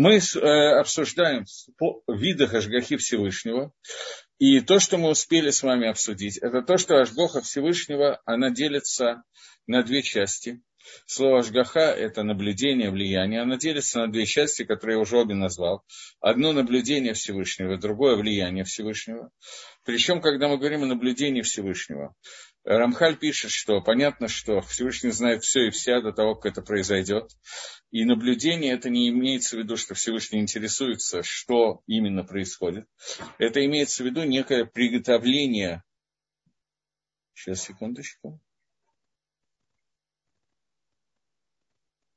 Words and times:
мы 0.00 0.16
э, 0.16 0.78
обсуждаем 0.78 1.44
виды 2.08 2.44
Ашгахи 2.44 2.96
Всевышнего, 2.96 3.70
и 4.38 4.62
то, 4.62 4.80
что 4.80 4.96
мы 4.96 5.10
успели 5.10 5.50
с 5.50 5.62
вами 5.62 5.90
обсудить, 5.90 6.38
это 6.38 6.62
то, 6.62 6.78
что 6.78 7.02
Ашгоха 7.02 7.42
Всевышнего, 7.42 8.18
она 8.24 8.48
делится 8.48 9.22
на 9.66 9.82
две 9.82 10.00
части. 10.00 10.62
Слово 11.06 11.40
Ашгаха– 11.40 11.80
это 11.80 12.22
наблюдение, 12.22 12.90
влияние. 12.90 13.42
Она 13.42 13.56
делится 13.56 14.00
на 14.00 14.12
две 14.12 14.26
части, 14.26 14.64
которые 14.64 14.96
я 14.96 15.02
уже 15.02 15.18
обе 15.18 15.34
назвал. 15.34 15.84
Одно– 16.20 16.52
наблюдение 16.54 17.14
Всевышнего, 17.14 17.78
другое– 17.78 18.16
влияние 18.16 18.64
Всевышнего. 18.64 19.30
Причем, 19.84 20.20
когда 20.20 20.48
мы 20.48 20.58
говорим 20.58 20.82
о 20.82 20.86
наблюдении 20.86 21.42
Всевышнего, 21.42 22.14
Рамхаль 22.64 23.16
пишет, 23.16 23.50
что 23.50 23.80
понятно, 23.80 24.28
что 24.28 24.60
Всевышний 24.60 25.10
знает 25.10 25.42
все 25.42 25.68
и 25.68 25.70
вся 25.70 26.00
до 26.02 26.12
того, 26.12 26.34
как 26.34 26.52
это 26.52 26.62
произойдет. 26.62 27.30
И 27.90 28.04
наблюдение 28.04 28.74
это 28.74 28.90
не 28.90 29.08
имеется 29.08 29.56
в 29.56 29.60
виду, 29.60 29.76
что 29.76 29.94
Всевышний 29.94 30.40
интересуется, 30.40 31.22
что 31.22 31.82
именно 31.86 32.22
происходит. 32.22 32.86
Это 33.38 33.64
имеется 33.64 34.02
в 34.02 34.06
виду 34.06 34.24
некое 34.24 34.66
приготовление. 34.66 35.82
Сейчас, 37.32 37.62
секундочку. 37.62 38.40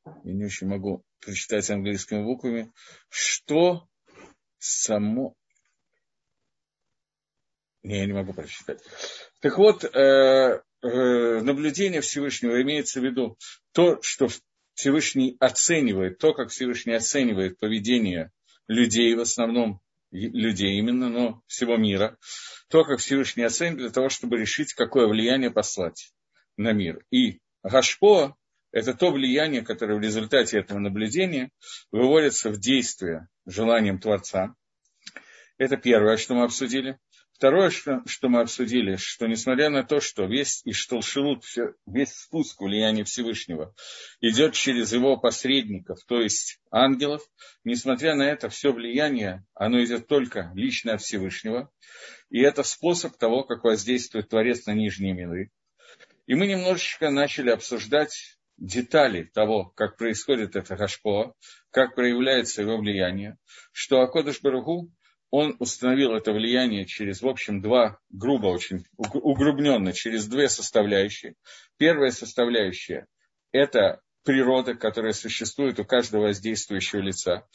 Я 0.06 0.34
не 0.34 0.46
очень 0.46 0.68
могу 0.68 1.04
прочитать 1.20 1.70
английскими 1.70 2.24
буквами. 2.24 2.72
Что 3.10 3.88
само 4.58 5.36
не, 7.84 7.98
я 7.98 8.06
не 8.06 8.14
могу 8.14 8.34
прочитать. 8.34 8.82
Так 9.42 9.58
вот, 9.58 9.84
э, 9.84 9.90
э, 9.90 10.62
наблюдение 11.42 12.00
Всевышнего 12.00 12.62
имеется 12.62 13.02
в 13.02 13.04
виду 13.04 13.38
то, 13.74 14.02
что 14.02 14.30
Всевышний 14.74 15.36
оценивает, 15.40 16.18
то, 16.18 16.34
как 16.34 16.50
Всевышний 16.50 16.94
оценивает 16.94 17.60
поведение 17.60 18.32
людей, 18.68 19.14
в 19.16 19.20
основном 19.20 19.82
людей 20.12 20.78
именно, 20.80 21.10
но 21.10 21.42
всего 21.48 21.76
мира, 21.76 22.18
то, 22.70 22.86
как 22.86 23.00
Всевышний 23.00 23.44
оценивает 23.44 23.80
для 23.80 23.90
того, 23.90 24.10
чтобы 24.10 24.38
решить, 24.38 24.74
какое 24.74 25.08
влияние 25.08 25.52
послать 25.52 26.14
на 26.56 26.72
мир. 26.72 27.04
И 27.12 27.40
Гашпо– 27.64 28.38
это 28.74 28.96
то 28.96 29.12
влияние, 29.12 29.62
которое 29.62 29.98
в 29.98 30.02
результате 30.02 30.58
этого 30.58 30.80
наблюдения 30.80 31.52
выводится 31.92 32.50
в 32.50 32.60
действие 32.60 33.28
желанием 33.46 34.00
Творца. 34.00 34.56
Это 35.58 35.78
первое, 35.78 36.18
что 36.18 36.34
мы 36.34 36.44
обсудили. 36.44 36.98
Второе, 37.34 37.70
что, 37.70 38.02
что 38.06 38.30
мы 38.30 38.42
обсудили, 38.42 38.96
что 38.96 39.28
несмотря 39.28 39.70
на 39.70 39.84
то, 39.84 40.00
что 40.00 40.26
весь 40.26 40.62
Ишталшилут, 40.66 41.44
весь 41.86 42.14
спуск 42.14 42.62
влияния 42.62 43.04
Всевышнего 43.04 43.76
идет 44.22 44.54
через 44.54 44.92
его 44.94 45.18
посредников, 45.18 46.00
то 46.08 46.22
есть 46.22 46.60
ангелов, 46.72 47.22
несмотря 47.64 48.16
на 48.16 48.24
это, 48.24 48.50
все 48.50 48.72
влияние, 48.72 49.46
оно 49.54 49.84
идет 49.84 50.08
только 50.08 50.52
лично 50.56 50.94
от 50.94 51.02
Всевышнего. 51.02 51.72
И 52.30 52.40
это 52.40 52.64
способ 52.64 53.18
того, 53.18 53.44
как 53.44 53.64
воздействует 53.64 54.30
Творец 54.30 54.66
на 54.66 54.74
нижние 54.74 55.14
миры. 55.14 55.52
И 56.26 56.36
мы 56.36 56.48
немножечко 56.48 57.10
начали 57.10 57.50
обсуждать 57.50 58.38
детали 58.58 59.24
того, 59.24 59.66
как 59.76 59.98
происходит 59.98 60.56
это 60.56 60.76
Гашпо, 60.76 61.34
как 61.72 61.96
проявляется 61.96 62.62
его 62.62 62.78
влияние, 62.78 63.38
что 63.72 64.02
Акодыш 64.02 64.42
Барагу 64.42 64.92
он 65.30 65.56
установил 65.58 66.14
это 66.14 66.32
влияние 66.32 66.86
через, 66.86 67.24
в 67.24 67.28
общем, 67.28 67.60
два, 67.60 67.98
грубо 68.12 68.48
очень, 68.48 68.86
угрубненно, 68.98 69.92
через 69.92 70.28
две 70.28 70.48
составляющие. 70.48 71.34
Первая 71.78 72.12
составляющая– 72.12 73.08
это 73.52 74.02
природа, 74.24 74.76
которая 74.76 75.14
существует 75.14 75.80
у 75.80 75.86
каждого 75.86 76.28
воздействующего 76.28 77.00
лица. 77.00 77.48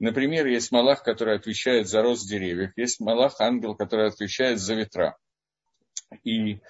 Например, 0.00 0.46
есть 0.46 0.72
Малах, 0.72 1.04
который 1.04 1.36
отвечает 1.36 1.86
за 1.86 2.02
рост 2.02 2.28
деревьев, 2.28 2.72
есть 2.74 2.98
Малах, 2.98 3.40
ангел, 3.40 3.76
который 3.76 4.08
отвечает 4.08 4.58
за 4.58 4.74
ветра. 4.74 5.16
И 6.24 6.60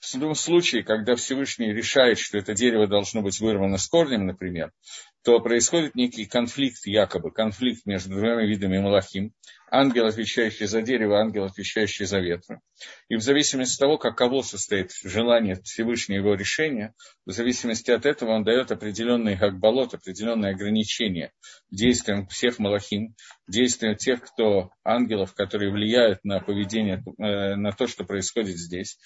в 0.00 0.10
том 0.12 0.34
случае, 0.34 0.84
когда 0.84 1.16
Всевышний 1.16 1.72
решает, 1.72 2.18
что 2.18 2.38
это 2.38 2.54
дерево 2.54 2.86
должно 2.86 3.22
быть 3.22 3.40
вырвано 3.40 3.78
с 3.78 3.88
корнем, 3.88 4.26
например, 4.26 4.72
то 5.24 5.40
происходит 5.40 5.94
некий 5.94 6.26
конфликт, 6.26 6.86
якобы 6.86 7.30
конфликт 7.30 7.86
между 7.86 8.10
двумя 8.10 8.44
видами 8.44 8.78
Малахим. 8.78 9.32
Ангел, 9.70 10.06
отвечающий 10.06 10.66
за 10.66 10.80
дерево, 10.80 11.20
ангел, 11.20 11.44
отвечающий 11.44 12.06
за 12.06 12.20
ветра. 12.20 12.60
И 13.08 13.16
в 13.16 13.20
зависимости 13.20 13.74
от 13.74 13.80
того, 13.80 13.98
каково 13.98 14.40
состоит 14.40 14.92
желание 15.04 15.60
Всевышнего 15.62 16.18
его 16.18 16.34
решения, 16.34 16.94
в 17.26 17.32
зависимости 17.32 17.90
от 17.90 18.06
этого 18.06 18.30
он 18.30 18.44
дает 18.44 18.70
определенные 18.70 19.36
гакбалот, 19.36 19.92
определенные 19.92 20.54
ограничения 20.54 21.32
действиям 21.70 22.26
всех 22.28 22.58
Малахим, 22.58 23.14
действиям 23.46 23.96
тех, 23.96 24.22
кто 24.22 24.70
ангелов, 24.84 25.34
которые 25.34 25.70
влияют 25.70 26.24
на 26.24 26.40
поведение, 26.40 27.04
э, 27.18 27.56
на 27.56 27.72
то, 27.72 27.86
что 27.86 28.04
происходит 28.04 28.56
здесь. 28.56 28.98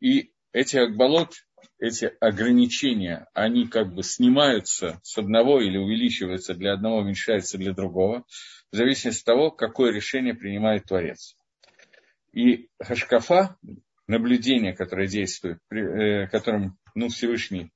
И 0.00 0.32
эти 0.52 0.76
акбалот, 0.76 1.32
эти 1.78 2.12
ограничения, 2.20 3.26
они 3.34 3.66
как 3.66 3.94
бы 3.94 4.02
снимаются 4.02 5.00
с 5.02 5.18
одного 5.18 5.60
или 5.60 5.76
увеличиваются 5.76 6.54
для 6.54 6.74
одного, 6.74 6.98
уменьшаются 6.98 7.58
для 7.58 7.72
другого, 7.72 8.24
в 8.70 8.76
зависимости 8.76 9.22
от 9.22 9.26
того, 9.26 9.50
какое 9.50 9.92
решение 9.92 10.34
принимает 10.34 10.84
Творец. 10.86 11.36
И 12.32 12.68
Хашкафа, 12.80 13.56
наблюдение, 14.06 14.74
которое 14.74 15.06
действует, 15.06 15.58
э, 15.70 16.26
которым 16.28 16.76
ну, 16.94 17.08
Всевышний 17.08 17.72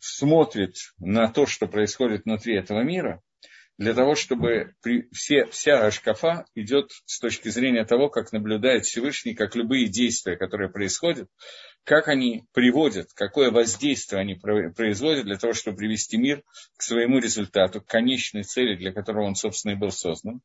смотрит 0.00 0.76
на 0.98 1.28
то, 1.28 1.46
что 1.46 1.66
происходит 1.66 2.24
внутри 2.24 2.56
этого 2.56 2.82
мира, 2.82 3.22
для 3.78 3.92
того, 3.92 4.14
чтобы 4.14 4.74
при, 4.82 5.08
все, 5.12 5.44
вся 5.46 5.86
Ашкафа 5.86 6.46
идет 6.54 6.90
с 7.04 7.18
точки 7.20 7.48
зрения 7.48 7.84
того, 7.84 8.08
как 8.08 8.32
наблюдает 8.32 8.86
Всевышний, 8.86 9.34
как 9.34 9.54
любые 9.54 9.88
действия, 9.88 10.36
которые 10.36 10.70
происходят, 10.70 11.28
как 11.84 12.08
они 12.08 12.44
приводят, 12.52 13.08
какое 13.14 13.50
воздействие 13.50 14.20
они 14.20 14.34
производят 14.34 15.24
для 15.24 15.36
того, 15.36 15.52
чтобы 15.52 15.76
привести 15.76 16.16
мир 16.16 16.42
к 16.76 16.82
своему 16.82 17.18
результату, 17.18 17.82
к 17.82 17.86
конечной 17.86 18.44
цели, 18.44 18.76
для 18.76 18.92
которого 18.92 19.24
он, 19.24 19.34
собственно, 19.34 19.72
и 19.72 19.76
был 19.76 19.90
создан. 19.90 20.40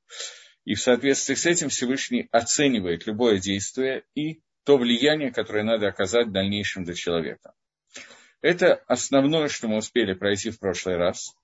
И 0.65 0.75
в 0.75 0.81
соответствии 0.81 1.35
с 1.35 1.45
этим 1.45 1.69
Всевышний 1.69 2.27
оценивает 2.31 3.07
любое 3.07 3.39
действие 3.39 4.03
и 4.13 4.41
то 4.65 4.77
влияние, 4.77 5.31
которое 5.31 5.63
надо 5.63 5.87
оказать 5.87 6.27
в 6.27 6.31
дальнейшем 6.31 6.83
для 6.83 6.93
человека. 6.93 7.53
Это 8.41 8.75
основное, 8.87 9.47
что 9.47 9.67
мы 9.67 9.77
успели 9.77 10.13
пройти 10.13 10.49
в 10.49 10.59
прошлый 10.59 10.97
раз– 10.97 11.33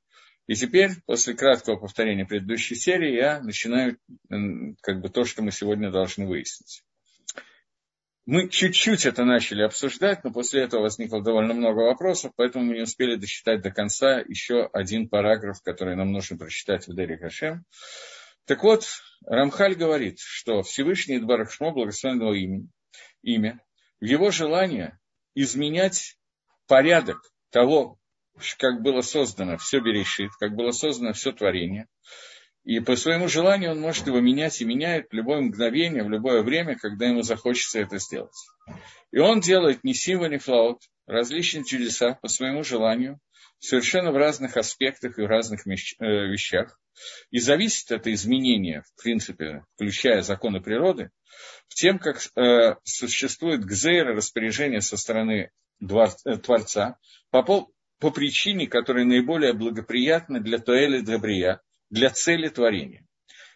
и 0.47 0.55
теперь, 0.55 0.91
после 1.05 1.33
краткого 1.33 1.75
повторения 1.75 2.25
предыдущей 2.25 2.75
серии, 2.75 3.15
я 3.15 3.41
начинаю 3.41 3.97
как 4.81 5.01
бы 5.01 5.09
то, 5.09 5.25
что 5.25 5.43
мы 5.43 5.51
сегодня 5.51 5.91
должны 5.91 6.25
выяснить. 6.25 6.83
Мы 8.25 8.49
чуть-чуть 8.49 9.05
это 9.05 9.23
начали 9.23 9.61
обсуждать, 9.61 10.23
но 10.23 10.31
после 10.31 10.63
этого 10.63 10.81
возникло 10.81 11.23
довольно 11.23 11.53
много 11.53 11.79
вопросов, 11.79 12.33
поэтому 12.35 12.65
мы 12.65 12.75
не 12.75 12.81
успели 12.81 13.15
досчитать 13.15 13.61
до 13.61 13.71
конца 13.71 14.19
еще 14.19 14.69
один 14.73 15.07
параграф, 15.07 15.61
который 15.61 15.95
нам 15.95 16.11
нужно 16.11 16.37
прочитать 16.37 16.87
в 16.87 16.95
Дери 16.95 17.15
Хашем. 17.15 17.63
Так 18.45 18.63
вот, 18.63 18.85
Рамхаль 19.25 19.75
говорит, 19.75 20.19
что 20.19 20.61
Всевышний 20.63 21.17
Идбарахшмо, 21.17 21.71
благословенного 21.71 22.33
имя, 23.21 23.65
в 23.99 24.05
его 24.05 24.31
желание 24.31 24.99
изменять 25.35 26.17
порядок 26.67 27.21
того, 27.49 27.96
как 28.57 28.81
было 28.81 29.01
создано 29.01 29.57
все 29.57 29.79
Берешит, 29.79 30.31
как 30.39 30.55
было 30.55 30.71
создано 30.71 31.13
все 31.13 31.31
творение. 31.31 31.87
И 32.63 32.81
по 32.81 32.97
своему 32.97 33.29
желанию 33.29 33.71
он 33.71 33.79
может 33.79 34.07
его 34.07 34.19
менять 34.19 34.59
и 34.61 34.65
меняет 34.65 35.07
в 35.09 35.13
любое 35.13 35.39
мгновение, 35.39 36.03
в 36.03 36.09
любое 36.09 36.43
время, 36.43 36.77
когда 36.77 37.07
ему 37.07 37.21
захочется 37.21 37.79
это 37.79 37.97
сделать. 37.97 38.35
И 39.11 39.19
он 39.19 39.39
делает 39.39 39.85
не 39.85 39.93
симва, 39.93 40.25
не 40.25 40.37
флаут, 40.37 40.81
различные 41.05 41.63
чудеса 41.63 42.19
по 42.21 42.27
своему 42.27 42.63
желанию, 42.63 43.19
совершенно 43.59 44.11
в 44.11 44.17
разных 44.17 44.57
аспектах 44.57 45.17
и 45.17 45.21
в 45.21 45.27
разных 45.27 45.65
э, 45.65 45.71
вещах. 45.99 46.77
И 47.31 47.39
зависит 47.39 47.91
это 47.91 48.13
изменение, 48.13 48.81
в 48.81 49.01
принципе, 49.01 49.63
включая 49.75 50.21
законы 50.21 50.61
природы, 50.61 51.11
в 51.67 51.75
тем, 51.75 51.99
как 51.99 52.19
э, 52.35 52.75
существует 52.83 53.63
гзейра, 53.63 54.13
распоряжение 54.13 54.81
со 54.81 54.97
стороны 54.97 55.51
э, 55.79 56.37
Творца 56.37 56.97
по, 57.31 57.69
по 57.99 58.11
причине, 58.11 58.67
которая 58.67 59.05
наиболее 59.05 59.53
благоприятна 59.53 60.39
для 60.39 60.59
Туэли 60.59 61.01
Добрия, 61.01 61.61
для 61.89 62.09
цели 62.09 62.49
творения. 62.49 63.05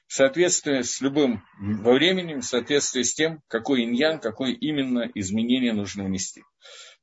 В 0.07 0.13
соответствии 0.13 0.81
с 0.81 0.99
любым 0.99 1.43
во 1.57 1.93
времени, 1.93 2.35
в 2.35 2.43
соответствии 2.43 3.03
с 3.03 3.13
тем, 3.13 3.41
какой 3.47 3.83
иньян, 3.83 4.19
какое 4.19 4.51
именно 4.51 5.09
изменение 5.15 5.73
нужно 5.73 6.03
внести. 6.03 6.43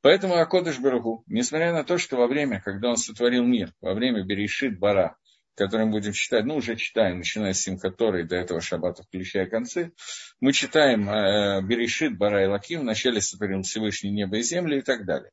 Поэтому 0.02 0.34
Акодыш 0.34 0.78
Барагу, 0.78 1.24
несмотря 1.26 1.72
на 1.72 1.84
то, 1.84 1.98
что 1.98 2.16
во 2.16 2.26
время, 2.26 2.60
когда 2.60 2.90
он 2.90 2.96
сотворил 2.96 3.44
мир, 3.44 3.72
во 3.80 3.94
время 3.94 4.24
Берешит 4.24 4.78
Бара, 4.78 5.16
который 5.56 5.86
мы 5.86 5.92
будем 5.92 6.12
читать, 6.12 6.44
ну, 6.44 6.56
уже 6.56 6.76
читаем, 6.76 7.18
начиная 7.18 7.52
с 7.52 7.60
Симхаторы 7.60 8.24
до 8.24 8.36
этого 8.36 8.60
шаббата, 8.60 9.02
включая 9.02 9.46
концы, 9.46 9.92
мы 10.40 10.52
читаем 10.52 11.08
э, 11.10 11.62
Берешит 11.62 12.16
Бара 12.16 12.44
и 12.44 12.46
Лаким, 12.46 12.80
вначале 12.80 13.20
сотворил 13.20 13.62
Всевышний 13.62 14.10
небо 14.10 14.36
и 14.36 14.42
землю 14.42 14.78
и 14.78 14.82
так 14.82 15.04
далее. 15.04 15.30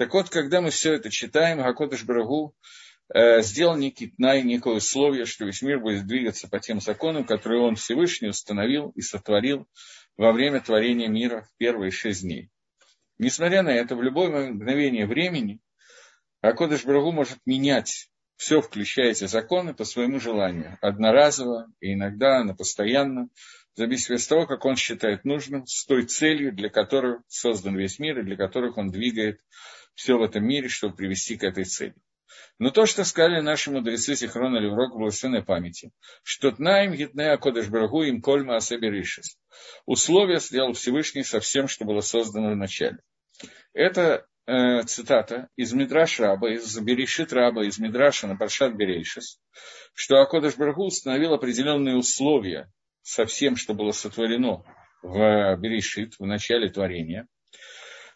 Так 0.00 0.14
вот, 0.14 0.30
когда 0.30 0.62
мы 0.62 0.70
все 0.70 0.94
это 0.94 1.10
читаем, 1.10 1.58
Гакодыш 1.58 2.04
Брагу 2.04 2.54
э, 3.12 3.42
сделал 3.42 3.76
некий 3.76 4.06
тнай, 4.06 4.42
некое 4.42 4.76
условие, 4.76 5.26
что 5.26 5.44
весь 5.44 5.60
мир 5.60 5.78
будет 5.78 6.06
двигаться 6.06 6.48
по 6.48 6.58
тем 6.58 6.80
законам, 6.80 7.26
которые 7.26 7.60
он 7.60 7.74
Всевышний 7.76 8.30
установил 8.30 8.94
и 8.96 9.02
сотворил 9.02 9.68
во 10.16 10.32
время 10.32 10.62
творения 10.62 11.08
мира 11.08 11.42
в 11.42 11.58
первые 11.58 11.90
шесть 11.90 12.22
дней. 12.22 12.48
Несмотря 13.18 13.62
на 13.62 13.68
это, 13.68 13.94
в 13.94 14.02
любое 14.02 14.50
мгновение 14.52 15.04
времени 15.04 15.60
Акодыш 16.40 16.86
Брагу 16.86 17.12
может 17.12 17.36
менять 17.44 18.08
все, 18.36 18.62
включая 18.62 19.10
эти 19.10 19.26
законы, 19.26 19.74
по 19.74 19.84
своему 19.84 20.18
желанию. 20.18 20.78
Одноразово 20.80 21.66
и 21.80 21.92
иногда 21.92 22.42
на 22.42 22.54
постоянно, 22.54 23.28
в 23.74 23.78
зависимости 23.78 24.24
от 24.24 24.28
того, 24.30 24.46
как 24.46 24.64
он 24.64 24.76
считает 24.76 25.26
нужным, 25.26 25.66
с 25.66 25.84
той 25.84 26.06
целью, 26.06 26.54
для 26.54 26.70
которой 26.70 27.18
создан 27.28 27.76
весь 27.76 27.98
мир 27.98 28.20
и 28.20 28.24
для 28.24 28.38
которых 28.38 28.78
он 28.78 28.90
двигает 28.90 29.42
все 30.00 30.16
в 30.16 30.22
этом 30.22 30.44
мире, 30.44 30.68
чтобы 30.68 30.96
привести 30.96 31.36
к 31.36 31.44
этой 31.44 31.64
цели. 31.64 31.94
Но 32.58 32.70
то, 32.70 32.86
что 32.86 33.04
сказали 33.04 33.40
наши 33.40 33.70
мудрецы 33.70 34.16
Сихрона 34.16 34.56
Леврок 34.56 34.96
благословенной 34.96 35.44
памяти, 35.44 35.92
что 36.22 36.50
тнаем 36.52 36.94
гитне 36.94 37.30
акодыш 37.30 37.68
брагу 37.68 38.02
им 38.02 38.22
кольма 38.22 38.56
асаберишес. 38.56 39.36
Условия 39.84 40.40
сделал 40.40 40.72
Всевышний 40.72 41.22
со 41.22 41.38
всем, 41.40 41.68
что 41.68 41.84
было 41.84 42.00
создано 42.00 42.52
в 42.52 42.56
начале. 42.56 42.98
Это 43.74 44.26
э, 44.46 44.82
цитата 44.84 45.48
из 45.56 45.74
Мидраш 45.74 46.18
Раба, 46.18 46.50
из 46.54 46.78
Берешит 46.78 47.34
Раба, 47.34 47.64
из 47.66 47.78
Мидраша 47.78 48.26
на 48.26 48.36
Паршат 48.36 48.74
Берейшис, 48.74 49.38
что 49.92 50.22
Акодыш 50.22 50.56
Брагу 50.56 50.86
установил 50.86 51.34
определенные 51.34 51.96
условия 51.96 52.72
со 53.02 53.26
всем, 53.26 53.56
что 53.56 53.74
было 53.74 53.92
сотворено 53.92 54.64
в 55.02 55.56
Берешит, 55.56 56.14
в 56.18 56.24
начале 56.24 56.70
творения, 56.70 57.26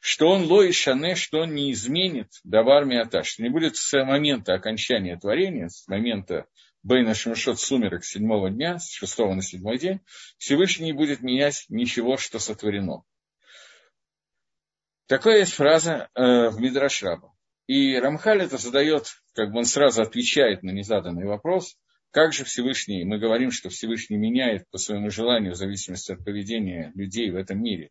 что 0.07 0.29
он 0.29 0.45
лой 0.45 0.71
шане, 0.71 1.15
что 1.15 1.41
он 1.41 1.55
не 1.55 1.73
изменит 1.73 2.29
давар 2.45 2.85
миата, 2.85 3.23
что 3.23 3.43
не 3.43 3.49
будет 3.49 3.77
с 3.77 4.05
момента 4.05 4.53
окончания 4.53 5.17
творения, 5.17 5.69
с 5.69 5.89
момента 5.89 6.45
Бейна 6.83 7.15
Шимшот 7.15 7.59
сумерок 7.59 8.05
седьмого 8.05 8.51
дня, 8.51 8.79
с 8.79 8.91
шестого 8.91 9.33
на 9.33 9.41
седьмой 9.41 9.79
день, 9.79 10.01
Всевышний 10.37 10.89
не 10.89 10.93
будет 10.93 11.23
менять 11.23 11.65
ничего, 11.71 12.19
что 12.19 12.39
сотворено. 12.39 13.03
Такая 15.07 15.39
есть 15.39 15.55
фраза 15.55 16.11
э, 16.15 16.51
в 16.51 16.61
Мидрашраба. 16.61 17.33
И 17.67 17.97
Рамхаль 17.97 18.43
это 18.43 18.59
задает, 18.59 19.07
как 19.33 19.53
бы 19.53 19.61
он 19.61 19.65
сразу 19.65 20.03
отвечает 20.03 20.63
на 20.63 20.71
незаданный 20.71 21.25
вопрос, 21.25 21.79
как 22.15 22.33
же 22.33 22.45
Всевышний, 22.45 23.03
мы 23.03 23.19
говорим, 23.19 23.51
что 23.51 23.71
Всевышний 23.71 24.17
меняет 24.17 24.71
по 24.71 24.79
своему 24.79 25.11
желанию, 25.11 25.55
в 25.55 25.57
зависимости 25.57 26.13
от 26.13 26.25
поведения 26.25 26.93
людей 26.95 27.29
в 27.33 27.35
этом 27.35 27.61
мире, 27.61 27.91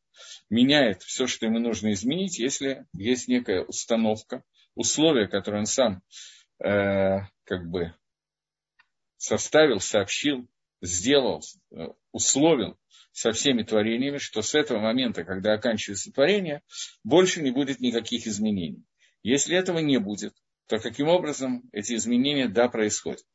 меняет 0.50 1.04
все, 1.04 1.28
что 1.28 1.46
ему 1.46 1.60
нужно 1.60 1.92
изменить, 1.92 2.40
если 2.40 2.86
есть 2.94 3.28
некая 3.28 3.64
установка, 3.64 4.42
условия, 4.76 5.28
которые 5.28 5.60
он 5.60 5.66
сам 5.66 6.02
э, 6.64 7.18
как 7.44 7.70
бы 7.70 7.94
составил, 9.18 9.82
сообщил, 9.82 10.48
сделал, 10.82 11.42
э, 11.72 11.88
условил, 12.14 12.78
со 13.12 13.34
всеми 13.34 13.64
творениями, 13.64 14.20
что 14.20 14.42
с 14.42 14.56
этого 14.56 14.80
момента, 14.80 15.26
когда 15.26 15.52
оканчивается 15.52 16.14
творение, 16.14 16.62
больше 17.04 17.42
не 17.42 17.52
будет 17.52 17.82
никаких 17.82 18.26
изменений. 18.26 18.86
Если 19.22 19.58
этого 19.58 19.80
не 19.80 20.00
будет, 20.00 20.34
то 20.70 20.80
каким 20.80 21.10
образом 21.10 21.70
эти 21.74 21.96
изменения, 21.96 22.48
да, 22.48 22.70
происходят? 22.70 23.26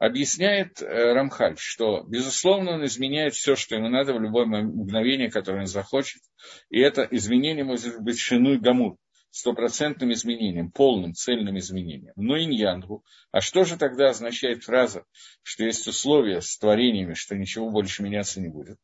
Объясняет 0.00 0.80
э, 0.80 1.12
Рамхаль, 1.12 1.58
что, 1.58 2.04
безусловно, 2.04 2.72
он 2.72 2.86
изменяет 2.86 3.34
все, 3.34 3.54
что 3.54 3.76
ему 3.76 3.90
надо 3.90 4.14
в 4.14 4.20
любое 4.20 4.46
мгновение, 4.46 5.30
которое 5.30 5.60
он 5.60 5.66
захочет. 5.66 6.22
И 6.70 6.80
это 6.80 7.06
изменение 7.10 7.64
может 7.64 8.00
быть 8.00 8.18
шину 8.18 8.54
и 8.54 8.58
гамур, 8.58 8.96
стопроцентным 9.28 10.10
изменением, 10.12 10.72
полным, 10.72 11.12
цельным 11.12 11.58
изменением. 11.58 12.14
Но 12.16 12.38
иньянгу. 12.38 13.04
А 13.30 13.42
что 13.42 13.64
же 13.64 13.76
тогда 13.76 14.08
означает 14.08 14.64
фраза, 14.64 15.04
что 15.42 15.64
есть 15.64 15.86
условия 15.86 16.40
с 16.40 16.56
творениями, 16.56 17.12
что 17.12 17.36
ничего 17.36 17.68
больше 17.68 18.02
меняться 18.02 18.40
не 18.40 18.48
будет? 18.48 18.78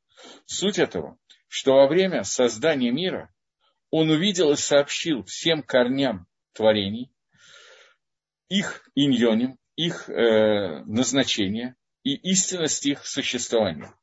Суть 0.45 0.79
этого, 0.79 1.17
что 1.49 1.77
во 1.77 1.89
время 1.89 2.25
создания 2.25 2.91
мира 2.91 3.33
он 3.89 4.11
увидел 4.11 4.53
и 4.53 4.57
сообщил 4.57 5.25
всем 5.25 5.63
корням 5.63 6.27
творений, 6.53 7.11
их 8.51 8.87
иньоним, 8.95 9.57
их 9.77 10.09
э, 10.09 10.83
назначение 10.85 11.77
и 12.03 12.15
истинность 12.15 12.87
их 12.87 13.07
существования. 13.07 13.95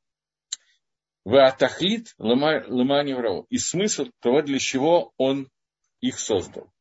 В 1.25 1.35
Атахлит 1.35 2.13
Лыманеврау. 2.17 3.45
И 3.49 3.57
смысл 3.57 4.07
того, 4.19 4.41
для 4.41 4.59
чего 4.59 5.13
он 5.17 5.49
их 6.01 6.19
создал. 6.19 6.71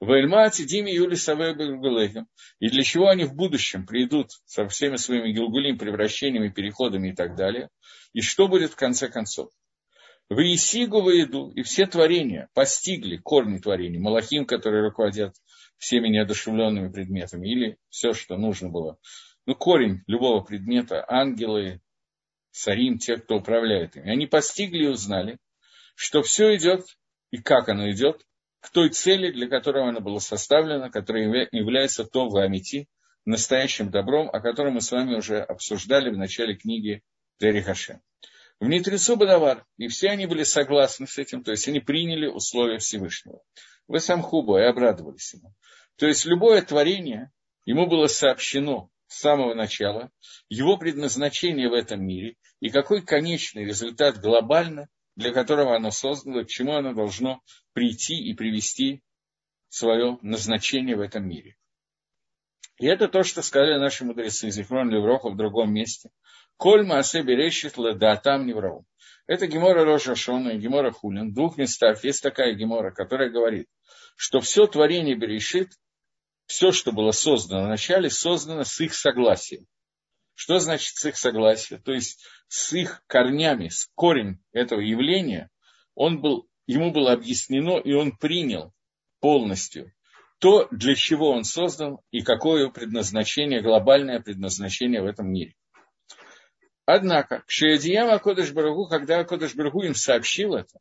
В 0.00 0.10
Эльмате 0.10 0.64
Диме 0.64 0.92
Юли 0.92 1.16
И 2.58 2.68
для 2.68 2.82
чего 2.82 3.08
они 3.08 3.24
в 3.24 3.34
будущем 3.34 3.86
придут 3.86 4.30
со 4.44 4.66
всеми 4.66 4.96
своими 4.96 5.30
гилгулим, 5.30 5.78
превращениями, 5.78 6.48
переходами 6.48 7.10
и 7.10 7.14
так 7.14 7.36
далее. 7.36 7.68
И 8.12 8.20
что 8.20 8.48
будет 8.48 8.72
в 8.72 8.76
конце 8.76 9.08
концов. 9.08 9.50
В 10.28 10.40
Исигу 10.40 11.02
выйду, 11.02 11.50
и 11.50 11.62
все 11.62 11.86
творения 11.86 12.48
постигли 12.54 13.16
корни 13.16 13.58
творений, 13.58 13.98
Малахим, 13.98 14.44
которые 14.44 14.82
руководят 14.82 15.36
всеми 15.82 16.06
неодушевленными 16.06 16.92
предметами, 16.92 17.48
или 17.48 17.76
все, 17.88 18.12
что 18.12 18.36
нужно 18.36 18.68
было. 18.68 18.98
Ну, 19.46 19.56
корень 19.56 20.04
любого 20.06 20.40
предмета, 20.40 21.04
ангелы, 21.08 21.80
сарим, 22.52 22.98
те, 22.98 23.16
кто 23.16 23.38
управляет 23.38 23.96
ими. 23.96 24.08
Они 24.08 24.28
постигли 24.28 24.84
и 24.84 24.88
узнали, 24.88 25.38
что 25.96 26.22
все 26.22 26.54
идет, 26.54 26.86
и 27.32 27.38
как 27.38 27.68
оно 27.68 27.90
идет, 27.90 28.24
к 28.60 28.70
той 28.70 28.90
цели, 28.90 29.32
для 29.32 29.48
которой 29.48 29.88
оно 29.88 30.00
было 30.00 30.20
составлено, 30.20 30.88
которая 30.88 31.48
является 31.50 32.04
то 32.04 32.28
в 32.28 32.36
Амити, 32.36 32.88
настоящим 33.24 33.90
добром, 33.90 34.30
о 34.32 34.40
котором 34.40 34.74
мы 34.74 34.82
с 34.82 34.92
вами 34.92 35.16
уже 35.16 35.40
обсуждали 35.40 36.10
в 36.10 36.16
начале 36.16 36.54
книги 36.54 37.02
Дерихаше. 37.40 38.00
В 38.62 38.68
Нитрицу 38.68 39.16
Бадавар, 39.16 39.66
и 39.76 39.88
все 39.88 40.10
они 40.10 40.26
были 40.26 40.44
согласны 40.44 41.08
с 41.08 41.18
этим, 41.18 41.42
то 41.42 41.50
есть 41.50 41.66
они 41.66 41.80
приняли 41.80 42.28
условия 42.28 42.78
Всевышнего. 42.78 43.42
Вы 43.88 43.98
сам 43.98 44.22
Хубо 44.22 44.60
и 44.60 44.62
обрадовались 44.62 45.34
ему. 45.34 45.52
То 45.96 46.06
есть 46.06 46.24
любое 46.26 46.62
творение, 46.62 47.32
ему 47.64 47.88
было 47.88 48.06
сообщено 48.06 48.88
с 49.08 49.18
самого 49.18 49.54
начала, 49.54 50.12
его 50.48 50.76
предназначение 50.76 51.68
в 51.68 51.72
этом 51.72 52.06
мире 52.06 52.36
и 52.60 52.70
какой 52.70 53.02
конечный 53.02 53.64
результат 53.64 54.18
глобально– 54.18 54.88
для 55.16 55.32
которого 55.32 55.76
оно 55.76 55.90
создано, 55.90 56.44
к 56.44 56.48
чему 56.48 56.74
оно 56.74 56.94
должно 56.94 57.42
прийти 57.72 58.14
и 58.14 58.32
привести 58.32 59.02
свое 59.68 60.18
назначение 60.22 60.96
в 60.96 61.00
этом 61.00 61.28
мире. 61.28 61.56
И 62.78 62.86
это 62.86 63.08
то, 63.08 63.22
что 63.22 63.42
сказали 63.42 63.78
наши 63.78 64.04
мудрецы 64.04 64.50
Зихрон 64.50 64.90
Левроха 64.90 65.28
в 65.28 65.36
другом 65.36 65.72
месте. 65.72 66.10
Коль 66.56 66.84
маасе 66.84 67.22
берешит 67.22 67.74
там 68.22 68.46
не 68.46 68.52
врау. 68.52 68.86
Это 69.26 69.46
Гемора 69.46 69.84
Роша 69.84 70.14
Шона 70.14 70.50
и 70.50 70.58
Гемора 70.58 70.90
Хулин. 70.90 71.30
В 71.30 71.34
двух 71.34 71.56
местах 71.56 72.02
есть 72.04 72.22
такая 72.22 72.54
Гемора, 72.54 72.90
которая 72.90 73.30
говорит, 73.30 73.68
что 74.16 74.40
все 74.40 74.66
творение 74.66 75.14
Берешит, 75.16 75.72
все, 76.46 76.72
что 76.72 76.92
было 76.92 77.12
создано 77.12 77.64
вначале, 77.64 78.10
создано 78.10 78.64
с 78.64 78.80
их 78.80 78.94
согласием. 78.94 79.66
Что 80.34 80.58
значит 80.58 80.96
с 80.96 81.04
их 81.06 81.16
согласия? 81.16 81.78
То 81.78 81.92
есть 81.92 82.24
с 82.48 82.72
их 82.72 83.02
корнями, 83.06 83.68
с 83.68 83.88
корень 83.94 84.42
этого 84.52 84.80
явления, 84.80 85.50
он 85.94 86.20
был, 86.20 86.48
ему 86.66 86.90
было 86.90 87.12
объяснено, 87.12 87.78
и 87.78 87.92
он 87.92 88.16
принял 88.16 88.72
полностью 89.20 89.92
то, 90.38 90.66
для 90.72 90.96
чего 90.96 91.30
он 91.30 91.44
создан 91.44 91.98
и 92.10 92.22
какое 92.22 92.68
предназначение, 92.68 93.62
глобальное 93.62 94.20
предназначение 94.20 95.00
в 95.00 95.06
этом 95.06 95.32
мире. 95.32 95.54
Однако, 96.84 97.42
к 97.46 97.50
Шиядиям 97.50 98.10
Акодыш 98.10 98.52
Барагу, 98.52 98.88
когда 98.88 99.20
Акодыш 99.20 99.54
Барагу 99.54 99.82
им 99.82 99.94
сообщил 99.94 100.54
это, 100.54 100.80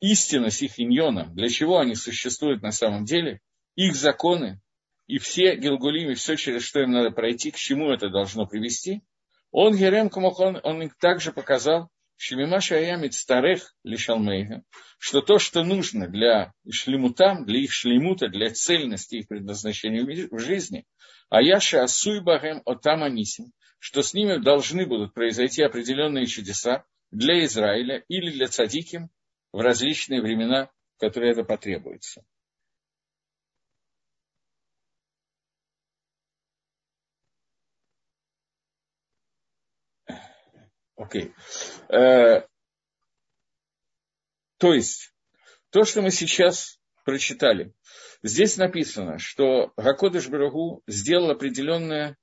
истинность 0.00 0.62
их 0.62 0.80
иньона, 0.80 1.26
для 1.34 1.48
чего 1.48 1.78
они 1.78 1.94
существуют 1.94 2.62
на 2.62 2.72
самом 2.72 3.04
деле, 3.04 3.40
их 3.74 3.94
законы, 3.94 4.60
и 5.06 5.18
все 5.18 5.56
Гилгулим, 5.56 6.10
и 6.10 6.14
все, 6.14 6.36
через 6.36 6.62
что 6.62 6.80
им 6.80 6.92
надо 6.92 7.10
пройти, 7.10 7.50
к 7.50 7.56
чему 7.56 7.90
это 7.90 8.08
должно 8.08 8.46
привести, 8.46 9.02
он 9.50 9.76
Герем 9.76 10.08
Камохон, 10.08 10.60
он 10.62 10.82
им 10.82 10.90
также 11.00 11.32
показал, 11.32 11.90
Шемимаша 12.22 12.76
Аямит 12.76 13.14
старых 13.14 13.74
лишалмейга, 13.82 14.62
что 14.98 15.22
то, 15.22 15.38
что 15.38 15.64
нужно 15.64 16.06
для 16.06 16.52
шлемутам, 16.70 17.46
для 17.46 17.60
их 17.60 17.72
шлемута, 17.72 18.28
для 18.28 18.50
цельности 18.50 19.16
их 19.16 19.28
предназначения 19.28 20.04
в 20.04 20.38
жизни, 20.38 20.84
Аяша 21.30 21.82
Асуй 21.82 22.20
Багем 22.20 22.60
Отам 22.66 23.04
Анисим, 23.04 23.52
что 23.78 24.02
с 24.02 24.12
ними 24.12 24.36
должны 24.36 24.84
будут 24.84 25.14
произойти 25.14 25.62
определенные 25.62 26.26
чудеса 26.26 26.84
для 27.10 27.42
Израиля 27.46 28.04
или 28.08 28.30
для 28.30 28.48
цадиким 28.48 29.08
в 29.50 29.60
различные 29.60 30.20
времена, 30.20 30.70
которые 30.98 31.32
это 31.32 31.42
потребуется. 31.42 32.22
Окей. 41.00 41.32
Э, 41.88 42.42
то 44.58 44.74
есть, 44.74 45.14
то, 45.70 45.84
что 45.84 46.02
мы 46.02 46.10
сейчас 46.10 46.78
прочитали. 47.06 47.72
Здесь 48.22 48.58
написано, 48.58 49.18
что 49.18 49.72
Гакодыш 49.78 50.28
Барагу 50.28 50.82
сделал 50.86 51.30
определенное, 51.30 52.18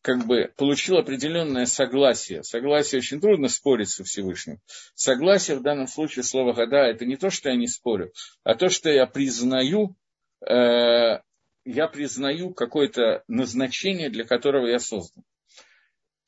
как 0.00 0.26
бы 0.26 0.50
получил 0.56 0.96
определенное 0.96 1.66
согласие. 1.66 2.42
Согласие 2.42 3.00
очень 3.00 3.20
трудно 3.20 3.48
спорить 3.48 3.90
со 3.90 4.02
Всевышним. 4.02 4.60
Согласие 4.94 5.58
в 5.58 5.62
данном 5.62 5.86
случае 5.86 6.22
слова 6.22 6.54
«гада»– 6.54 6.86
это 6.88 7.04
не 7.04 7.16
то, 7.16 7.28
что 7.28 7.50
я 7.50 7.56
не 7.56 7.66
спорю, 7.66 8.12
а 8.44 8.54
то, 8.54 8.70
что 8.70 8.88
я 8.88 9.04
признаю, 9.06 9.94
э, 10.40 11.20
я 11.66 11.86
признаю 11.88 12.54
какое-то 12.54 13.24
назначение, 13.28 14.08
для 14.08 14.24
которого 14.24 14.66
я 14.66 14.78
создан 14.78 15.22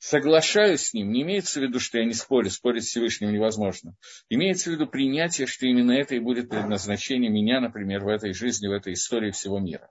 соглашаюсь 0.05 0.89
с 0.89 0.93
ним, 0.93 1.13
не 1.13 1.23
имеется 1.23 1.61
в 1.61 1.63
виду, 1.63 1.81
что 1.81 1.97
я 1.97 2.05
не 2.05 2.13
спорю, 2.13 2.51
спорить 2.51 2.85
с 2.85 2.89
Всевышним 2.89 3.33
невозможно. 3.33 3.97
Имеется 4.29 4.69
в 4.69 4.75
виду 4.75 4.87
принятие, 4.87 5.47
что 5.47 5.65
именно 5.65 5.93
это 5.93 6.15
и 6.15 6.19
будет 6.19 6.51
предназначение 6.51 7.31
меня, 7.31 7.59
например, 7.61 8.05
в 8.05 8.09
этой 8.09 8.35
жизни, 8.35 8.69
в 8.69 8.73
этой 8.73 8.93
истории 8.93 9.31
всего 9.31 9.59
мира. 9.61 9.91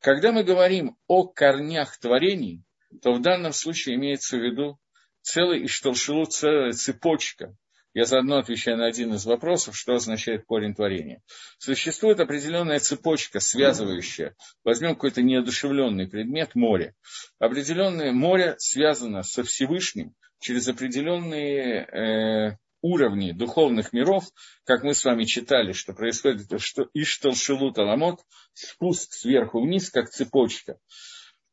Когда 0.00 0.32
мы 0.32 0.42
говорим 0.42 0.96
о 1.06 1.26
корнях 1.26 1.98
творений, 1.98 2.64
то 3.02 3.12
в 3.12 3.20
данном 3.20 3.52
случае 3.52 3.96
имеется 3.96 4.38
в 4.38 4.40
виду 4.40 4.78
целый 5.20 5.66
Ишталшилу, 5.66 6.24
целая 6.24 6.72
цепочка 6.72 7.54
я 7.96 8.04
заодно 8.04 8.36
отвечаю 8.36 8.76
на 8.76 8.84
один 8.84 9.14
из 9.14 9.24
вопросов, 9.24 9.74
что 9.74 9.94
означает 9.94 10.44
корень 10.44 10.74
творения. 10.74 11.22
Существует 11.56 12.20
определенная 12.20 12.78
цепочка, 12.78 13.40
связывающая, 13.40 14.36
возьмем 14.64 14.96
какой-то 14.96 15.22
неодушевленный 15.22 16.06
предмет, 16.06 16.54
море. 16.54 16.94
Определенное 17.38 18.12
море 18.12 18.54
связано 18.58 19.22
со 19.22 19.44
Всевышним 19.44 20.12
через 20.40 20.68
определенные 20.68 21.86
э, 21.86 22.58
уровни 22.82 23.32
духовных 23.32 23.94
миров, 23.94 24.24
как 24.64 24.82
мы 24.82 24.92
с 24.92 25.02
вами 25.02 25.24
читали, 25.24 25.72
что 25.72 25.94
происходит, 25.94 26.60
что 26.60 26.90
Иштал 26.92 27.34
Шилут 27.34 27.78
Аламот, 27.78 28.20
спуск 28.52 29.14
сверху 29.14 29.62
вниз, 29.62 29.88
как 29.90 30.10
цепочка 30.10 30.76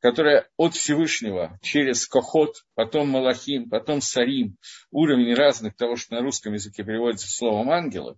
которая 0.04 0.50
от 0.58 0.76
Всевышнего 0.76 1.58
через 1.62 2.06
Кохот, 2.06 2.66
потом 2.76 3.08
Малахим, 3.08 3.70
потом 3.70 4.02
Сарим, 4.02 4.58
уровень 4.92 5.34
разных 5.34 5.78
того, 5.78 5.96
что 5.96 6.16
на 6.16 6.22
русском 6.22 6.52
языке 6.54 6.84
переводится 6.84 7.30
словом 7.30 7.72
ангелы, 7.72 8.18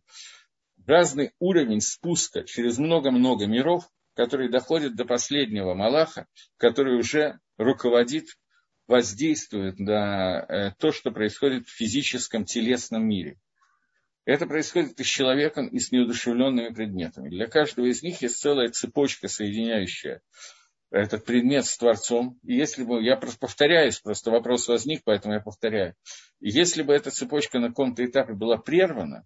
разный 0.87 1.33
уровень 1.37 1.81
спуска 1.81 2.43
через 2.43 2.79
много-много 2.79 3.45
миров, 3.45 3.87
который 4.15 4.49
доходит 4.49 4.95
до 4.95 5.05
последнего 5.05 5.75
Малаха, 5.75 6.25
который 6.57 6.97
уже 6.97 7.39
руководит, 7.57 8.29
воздействует 8.87 9.77
на 9.77 10.39
э, 10.39 10.71
то, 10.79 10.91
что 10.91 11.11
происходит 11.11 11.67
в 11.67 11.77
физическом 11.77 12.45
телесном 12.45 13.07
мире. 13.07 13.37
Это 14.25 14.47
происходит 14.47 14.99
и 14.99 15.03
с 15.03 15.07
человеком, 15.07 15.67
и 15.67 15.77
с 15.77 15.91
неудушевленными 15.91 16.73
предметами. 16.73 17.29
Для 17.29 17.45
каждого 17.45 17.85
из 17.85 18.01
них 18.01 18.23
есть 18.23 18.39
целая 18.39 18.69
цепочка, 18.69 19.27
соединяющая 19.27 20.23
этот 20.95 21.25
предмет 21.25 21.65
с 21.65 21.77
Творцом. 21.77 22.39
И 22.43 22.55
если 22.55 22.83
бы, 22.83 23.03
я 23.03 23.17
просто 23.17 23.39
повторяюсь, 23.39 23.99
просто 23.99 24.31
вопрос 24.31 24.67
возник, 24.67 25.01
поэтому 25.03 25.33
я 25.33 25.41
повторяю. 25.41 25.93
Если 26.39 26.83
бы 26.83 26.93
эта 26.93 27.11
цепочка 27.11 27.59
на 27.59 27.67
каком-то 27.67 28.05
этапе 28.05 28.33
была 28.33 28.57
прервана, 28.57 29.25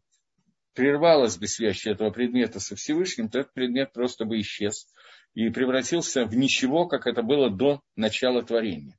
прервалась 0.74 1.38
бы 1.38 1.48
связь 1.48 1.86
этого 1.86 2.10
предмета 2.10 2.60
со 2.60 2.76
Всевышним, 2.76 3.30
то 3.30 3.40
этот 3.40 3.54
предмет 3.54 3.94
просто 3.94 4.26
бы 4.26 4.40
исчез 4.40 4.88
и 5.36 5.50
превратился 5.50 6.26
в 6.26 6.36
ничего, 6.36 6.88
как 6.88 7.06
это 7.06 7.22
было 7.22 7.52
до 7.52 7.82
начала 7.96 8.42
творения. 8.42 8.98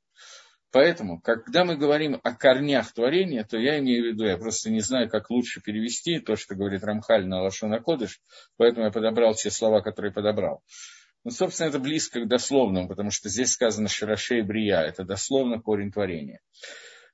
Поэтому, 0.72 1.20
когда 1.20 1.64
мы 1.64 1.76
говорим 1.76 2.20
о 2.22 2.32
корнях 2.32 2.92
творения, 2.92 3.42
то 3.42 3.58
я 3.58 3.80
имею 3.80 4.04
в 4.04 4.06
виду, 4.14 4.24
я 4.24 4.38
просто 4.38 4.70
не 4.70 4.80
знаю, 4.80 5.10
как 5.10 5.28
лучше 5.28 5.60
перевести 5.60 6.20
то, 6.20 6.36
что 6.36 6.54
говорит 6.54 6.84
Рамхаль 6.84 7.26
на 7.26 7.42
Лашона 7.42 7.80
Кодыш, 7.80 8.20
поэтому 8.56 8.86
я 8.86 8.92
подобрал 8.92 9.34
те 9.34 9.50
слова, 9.50 9.80
которые 9.80 10.12
подобрал. 10.12 10.62
Ну, 11.24 11.30
собственно, 11.30 11.68
это 11.68 11.78
близко 11.78 12.20
к 12.20 12.28
дословному, 12.28 12.88
потому 12.88 13.10
что 13.10 13.28
здесь 13.28 13.50
сказано 13.50 13.88
«шарашей 13.88 14.42
брия», 14.42 14.80
это 14.80 15.04
дословно 15.04 15.60
корень 15.60 15.92
творения. 15.92 16.40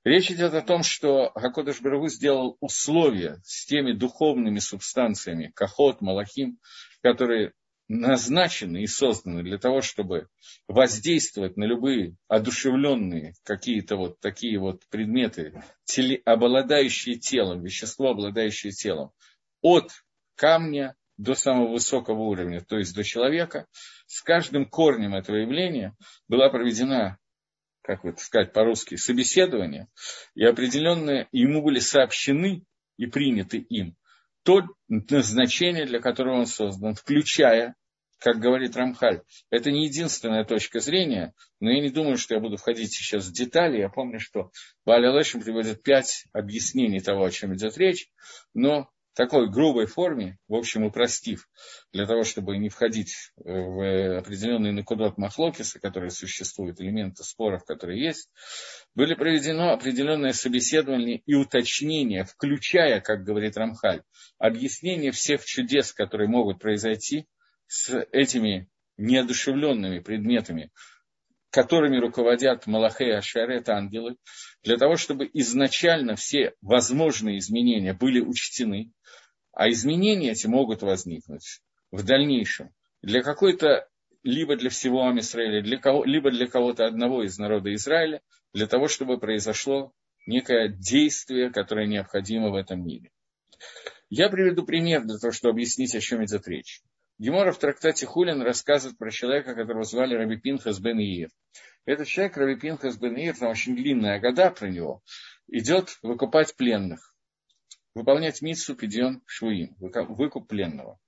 Речь 0.04 0.30
идет 0.30 0.54
о 0.54 0.62
том, 0.62 0.84
что 0.84 1.32
Хакодыш 1.34 1.80
Барагу 1.80 2.08
сделал 2.08 2.56
условия 2.60 3.40
с 3.44 3.66
теми 3.66 3.90
духовными 3.90 4.60
субстанциями, 4.60 5.50
кахот, 5.52 6.00
малахим, 6.00 6.60
которые 7.02 7.52
назначены 7.88 8.82
и 8.82 8.86
созданы 8.86 9.42
для 9.42 9.58
того, 9.58 9.80
чтобы 9.80 10.28
воздействовать 10.68 11.56
на 11.56 11.64
любые 11.64 12.16
одушевленные 12.28 13.34
какие-то 13.44 13.96
вот 13.96 14.20
такие 14.20 14.58
вот 14.60 14.82
предметы, 14.90 15.62
теле, 15.84 16.22
обладающие 16.24 17.16
телом, 17.16 17.62
вещество, 17.62 18.10
обладающее 18.10 18.72
телом, 18.72 19.10
от 19.60 19.90
камня 20.36 20.94
до 21.16 21.34
самого 21.34 21.72
высокого 21.72 22.20
уровня, 22.22 22.60
то 22.60 22.78
есть 22.78 22.94
до 22.94 23.04
человека, 23.04 23.66
с 24.06 24.22
каждым 24.22 24.66
корнем 24.66 25.14
этого 25.14 25.36
явления 25.36 25.96
была 26.28 26.50
проведена, 26.50 27.18
как 27.82 28.04
вот 28.04 28.20
сказать 28.20 28.52
по-русски, 28.52 28.96
собеседование, 28.96 29.88
и 30.34 30.44
определенные 30.44 31.28
ему 31.32 31.62
были 31.62 31.78
сообщены 31.78 32.64
и 32.96 33.06
приняты 33.06 33.58
им 33.58 33.96
то 34.46 34.62
назначение, 34.88 35.86
для 35.86 36.00
которого 36.00 36.38
он 36.38 36.46
создан, 36.46 36.94
включая, 36.94 37.74
как 38.20 38.38
говорит 38.38 38.76
Рамхаль, 38.76 39.22
это 39.50 39.72
не 39.72 39.86
единственная 39.86 40.44
точка 40.44 40.78
зрения, 40.78 41.34
но 41.58 41.70
я 41.70 41.80
не 41.80 41.90
думаю, 41.90 42.16
что 42.16 42.34
я 42.34 42.40
буду 42.40 42.56
входить 42.56 42.92
сейчас 42.92 43.26
в 43.26 43.32
детали. 43.32 43.78
Я 43.78 43.88
помню, 43.88 44.20
что 44.20 44.52
Баля 44.84 45.10
Лешин 45.10 45.42
приводит 45.42 45.82
пять 45.82 46.26
объяснений 46.32 47.00
того, 47.00 47.24
о 47.24 47.30
чем 47.30 47.56
идет 47.56 47.76
речь, 47.76 48.08
но 48.54 48.88
такой 49.16 49.50
грубой 49.50 49.86
форме, 49.86 50.38
в 50.46 50.54
общем, 50.54 50.84
упростив, 50.84 51.48
для 51.90 52.06
того, 52.06 52.22
чтобы 52.22 52.58
не 52.58 52.68
входить 52.68 53.32
в 53.36 54.18
определенные 54.18 54.72
накудот 54.72 55.16
махлокиса, 55.16 55.80
которые 55.80 56.10
существуют, 56.10 56.80
элементы 56.80 57.24
споров, 57.24 57.64
которые 57.64 58.04
есть, 58.04 58.30
были 58.94 59.14
проведено 59.14 59.72
определенное 59.72 60.32
собеседование 60.32 61.22
и 61.24 61.34
уточнение, 61.34 62.24
включая, 62.24 63.00
как 63.00 63.24
говорит 63.24 63.56
Рамхаль, 63.56 64.02
объяснение 64.38 65.12
всех 65.12 65.44
чудес, 65.44 65.94
которые 65.94 66.28
могут 66.28 66.60
произойти 66.60 67.26
с 67.66 68.06
этими 68.12 68.68
неодушевленными 68.98 70.00
предметами, 70.00 70.70
которыми 71.56 71.96
руководят 71.96 72.66
Малахей 72.66 73.16
Ашарет, 73.16 73.70
ангелы, 73.70 74.16
для 74.62 74.76
того, 74.76 74.96
чтобы 74.96 75.30
изначально 75.32 76.14
все 76.14 76.52
возможные 76.60 77.38
изменения 77.38 77.94
были 77.94 78.20
учтены, 78.20 78.92
а 79.54 79.70
изменения 79.70 80.32
эти 80.32 80.46
могут 80.46 80.82
возникнуть 80.82 81.62
в 81.90 82.04
дальнейшем 82.04 82.74
для 83.00 83.22
какой-то, 83.22 83.88
либо 84.22 84.56
для 84.56 84.68
всего 84.68 85.08
Амисраиля, 85.08 85.62
для 85.62 85.78
кого, 85.78 86.04
либо 86.04 86.30
для 86.30 86.46
кого-то 86.46 86.84
одного 86.84 87.22
из 87.22 87.38
народа 87.38 87.74
Израиля, 87.74 88.20
для 88.52 88.66
того, 88.66 88.86
чтобы 88.86 89.18
произошло 89.18 89.94
некое 90.26 90.68
действие, 90.68 91.48
которое 91.48 91.86
необходимо 91.86 92.50
в 92.50 92.54
этом 92.54 92.84
мире. 92.84 93.10
Я 94.10 94.28
приведу 94.28 94.62
пример 94.66 95.06
для 95.06 95.16
того, 95.16 95.32
чтобы 95.32 95.52
объяснить, 95.52 95.94
о 95.94 96.00
чем 96.00 96.22
идет 96.22 96.46
речь. 96.48 96.82
Гемора 97.18 97.52
в 97.52 97.58
трактате 97.58 98.06
Хулин 98.06 98.42
рассказывает 98.42 98.98
про 98.98 99.10
человека, 99.10 99.54
которого 99.54 99.84
звали 99.84 100.14
Раби 100.14 100.36
Пинхас 100.36 100.78
бен 100.78 100.98
Иир. 100.98 101.30
Этот 101.84 102.06
человек, 102.08 102.36
Раби 102.36 102.56
Пинхас 102.56 102.98
бен 102.98 103.16
Иир, 103.16 103.36
там 103.36 103.50
очень 103.50 103.74
длинная 103.74 104.20
года 104.20 104.50
про 104.50 104.68
него, 104.68 105.02
идет 105.48 105.98
выкупать 106.02 106.54
пленных 106.56 107.16
выполнять 107.96 108.42
миссу 108.42 108.76
Пидьон 108.76 109.22
Швуим, 109.24 109.74
выкуп 109.80 110.48
пленного. 110.48 111.00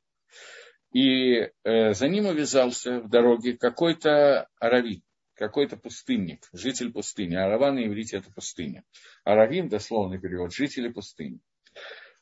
И 0.90 1.34
э, 1.34 1.92
за 1.92 2.08
ним 2.08 2.26
увязался 2.26 3.00
в 3.00 3.10
дороге 3.10 3.58
какой-то 3.58 4.48
аравит, 4.58 5.04
какой-то 5.34 5.76
пустынник, 5.76 6.48
житель 6.54 6.90
пустыни. 6.90 7.36
Арава 7.36 7.72
на 7.72 7.86
иврите 7.86 8.16
это 8.16 8.32
пустыня. 8.32 8.84
Аравим, 9.22 9.68
дословный 9.68 10.18
перевод, 10.18 10.54
жители 10.54 10.88
пустыни. 10.88 11.40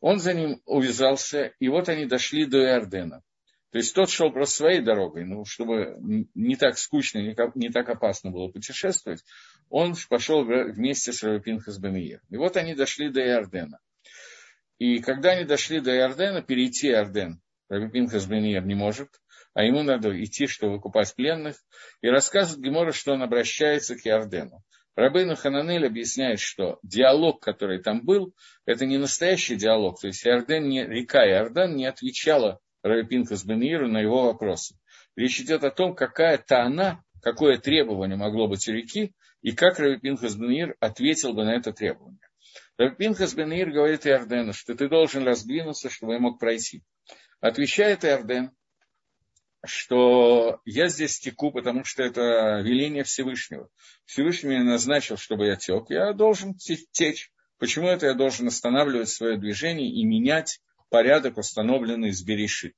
Он 0.00 0.18
за 0.18 0.34
ним 0.34 0.60
увязался, 0.64 1.54
и 1.60 1.68
вот 1.68 1.88
они 1.88 2.04
дошли 2.04 2.44
до 2.44 2.58
Иордена. 2.58 3.22
То 3.72 3.78
есть 3.78 3.94
тот 3.94 4.10
шел 4.10 4.30
просто 4.30 4.56
своей 4.56 4.80
дорогой, 4.80 5.24
ну, 5.24 5.44
чтобы 5.44 5.96
не 6.34 6.56
так 6.56 6.78
скучно, 6.78 7.18
не 7.18 7.70
так 7.70 7.88
опасно 7.88 8.30
было 8.30 8.48
путешествовать, 8.48 9.24
он 9.68 9.94
пошел 10.08 10.44
вместе 10.44 11.12
с 11.12 11.22
Равипинхас 11.22 11.78
Бенеир. 11.78 12.20
И 12.30 12.36
вот 12.36 12.56
они 12.56 12.74
дошли 12.74 13.10
до 13.10 13.20
Иордена. 13.20 13.80
И 14.78 15.00
когда 15.00 15.30
они 15.32 15.44
дошли 15.44 15.80
до 15.80 15.96
Иордена, 15.96 16.42
перейти 16.42 16.88
Иорден, 16.88 17.40
Раби 17.68 17.90
Пинхас 17.90 18.26
Беньер 18.26 18.64
не 18.64 18.74
может, 18.74 19.08
а 19.54 19.64
ему 19.64 19.82
надо 19.82 20.22
идти, 20.22 20.46
чтобы 20.46 20.74
выкупать 20.74 21.14
пленных, 21.14 21.56
и 22.02 22.08
рассказывает 22.08 22.64
Гемора, 22.64 22.92
что 22.92 23.14
он 23.14 23.22
обращается 23.22 23.96
к 23.96 24.06
Иордену. 24.06 24.62
Рабейну 24.94 25.34
Хананель 25.34 25.86
объясняет, 25.86 26.40
что 26.40 26.78
диалог, 26.82 27.42
который 27.42 27.82
там 27.82 28.04
был, 28.04 28.34
это 28.64 28.86
не 28.86 28.96
настоящий 28.96 29.56
диалог. 29.56 30.00
То 30.00 30.06
есть 30.06 30.26
Иорден 30.26 30.68
не, 30.68 30.86
река 30.86 31.26
Иордан 31.26 31.76
не 31.76 31.86
отвечала 31.86 32.60
Раби 32.86 33.08
Пинхас 33.08 33.44
Беньеру 33.44 33.88
на 33.88 33.98
его 33.98 34.24
вопросы. 34.24 34.76
Речь 35.16 35.40
идет 35.40 35.64
о 35.64 35.70
том, 35.70 35.94
какая-то 35.94 36.62
она, 36.62 37.02
какое 37.20 37.58
требование 37.58 38.16
могло 38.16 38.48
быть 38.48 38.68
у 38.68 38.72
реки, 38.72 39.14
и 39.42 39.52
как 39.52 39.78
Раби 39.78 39.98
Пинхас 39.98 40.36
Беньер 40.36 40.76
ответил 40.80 41.32
бы 41.32 41.44
на 41.44 41.54
это 41.54 41.72
требование. 41.72 42.20
Пинхас 42.98 43.34
Бенир 43.34 43.70
говорит 43.70 44.06
Иордену, 44.06 44.52
что 44.52 44.74
ты 44.74 44.88
должен 44.88 45.24
раздвинуться, 45.24 45.88
чтобы 45.88 46.14
я 46.14 46.18
мог 46.20 46.38
пройти. 46.38 46.82
Отвечает 47.40 48.04
Иорден, 48.04 48.50
что 49.64 50.60
я 50.64 50.88
здесь 50.88 51.18
теку, 51.18 51.50
потому 51.50 51.84
что 51.84 52.02
это 52.02 52.60
веление 52.62 53.02
Всевышнего. 53.02 53.68
Всевышний 54.04 54.50
меня 54.50 54.64
назначил, 54.64 55.16
чтобы 55.16 55.46
я 55.46 55.56
тек, 55.56 55.86
я 55.88 56.12
должен 56.12 56.54
течь. 56.54 57.32
Почему 57.58 57.88
это 57.88 58.06
я 58.06 58.14
должен 58.14 58.46
останавливать 58.46 59.08
свое 59.08 59.38
движение 59.38 59.90
и 59.90 60.04
менять 60.04 60.60
порядок, 60.88 61.38
установленный 61.38 62.12
с 62.12 62.22
Берешит? 62.22 62.74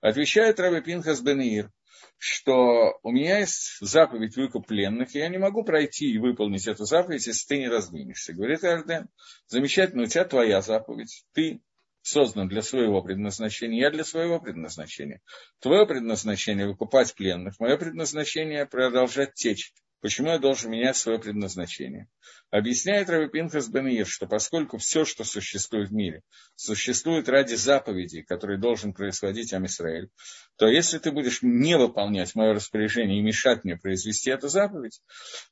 Отвечает 0.00 0.60
Раби 0.60 0.80
Пинхас 0.80 1.20
Бенеир, 1.20 1.70
что 2.18 2.98
у 3.02 3.10
меня 3.10 3.38
есть 3.38 3.78
заповедь 3.80 4.36
выкуп 4.36 4.66
пленных, 4.66 5.14
и 5.14 5.18
я 5.18 5.28
не 5.28 5.38
могу 5.38 5.64
пройти 5.64 6.12
и 6.12 6.18
выполнить 6.18 6.66
эту 6.66 6.84
заповедь, 6.84 7.26
если 7.26 7.46
ты 7.46 7.58
не 7.58 7.68
раздвинешься. 7.68 8.32
Говорит 8.32 8.64
Арден, 8.64 9.08
замечательно, 9.46 10.02
у 10.02 10.06
тебя 10.06 10.24
твоя 10.24 10.60
заповедь, 10.60 11.24
ты 11.32 11.62
создан 12.02 12.48
для 12.48 12.62
своего 12.62 13.02
предназначения, 13.02 13.80
я 13.80 13.90
для 13.90 14.04
своего 14.04 14.38
предназначения. 14.38 15.22
Твое 15.60 15.86
предназначение– 15.86 16.66
выкупать 16.68 17.14
пленных, 17.14 17.58
мое 17.58 17.76
предназначение– 17.78 18.66
продолжать 18.70 19.34
течь. 19.34 19.72
Почему 20.04 20.28
я 20.28 20.38
должен 20.38 20.70
менять 20.70 20.98
свое 20.98 21.18
предназначение? 21.18 22.10
Объясняет 22.50 23.08
Рави 23.08 23.26
Пинхас 23.26 23.70
Бенир, 23.70 24.06
что 24.06 24.26
поскольку 24.26 24.76
все, 24.76 25.06
что 25.06 25.24
существует 25.24 25.88
в 25.88 25.94
мире, 25.94 26.20
существует 26.56 27.26
ради 27.30 27.54
заповедей, 27.54 28.22
которые 28.22 28.58
должен 28.58 28.92
происходить 28.92 29.54
Амисраэль, 29.54 30.10
то 30.56 30.66
если 30.66 30.98
ты 30.98 31.10
будешь 31.10 31.38
не 31.40 31.78
выполнять 31.78 32.34
мое 32.34 32.52
распоряжение 32.52 33.18
и 33.18 33.22
мешать 33.22 33.64
мне 33.64 33.78
произвести 33.78 34.28
эту 34.28 34.48
заповедь, 34.48 35.00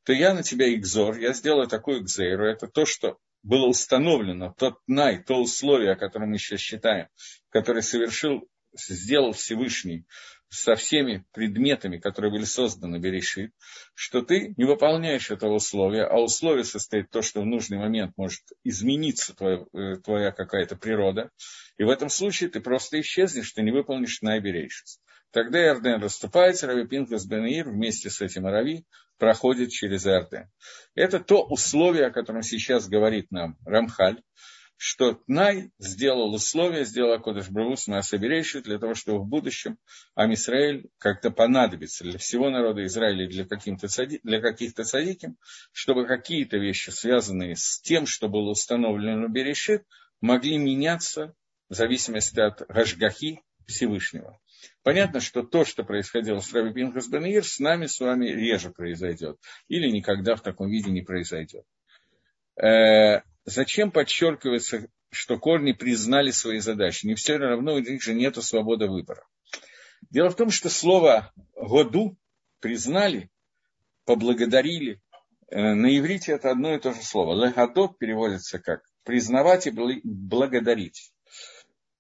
то 0.05 0.13
я 0.13 0.35
на 0.35 0.43
тебя 0.43 0.71
игзор, 0.75 1.17
я 1.17 1.33
сделаю 1.33 1.67
такую 1.67 2.03
экзейру, 2.03 2.45
это 2.45 2.67
то, 2.67 2.85
что 2.85 3.17
было 3.43 3.69
установлено, 3.69 4.55
тот 4.59 4.81
най, 4.87 5.23
то 5.23 5.41
условие, 5.41 5.93
о 5.93 5.97
котором 5.97 6.29
мы 6.29 6.37
сейчас 6.37 6.61
считаем, 6.61 7.09
который 7.49 7.83
совершил, 7.83 8.47
сделал 8.77 9.33
Всевышний 9.33 10.05
со 10.53 10.75
всеми 10.75 11.25
предметами, 11.33 11.97
которые 11.97 12.31
были 12.31 12.45
созданы 12.45 12.99
Берешит, 12.99 13.53
что 13.95 14.21
ты 14.21 14.53
не 14.59 14.65
выполняешь 14.65 15.31
этого 15.31 15.55
условия, 15.55 16.05
а 16.05 16.21
условие 16.21 16.65
состоит 16.65 17.07
в 17.09 17.11
том, 17.11 17.23
что 17.23 17.41
в 17.41 17.47
нужный 17.47 17.79
момент 17.79 18.13
может 18.19 18.43
измениться 18.63 19.35
твоя, 19.35 19.65
э, 19.73 19.97
твоя 20.05 20.31
какая-то 20.31 20.77
природа, 20.77 21.31
и 21.79 21.85
в 21.85 21.89
этом 21.89 22.11
случае 22.11 22.51
ты 22.51 22.61
просто 22.61 23.01
исчезнешь, 23.01 23.51
ты 23.53 23.63
не 23.63 23.71
выполнишь 23.71 24.21
Найберейшис. 24.21 25.01
Тогда 25.31 25.59
Иорден 25.59 26.03
расступается, 26.03 26.67
Рави 26.67 26.87
Пинкас 26.87 27.25
Бенеир 27.25 27.71
вместе 27.71 28.11
с 28.11 28.21
этим 28.21 28.47
Рави 28.47 28.85
проходит 29.17 29.71
через 29.71 30.07
Иорден. 30.07 30.51
Это 30.95 31.19
то 31.19 31.47
условие, 31.47 32.09
о 32.09 32.11
котором 32.11 32.43
сейчас 32.43 32.91
говорит 32.91 33.31
нам 33.31 33.57
Рамхаль, 33.65 34.21
что 34.85 35.15
Тнай 35.15 35.71
сделал 35.79 36.35
условия, 36.35 36.85
сделал 36.85 37.13
Акодыш 37.13 37.49
Бравус 37.51 37.87
Маасаберейши 37.87 38.63
для 38.63 38.81
того, 38.81 38.95
чтобы 38.95 39.21
в 39.21 39.29
будущем 39.29 39.79
Амисраэль 40.17 40.89
как-то 40.99 41.31
понадобится 41.31 42.03
для 42.03 42.19
всего 42.19 42.51
народа 42.51 42.85
Израиля 42.87 43.29
для, 43.29 43.45
для 43.45 44.41
каких-то 44.41 44.83
садиким, 44.83 45.37
чтобы 45.71 46.05
какие-то 46.05 46.57
вещи, 46.57 46.91
связанные 46.91 47.55
с 47.55 47.81
тем, 47.81 48.07
что 48.07 48.29
было 48.29 48.51
установлено 48.51 49.29
Берешит, 49.29 49.85
могли 50.21 50.59
меняться 50.59 51.33
в 51.69 51.75
зависимости 51.75 52.41
от 52.41 52.67
Гашгахи 52.67 53.41
Всевышнего. 53.69 54.41
Понятно, 54.83 55.21
что 55.21 55.45
то, 55.45 55.65
что 55.65 55.85
происходило 55.85 56.41
с 56.41 56.53
Раби 56.53 56.73
Пинхас 56.73 57.09
Бенир, 57.09 57.45
с 57.45 57.61
нами 57.61 57.87
с 57.87 58.01
вами 58.01 58.31
реже 58.31 58.71
произойдет. 58.71 59.39
Или 59.69 59.89
никогда 59.93 60.35
в 60.35 60.43
таком 60.43 60.69
виде 60.69 60.91
не 60.91 61.03
произойдет. 61.03 61.65
Зачем 63.45 63.91
подчеркивается, 63.91 64.89
что 65.11 65.39
корни 65.39 65.73
признали 65.73 66.31
свои 66.31 66.61
задачи? 66.61 67.07
Не 67.07 67.15
все 67.15 67.37
равно 67.37 67.75
у 67.75 67.79
них 67.79 68.03
же 68.03 68.15
нет 68.15 68.37
свободы 68.43 68.87
выбора. 68.87 69.27
Дело 70.11 70.31
в 70.31 70.37
том, 70.37 70.51
что 70.51 70.69
слово 70.69 71.33
«году» 71.55 72.17
признали, 72.61 73.31
поблагодарили. 74.05 75.01
Э, 75.49 75.75
на 75.75 75.97
иврите 75.97 76.33
это 76.33 76.51
одно 76.51 76.75
и 76.75 76.79
то 76.79 76.93
же 76.93 77.03
слово. 77.03 77.47
«Легадот» 77.47 77.99
переводится 77.99 78.59
как 78.59 78.83
«признавать 79.05 79.67
и 79.67 79.71
благодарить». 79.71 81.13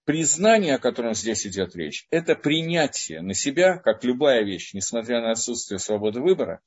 Признание, 0.04 0.76
о 0.76 0.80
котором 0.80 1.14
здесь 1.14 1.46
идет 1.46 1.76
речь, 1.76 2.06
это 2.10 2.34
принятие 2.34 3.22
на 3.22 3.34
себя, 3.34 3.78
как 3.78 4.02
любая 4.02 4.42
вещь, 4.42 4.74
несмотря 4.74 5.20
на 5.20 5.30
отсутствие 5.30 5.78
свободы 5.78 6.20
выбора. 6.20 6.60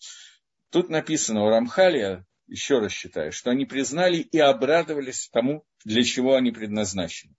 Тут 0.70 0.90
написано 0.90 1.44
у 1.44 1.50
Рамхалия, 1.50 2.26
еще 2.48 2.80
раз 2.80 2.92
считаю, 2.92 3.32
что 3.32 3.52
они 3.52 3.66
признали 3.66 4.18
и 4.18 4.40
обрадовались 4.40 5.30
тому, 5.32 5.66
для 5.84 6.04
чего 6.04 6.36
они 6.36 6.52
предназначены. 6.52 7.36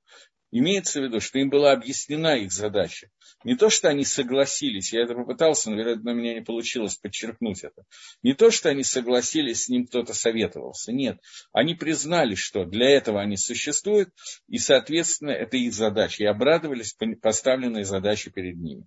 Имеется 0.53 1.01
в 1.01 1.05
виду, 1.05 1.21
что 1.21 1.39
им 1.39 1.51
была 1.51 1.73
объяснена 1.73 2.37
их 2.37 2.53
задача. 2.53 3.11
Не 3.45 3.57
то, 3.57 3.69
что 3.69 3.89
они 3.89 4.05
согласились, 4.05 4.93
я 4.93 5.03
это 5.03 5.15
попытался, 5.15 5.71
но, 5.71 5.77
вероятно, 5.77 6.13
у 6.13 6.15
меня 6.15 6.35
не 6.35 6.41
получилось 6.41 6.97
подчеркнуть 6.97 7.65
это. 7.65 7.83
Не 8.23 8.33
то, 8.33 8.51
что 8.51 8.69
они 8.71 8.85
согласились, 8.85 9.65
с 9.65 9.69
ним 9.69 9.87
кто-то 9.87 10.15
советовался. 10.15 10.93
Нет, 10.93 11.19
они 11.53 11.75
признали, 11.75 12.37
что 12.37 12.65
для 12.65 12.89
этого 12.89 13.21
они 13.21 13.37
существуют, 13.37 14.11
и, 14.49 14.59
соответственно, 14.59 15.31
это 15.31 15.57
их 15.57 15.75
задача. 15.75 16.23
И 16.23 16.27
обрадовались 16.27 16.97
поставленной 17.21 17.85
задаче 17.85 18.31
перед 18.31 18.57
ними. 18.57 18.87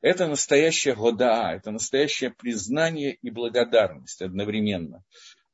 Это 0.00 0.28
настоящая 0.28 0.94
годаа, 0.94 1.56
это 1.56 1.70
настоящее 1.70 2.30
признание 2.30 3.14
и 3.14 3.30
благодарность 3.30 4.20
одновременно 4.22 5.02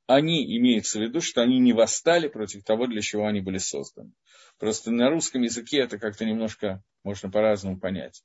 они 0.07 0.57
имеются 0.59 0.99
в 0.99 1.03
виду, 1.03 1.21
что 1.21 1.43
они 1.43 1.59
не 1.59 1.73
восстали 1.73 2.29
против 2.29 2.64
того, 2.64 2.87
для 2.87 3.01
чего 3.01 3.27
они 3.27 3.40
были 3.40 3.59
созданы. 3.59 4.12
Просто 4.59 4.90
на 4.90 5.11
русском 5.11 5.43
языке 5.43 5.79
это 5.79 5.99
как-то 5.99 6.25
немножко 6.25 6.83
можно 7.03 7.31
по-разному 7.31 7.79
понять. 7.79 8.23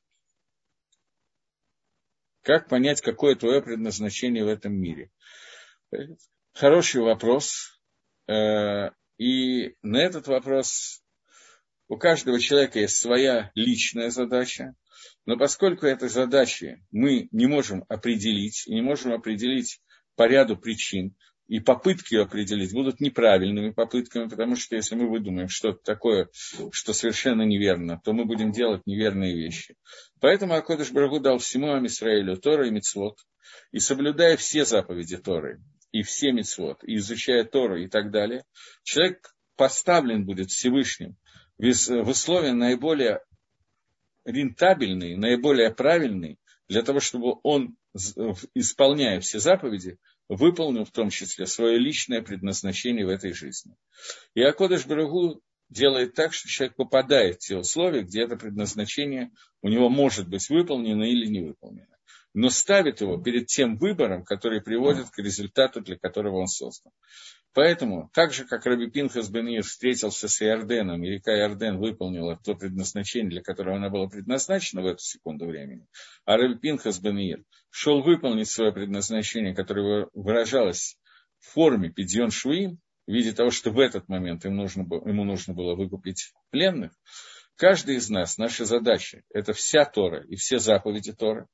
Как 2.42 2.68
понять, 2.68 3.02
какое 3.02 3.36
твое 3.36 3.62
предназначение 3.62 4.44
в 4.44 4.48
этом 4.48 4.74
мире? 4.74 5.12
Хороший 6.54 7.02
вопрос. 7.02 7.82
Э, 8.28 8.92
и 9.18 9.76
на 9.82 9.98
этот 9.98 10.28
вопрос 10.28 11.04
у 11.88 11.98
каждого 11.98 12.39
человека 12.39 12.80
есть 12.80 12.98
своя 12.98 13.52
личная 13.56 14.10
задача. 14.10 14.76
Но 15.26 15.38
поскольку 15.38 15.86
этой 15.86 16.10
задачи 16.10 16.84
мы 16.92 17.28
не 17.32 17.48
можем 17.48 17.86
определить, 17.89 18.68
и 18.68 18.74
не 18.74 18.82
можем 18.82 19.13
определить 19.13 19.82
по 20.15 20.28
ряду 20.28 20.58
причин, 20.58 21.15
и 21.49 21.59
попытки 21.59 22.13
ее 22.13 22.21
определить 22.21 22.73
будут 22.73 23.01
неправильными 23.01 23.71
попытками, 23.71 24.29
потому 24.29 24.55
что 24.55 24.75
если 24.75 24.93
мы 24.93 25.09
выдумаем 25.09 25.49
что-то 25.49 25.79
такое, 25.83 26.29
что 26.71 26.93
совершенно 26.93 27.41
неверно, 27.41 27.99
то 28.05 28.13
мы 28.13 28.25
будем 28.25 28.51
делать 28.51 28.83
неверные 28.85 29.35
вещи. 29.35 29.75
Поэтому 30.21 30.53
Акодыш 30.53 30.91
Брагу 30.91 31.19
дал 31.19 31.39
всему 31.39 31.73
Амисраилю 31.73 32.38
Тора 32.38 32.67
и 32.67 32.69
Мицвод, 32.69 33.17
и 33.71 33.79
соблюдая 33.79 34.38
все 34.38 34.63
заповеди 34.63 35.17
Торы, 35.17 35.59
и 35.91 36.03
все 36.03 36.31
Мицвод, 36.31 36.83
и 36.83 36.97
изучая 36.97 37.43
Тору 37.45 37.77
и 37.77 37.88
так 37.88 38.12
далее, 38.12 38.45
человек 38.83 39.35
поставлен 39.55 40.25
будет 40.25 40.51
Всевышним 40.51 41.17
в 41.57 42.09
условия 42.09 42.53
наиболее 42.53 43.21
рентабельные, 44.23 45.17
наиболее 45.17 45.73
правильные, 45.73 46.38
для 46.67 46.83
того, 46.83 46.99
чтобы 46.99 47.39
он, 47.41 47.75
исполняя 48.53 49.19
все 49.19 49.39
заповеди, 49.39 49.97
выполнил 50.30 50.86
в 50.86 50.92
том 50.92 51.10
числе 51.10 51.46
свое 51.48 51.78
личное 51.78 52.22
предназначение 52.22 53.06
в 53.06 53.10
этой 53.10 53.34
жизни. 53.34 53.76
И 54.36 54.42
Акодыш 54.42 54.86
Барагу 54.86 55.42
делает 55.70 56.13
так, 56.13 56.34
что 56.34 56.48
человек 56.48 56.76
попадает 56.76 57.38
в 57.38 57.39
те 57.39 57.58
условия, 57.58 58.04
где 58.04 58.24
это 58.24 58.38
предназначение 58.38 59.32
у 59.62 59.70
него 59.70 59.89
может 59.89 60.30
быть 60.30 60.48
выполнено 60.50 61.04
или 61.04 61.26
не 61.26 61.42
выполнено. 61.42 61.98
Но 62.36 62.50
ставит 62.50 63.02
его 63.02 63.18
перед 63.18 63.48
тем 63.48 63.78
выбором, 63.78 64.24
который 64.24 64.62
приводит 64.62 65.10
к 65.10 65.18
результату, 65.18 65.82
для 65.82 65.98
которого 65.98 66.38
он 66.38 66.48
создан. 66.48 66.92
Поэтому, 67.53 68.09
так 68.13 68.31
же, 68.31 68.45
как 68.45 68.65
Раби 68.65 68.89
Пинхас 68.89 69.29
Бенир 69.29 69.63
встретился 69.63 70.27
с 70.27 70.41
Иорденом, 70.41 71.03
и 71.03 71.09
река 71.09 71.31
Иорден 71.35 71.79
выполнила 71.79 72.39
то 72.43 72.53
предназначение, 72.53 73.29
для 73.29 73.41
которого 73.41 73.77
она 73.77 73.89
была 73.89 74.07
предназначена 74.07 74.83
в 74.83 74.85
эту 74.85 74.99
секунду 74.99 75.47
времени, 75.47 75.88
а 76.25 76.38
Раби 76.38 76.59
Пинхас 76.59 76.99
Бенир 76.99 77.43
шел 77.71 78.03
выполнить 78.03 78.49
свое 78.49 78.71
предназначение, 78.71 79.55
которое 79.55 80.07
выражалось 80.13 80.97
в 81.39 81.53
форме 81.53 81.89
Пидьон 81.89 82.29
Шуим, 82.29 82.79
в 83.07 83.12
виде 83.12 83.31
того, 83.31 83.49
что 83.49 83.71
в 83.71 83.79
этот 83.79 84.07
момент 84.07 84.45
ему 84.45 84.57
нужно, 84.57 84.83
было, 84.83 85.07
ему 85.07 85.23
нужно 85.23 85.55
было 85.55 85.73
выкупить 85.73 86.31
пленных, 86.51 86.91
каждый 87.55 87.95
из 87.95 88.09
нас, 88.12 88.38
наша 88.38 88.65
задача– 88.65 89.23
это 89.33 89.53
вся 89.53 89.85
Тора 89.85 90.23
и 90.27 90.35
все 90.35 90.59
заповеди 90.59 91.13
Торы, 91.13 91.47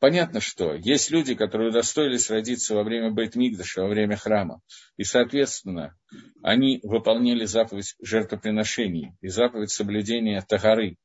Понятно, 0.00 0.40
что 0.40 0.74
есть 0.74 1.10
люди, 1.10 1.34
которые 1.34 1.68
удостоились 1.68 2.30
родиться 2.30 2.74
во 2.74 2.82
время 2.82 3.10
Бейтмигдаша, 3.10 3.82
во 3.82 3.88
время 3.88 4.16
храма, 4.16 4.62
и, 4.96 5.04
соответственно, 5.04 5.94
они 6.42 6.80
выполнили 6.82 7.44
заповедь 7.44 7.94
жертвоприношений 8.00 9.12
и 9.20 9.28
заповедь 9.28 9.70
соблюдения 9.70 10.40
тагары, 10.40 10.96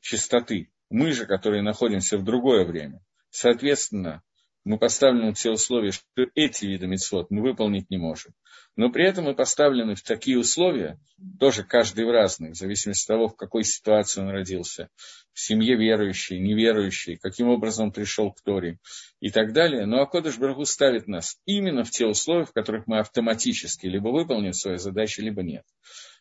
чистоты. 0.00 0.72
Мы 0.90 1.12
же, 1.12 1.24
которые 1.26 1.62
находимся 1.62 2.18
в 2.18 2.24
другое 2.24 2.64
время, 2.64 3.00
соответственно, 3.30 4.22
мы 4.66 4.78
поставлены 4.78 5.32
все 5.32 5.52
условия, 5.52 5.92
что 5.92 6.04
эти 6.34 6.64
виды 6.64 6.88
мецвод 6.88 7.30
мы 7.30 7.40
выполнить 7.40 7.88
не 7.88 7.98
можем. 7.98 8.32
Но 8.74 8.90
при 8.90 9.06
этом 9.06 9.26
мы 9.26 9.34
поставлены 9.34 9.94
в 9.94 10.02
такие 10.02 10.38
условия, 10.38 10.98
тоже 11.38 11.62
каждый 11.62 12.04
в 12.04 12.10
разных, 12.10 12.52
в 12.52 12.56
зависимости 12.56 13.04
от 13.04 13.16
того, 13.16 13.28
в 13.28 13.36
какой 13.36 13.62
ситуации 13.62 14.20
он 14.20 14.30
родился, 14.30 14.88
в 15.32 15.40
семье 15.40 15.76
верующий, 15.76 16.40
неверующий, 16.40 17.16
каким 17.16 17.48
образом 17.48 17.92
пришел 17.92 18.32
к 18.32 18.42
Торе 18.42 18.78
и 19.20 19.30
так 19.30 19.52
далее. 19.52 19.86
Но 19.86 20.02
Акодыш 20.02 20.36
Баргу 20.36 20.64
ставит 20.64 21.06
нас 21.06 21.38
именно 21.46 21.84
в 21.84 21.90
те 21.90 22.04
условия, 22.04 22.44
в 22.44 22.52
которых 22.52 22.88
мы 22.88 22.98
автоматически 22.98 23.86
либо 23.86 24.08
выполним 24.08 24.52
свою 24.52 24.78
задачу, 24.78 25.22
либо 25.22 25.44
нет. 25.44 25.64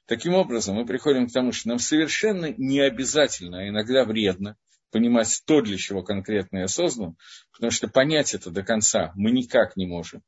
Таким 0.05 0.35
образом, 0.35 0.75
мы 0.75 0.85
приходим 0.85 1.27
к 1.27 1.33
тому, 1.33 1.51
что 1.51 1.69
нам 1.69 1.79
совершенно 1.79 2.53
не 2.57 2.79
обязательно, 2.79 3.61
а 3.61 3.67
иногда 3.67 4.05
вредно 4.05 4.55
понимать 4.95 5.41
то, 5.45 5.59
для 5.59 5.75
чего 5.77 6.03
конкретно 6.03 6.59
я 6.59 6.67
создан, 6.69 7.17
потому 7.51 7.69
что 7.69 7.89
понять 7.89 8.33
это 8.33 8.49
до 8.49 8.63
конца 8.63 9.11
мы 9.15 9.31
никак 9.31 9.75
не 9.75 9.85
можем. 9.85 10.23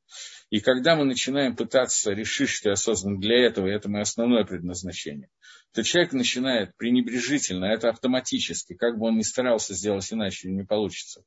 И 0.50 0.60
когда 0.60 0.98
мы 0.98 1.06
начинаем 1.06 1.56
пытаться 1.56 2.12
решить, 2.12 2.50
что 2.50 2.68
я 2.68 2.76
создан 2.76 3.18
для 3.18 3.46
этого, 3.46 3.68
и 3.68 3.72
это 3.72 3.90
мое 3.90 4.02
основное 4.02 4.44
предназначение, 4.44 5.30
то 5.74 5.84
человек 5.84 6.12
начинает 6.12 6.76
пренебрежительно, 6.76 7.64
это 7.64 7.88
автоматически, 7.88 8.76
как 8.76 8.98
бы 8.98 9.08
он 9.08 9.16
ни 9.16 9.22
старался 9.22 9.74
сделать 9.74 10.12
иначе, 10.12 10.50
не 10.50 10.66
получится, 10.66 11.22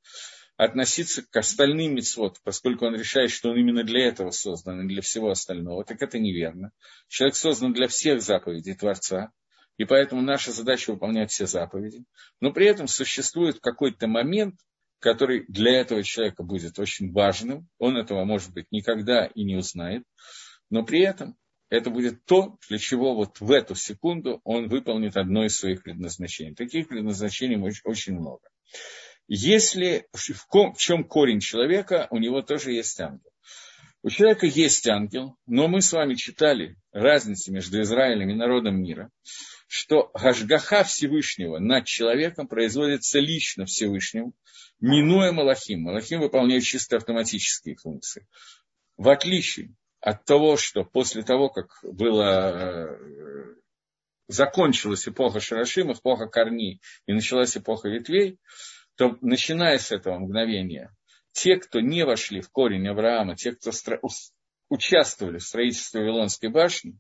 относиться 0.59 1.23
к 1.23 1.35
остальным 1.35 1.95
мецвод, 1.95 2.41
поскольку 2.45 2.85
он 2.85 2.95
решает, 2.95 3.31
что 3.31 3.53
он 3.53 3.57
именно 3.57 3.85
для 3.85 4.07
этого 4.07 4.33
создан 4.33 4.83
и 4.83 4.89
для 4.89 5.01
всего 5.01 5.31
остального, 5.31 5.83
так 5.87 6.03
это 6.03 6.19
неверно. 6.19 6.73
Человек 7.09 7.37
создан 7.37 7.73
для 7.73 7.89
всех 7.89 8.21
заповедей 8.21 8.75
Творца, 8.75 9.33
и 9.81 9.87
поэтому 9.87 10.21
наша 10.21 10.53
задача 10.53 10.93
выполнять 10.93 11.31
все 11.31 11.47
заповеди. 11.47 12.05
Но 12.39 12.53
при 12.53 12.67
этом 12.67 12.87
существует 12.87 13.61
какой-то 13.61 14.09
момент, 14.09 14.57
который 14.99 15.47
для 15.49 15.81
этого 15.81 16.03
человека 16.03 16.43
будет 16.43 16.79
очень 16.79 17.11
важным. 17.13 17.67
Он 17.79 17.97
этого, 17.97 18.27
может 18.27 18.53
быть, 18.53 18.67
никогда 18.71 19.25
и 19.25 19.43
не 19.43 19.57
узнает. 19.57 20.05
Но 20.69 20.85
при 20.85 21.01
этом 21.01 21.35
это 21.71 21.89
будет 21.89 22.27
то, 22.27 22.59
для 22.69 22.77
чего 22.77 23.15
вот 23.15 23.41
в 23.41 23.51
эту 23.51 23.75
секунду 23.75 24.43
он 24.45 24.69
выполнит 24.69 25.17
одно 25.17 25.47
из 25.47 25.57
своих 25.57 25.83
предназначений. 25.83 26.55
Таких 26.55 26.89
предназначений 26.89 27.57
очень 27.83 28.13
много. 28.13 28.51
Если 29.29 30.07
в 30.13 30.75
чем 30.77 31.05
корень 31.05 31.41
человека, 31.41 32.07
у 32.11 32.19
него 32.19 32.43
тоже 32.43 32.73
есть 32.73 33.01
ангел. 33.01 33.31
У 34.03 34.11
человека 34.11 34.45
есть 34.45 34.87
ангел, 34.87 35.37
но 35.47 35.69
мы 35.69 35.81
с 35.81 35.91
вами 35.91 36.17
читали 36.17 36.77
разницу 36.93 37.51
между 37.51 37.81
Израилем 37.81 38.29
и 38.29 38.35
народом 38.35 38.83
мира 38.83 39.11
что 39.73 40.11
Гашгаха 40.15 40.83
Всевышнего 40.83 41.61
над 41.61 41.85
человеком 41.85 42.49
производится 42.49 43.21
лично 43.21 43.67
Всевышним, 43.67 44.35
минуя 44.81 45.31
Малахим. 45.31 45.83
Малахим 45.83 46.19
выполняет 46.19 46.65
чисто 46.65 46.97
автоматические 46.97 47.77
функции. 47.77 48.27
В 48.97 49.09
отличие 49.09 49.77
от 50.01 50.25
того, 50.25 50.57
что 50.57 50.83
после 50.83 51.23
того, 51.23 51.51
как 51.51 51.69
было, 51.85 52.91
э, 52.91 53.55
закончилась 54.27 55.07
эпоха 55.07 55.39
Шарашим, 55.39 55.93
эпоха 55.93 56.27
корней, 56.27 56.83
и 57.07 57.13
началась 57.13 57.57
эпоха 57.57 57.89
ветвей, 57.89 58.41
то 58.97 59.19
начиная 59.21 59.79
с 59.79 59.93
этого 59.93 60.19
мгновения, 60.19 60.93
те, 61.31 61.55
кто 61.55 61.79
не 61.79 62.05
вошли 62.05 62.41
в 62.41 62.51
корень 62.51 62.89
Авраама, 62.89 63.37
те, 63.37 63.53
кто 63.53 63.71
участвовали 64.69 65.39
в 65.39 65.45
строительстве 65.45 66.01
Вавилонской 66.01 66.49
башни, 66.49 66.99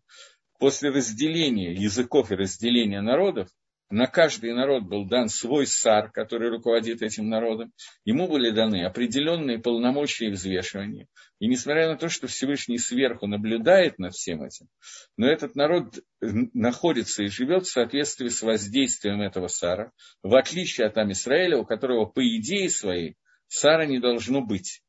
после 0.60 0.90
разделения 0.90 1.72
языков 1.72 2.30
и 2.30 2.36
разделения 2.36 3.00
народов, 3.00 3.48
на 3.88 4.06
каждый 4.06 4.52
народ 4.52 4.84
был 4.84 5.04
дан 5.04 5.28
свой 5.28 5.66
сар, 5.66 6.12
который 6.12 6.48
руководит 6.48 7.02
этим 7.02 7.28
народом. 7.28 7.72
Ему 8.04 8.28
были 8.28 8.50
даны 8.50 8.84
определенные 8.84 9.58
полномочия 9.58 10.26
и 10.26 10.30
взвешивания. 10.30 11.08
И 11.40 11.48
несмотря 11.48 11.88
на 11.88 11.96
то, 11.96 12.08
что 12.08 12.28
Всевышний 12.28 12.78
сверху 12.78 13.26
наблюдает 13.26 13.98
над 13.98 14.14
всем 14.14 14.44
этим, 14.44 14.68
но 15.16 15.26
этот 15.26 15.56
народ 15.56 15.98
находится 16.20 17.24
и 17.24 17.28
живет 17.28 17.64
в 17.64 17.72
соответствии 17.72 18.28
с 18.28 18.42
воздействием 18.42 19.22
этого 19.22 19.48
сара, 19.48 19.90
в 20.22 20.36
отличие 20.36 20.86
от 20.86 20.96
Амисраэля, 20.96 21.58
у 21.58 21.64
которого 21.64 22.04
по 22.04 22.24
идее 22.24 22.70
своей 22.70 23.16
сара 23.48 23.86
не 23.86 23.98
должно 23.98 24.40
быть. 24.40 24.82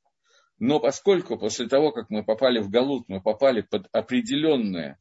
Но 0.59 0.79
поскольку 0.79 1.39
после 1.39 1.67
того, 1.67 1.91
как 1.91 2.11
мы 2.11 2.23
попали 2.23 2.59
в 2.59 2.69
Галут, 2.69 3.05
мы 3.07 3.19
попали 3.19 3.61
под 3.61 3.87
определенное 3.93 4.99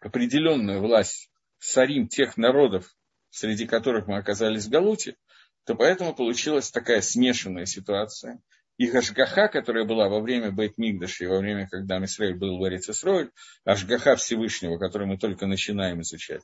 определенную 0.00 0.80
власть 0.80 1.30
сарим 1.58 2.08
тех 2.08 2.36
народов, 2.36 2.94
среди 3.30 3.66
которых 3.66 4.06
мы 4.06 4.16
оказались 4.16 4.66
в 4.66 4.70
Галуте, 4.70 5.16
то 5.64 5.74
поэтому 5.74 6.14
получилась 6.14 6.70
такая 6.70 7.00
смешанная 7.00 7.66
ситуация. 7.66 8.40
И 8.78 8.88
Ашгаха, 8.88 9.48
которая 9.48 9.84
была 9.84 10.08
во 10.08 10.20
время 10.20 10.50
Бейт 10.50 10.78
Мигдаша 10.78 11.24
и 11.24 11.28
во 11.28 11.38
время, 11.38 11.68
когда 11.68 11.98
Мисраиль 11.98 12.34
был 12.34 12.58
в 12.58 12.66
Эрицесройль, 12.66 13.30
Ашгаха 13.64 14.16
Всевышнего, 14.16 14.78
которую 14.78 15.08
мы 15.08 15.18
только 15.18 15.46
начинаем 15.46 16.00
изучать, 16.00 16.40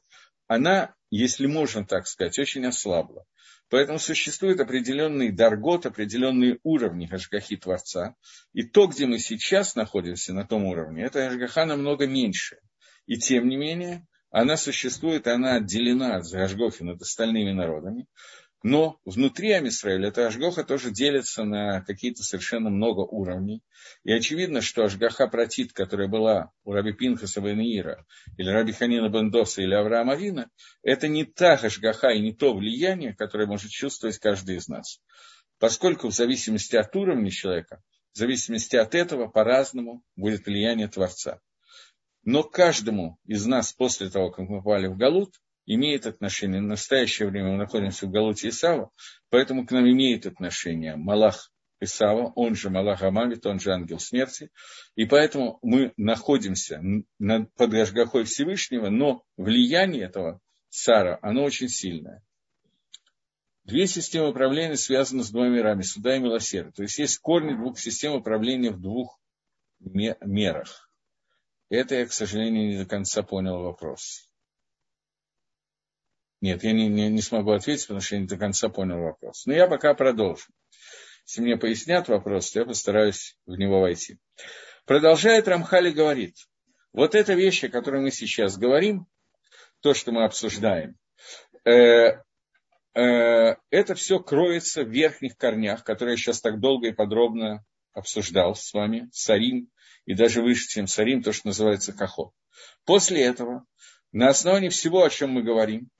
она, 0.46 0.94
если 1.10 1.46
можно 1.46 1.86
так 1.86 2.06
сказать, 2.06 2.38
очень 2.38 2.66
ослабла. 2.66 3.24
Поэтому 3.68 3.98
существует 3.98 4.60
определенный 4.60 5.32
даргот, 5.32 5.86
определенные 5.86 6.58
уровни 6.62 7.08
Ашгахи 7.10 7.56
Творца. 7.56 8.14
И 8.52 8.62
то, 8.62 8.86
где 8.86 9.06
мы 9.06 9.18
сейчас 9.18 9.74
находимся 9.74 10.32
на 10.34 10.46
том 10.46 10.66
уровне, 10.66 11.04
это 11.04 11.26
Ашгаха 11.26 11.64
намного 11.64 12.06
меньше. 12.06 12.58
И 13.06 13.16
тем 13.16 13.48
не 13.48 13.56
менее, 13.56 14.06
она 14.30 14.56
существует, 14.56 15.26
она 15.26 15.56
отделена 15.56 16.16
от 16.16 16.32
Ашгохи 16.34 16.82
над 16.82 17.00
остальными 17.00 17.52
народами. 17.52 18.06
Но 18.62 18.98
внутри 19.04 19.52
Амисраиля 19.52 20.08
эта 20.08 20.26
Ашгоха 20.26 20.64
тоже 20.64 20.90
делится 20.90 21.44
на 21.44 21.82
какие-то 21.82 22.24
совершенно 22.24 22.68
много 22.68 23.00
уровней. 23.00 23.62
И 24.02 24.12
очевидно, 24.12 24.60
что 24.60 24.84
Ашгаха 24.84 25.28
Протит, 25.28 25.72
которая 25.72 26.08
была 26.08 26.50
у 26.64 26.72
Раби 26.72 26.92
Пинхаса 26.92 27.40
Бенеира, 27.40 28.04
или 28.36 28.50
Раби 28.50 28.72
Ханина 28.72 29.08
Бендоса, 29.08 29.62
или 29.62 29.74
Авраама 29.74 30.14
Авина, 30.14 30.50
это 30.82 31.06
не 31.06 31.24
та 31.24 31.52
Ашгаха 31.52 32.08
и 32.10 32.20
не 32.20 32.34
то 32.34 32.54
влияние, 32.54 33.14
которое 33.14 33.46
может 33.46 33.70
чувствовать 33.70 34.18
каждый 34.18 34.56
из 34.56 34.66
нас. 34.66 35.00
Поскольку 35.58 36.08
в 36.08 36.14
зависимости 36.14 36.74
от 36.74 36.94
уровня 36.96 37.30
человека, 37.30 37.80
в 38.14 38.18
зависимости 38.18 38.74
от 38.74 38.94
этого, 38.94 39.28
по-разному 39.28 40.02
будет 40.16 40.44
влияние 40.44 40.88
Творца. 40.88 41.40
Но 42.26 42.42
каждому 42.42 43.18
из 43.24 43.46
нас 43.46 43.72
после 43.72 44.10
того, 44.10 44.32
как 44.32 44.48
мы 44.48 44.58
попали 44.58 44.88
в 44.88 44.96
Галут, 44.96 45.40
имеет 45.64 46.06
отношение. 46.06 46.60
В 46.60 46.64
настоящее 46.64 47.28
время 47.28 47.52
мы 47.52 47.56
находимся 47.56 48.06
в 48.06 48.10
Галуте 48.10 48.48
Исава, 48.48 48.90
поэтому 49.30 49.64
к 49.64 49.70
нам 49.70 49.88
имеет 49.88 50.26
отношение 50.26 50.96
Малах 50.96 51.52
Исава, 51.78 52.32
он 52.34 52.56
же 52.56 52.68
Малах 52.68 53.02
Амавит, 53.02 53.46
он 53.46 53.60
же 53.60 53.70
ангел 53.70 54.00
смерти. 54.00 54.50
И 54.96 55.04
поэтому 55.04 55.60
мы 55.62 55.92
находимся 55.96 56.82
под 57.18 57.70
Гашгахой 57.70 58.24
Всевышнего, 58.24 58.90
но 58.90 59.22
влияние 59.36 60.02
этого 60.02 60.40
цара, 60.68 61.20
оно 61.22 61.44
очень 61.44 61.68
сильное. 61.68 62.24
Две 63.62 63.86
системы 63.86 64.30
управления 64.30 64.76
связаны 64.76 65.22
с 65.22 65.30
двумя 65.30 65.50
мирами, 65.50 65.82
суда 65.82 66.16
и 66.16 66.20
милосердия. 66.20 66.72
То 66.72 66.82
есть 66.82 66.98
есть 66.98 67.18
корни 67.18 67.54
двух 67.54 67.78
систем 67.78 68.14
управления 68.14 68.72
в 68.72 68.80
двух 68.80 69.20
мерах. 69.78 70.85
Это 71.68 71.96
я, 71.96 72.06
к 72.06 72.12
сожалению, 72.12 72.68
не 72.68 72.78
до 72.78 72.86
конца 72.86 73.22
понял 73.22 73.62
вопрос. 73.62 74.30
Нет, 76.40 76.62
я 76.62 76.72
не, 76.72 76.88
не, 76.88 77.08
не 77.08 77.22
смогу 77.22 77.52
ответить, 77.52 77.84
потому 77.84 78.00
что 78.00 78.14
я 78.14 78.20
не 78.20 78.28
до 78.28 78.36
конца 78.36 78.68
понял 78.68 79.00
вопрос. 79.00 79.46
Но 79.46 79.54
я 79.54 79.66
пока 79.66 79.94
продолжу. 79.94 80.46
Если 81.26 81.42
мне 81.42 81.56
пояснят 81.56 82.06
вопрос, 82.08 82.52
то 82.52 82.60
я 82.60 82.66
постараюсь 82.66 83.36
в 83.46 83.56
него 83.56 83.80
войти. 83.80 84.18
Продолжает 84.84 85.48
Рамхали 85.48 85.90
говорит, 85.90 86.36
вот 86.92 87.16
эта 87.16 87.34
вещь, 87.34 87.64
о 87.64 87.68
которой 87.68 88.00
мы 88.00 88.12
сейчас 88.12 88.56
говорим, 88.56 89.06
то, 89.80 89.92
что 89.92 90.12
мы 90.12 90.24
обсуждаем, 90.24 90.96
э, 91.64 92.22
э, 92.94 93.56
это 93.70 93.94
все 93.96 94.20
кроется 94.20 94.84
в 94.84 94.88
верхних 94.88 95.36
корнях, 95.36 95.82
которые 95.82 96.12
я 96.12 96.16
сейчас 96.16 96.40
так 96.40 96.60
долго 96.60 96.88
и 96.88 96.92
подробно 96.92 97.64
обсуждал 97.92 98.54
с 98.54 98.72
вами, 98.72 99.08
Сарим, 99.10 99.68
и 100.06 100.14
даже 100.14 100.40
выше, 100.40 100.68
чем 100.68 100.86
Сарим, 100.86 101.22
то, 101.22 101.32
что 101.32 101.48
называется 101.48 101.92
Кахо. 101.92 102.32
После 102.84 103.22
этого, 103.22 103.66
на 104.12 104.28
основании 104.28 104.70
всего, 104.70 105.04
о 105.04 105.10
чем 105.10 105.30
мы 105.30 105.42
говорим, 105.42 105.90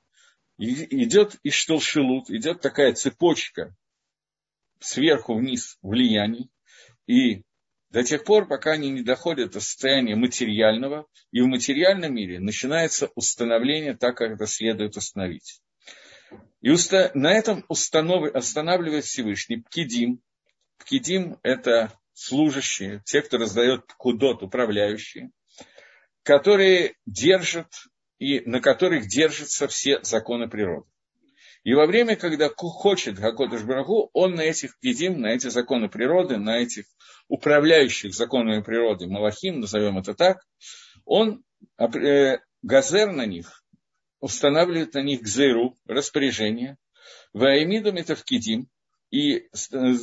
идет 0.59 1.37
Иштолшилут, 1.43 2.31
идет 2.31 2.61
такая 2.61 2.95
цепочка 2.95 3.75
сверху 4.81 5.35
вниз 5.35 5.79
влияний, 5.83 6.51
и 7.07 7.43
до 7.91 8.03
тех 8.03 8.25
пор, 8.25 8.47
пока 8.47 8.73
они 8.73 8.91
не 8.91 9.03
доходят 9.03 9.53
до 9.53 9.61
состояния 9.61 10.17
материального, 10.17 11.07
и 11.31 11.41
в 11.41 11.47
материальном 11.47 12.15
мире 12.15 12.41
начинается 12.41 13.11
установление 13.15 13.97
так, 13.97 14.17
как 14.17 14.33
это 14.33 14.47
следует 14.47 14.97
установить. 14.97 15.61
И 16.61 16.71
уста... 16.71 17.11
на 17.15 17.33
этом 17.33 17.65
установ... 17.69 18.35
останавливает 18.35 19.05
Всевышний 19.05 19.59
Пкидим. 19.59 20.21
Пкидим– 20.79 21.39
это 21.43 21.93
служащие, 22.17 23.03
те, 23.05 23.21
кто 23.21 23.37
раздает 23.37 23.93
кудот, 23.99 24.43
управляющие, 24.43 25.31
которые 26.23 26.95
держат 27.05 27.69
и 28.19 28.41
на 28.41 28.61
которых 28.61 29.07
держатся 29.07 29.69
все 29.69 30.03
законы 30.03 30.49
природы. 30.49 30.89
И 31.63 31.75
во 31.75 31.87
время, 31.87 32.17
когда 32.17 32.49
хочет 32.49 33.19
Гакодыш 33.19 33.63
Барагу, 33.65 34.09
он 34.15 34.35
на 34.35 34.43
этих 34.43 34.79
педим, 34.81 35.21
на 35.21 35.27
эти 35.27 35.49
законы 35.49 35.89
природы, 35.89 36.39
на 36.39 36.59
этих 36.59 36.87
управляющих 37.29 38.15
законами 38.15 38.63
природы, 38.63 39.07
Малахим, 39.09 39.61
назовем 39.61 39.99
это 39.99 40.15
так, 40.15 40.39
он 41.05 41.45
э, 41.79 42.39
газер 42.63 43.13
на 43.13 43.27
них, 43.27 43.63
устанавливает 44.21 44.95
на 44.95 45.03
них 45.03 45.21
гзейру, 45.21 45.77
распоряжение, 45.87 46.79
ваэмиду 47.35 47.93
метавкидим, 47.93 48.69
и 49.11 49.39
э, 49.39 49.47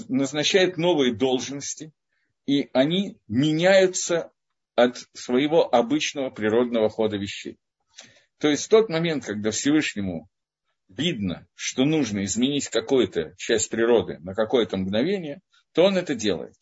назначает 0.10 0.78
новые 0.78 1.13
должности, 1.13 1.91
и 2.46 2.70
они 2.74 3.18
меняются 3.28 4.32
от 4.76 4.98
своего 5.14 5.74
обычного 5.74 6.30
природного 6.30 6.90
хода 6.90 7.18
вещей. 7.18 7.58
То 8.40 8.50
есть 8.50 8.66
в 8.66 8.70
тот 8.70 8.90
момент, 8.90 9.26
когда 9.26 9.52
Всевышнему 9.52 10.28
видно, 10.90 11.48
что 11.56 11.86
нужно 11.86 12.24
изменить 12.26 12.70
какую-то 12.70 13.34
часть 13.38 13.70
природы 13.70 14.20
на 14.20 14.34
какое-то 14.34 14.78
мгновение, 14.78 15.42
то 15.74 15.84
он 15.84 15.98
это 15.98 16.16
делает. 16.16 16.56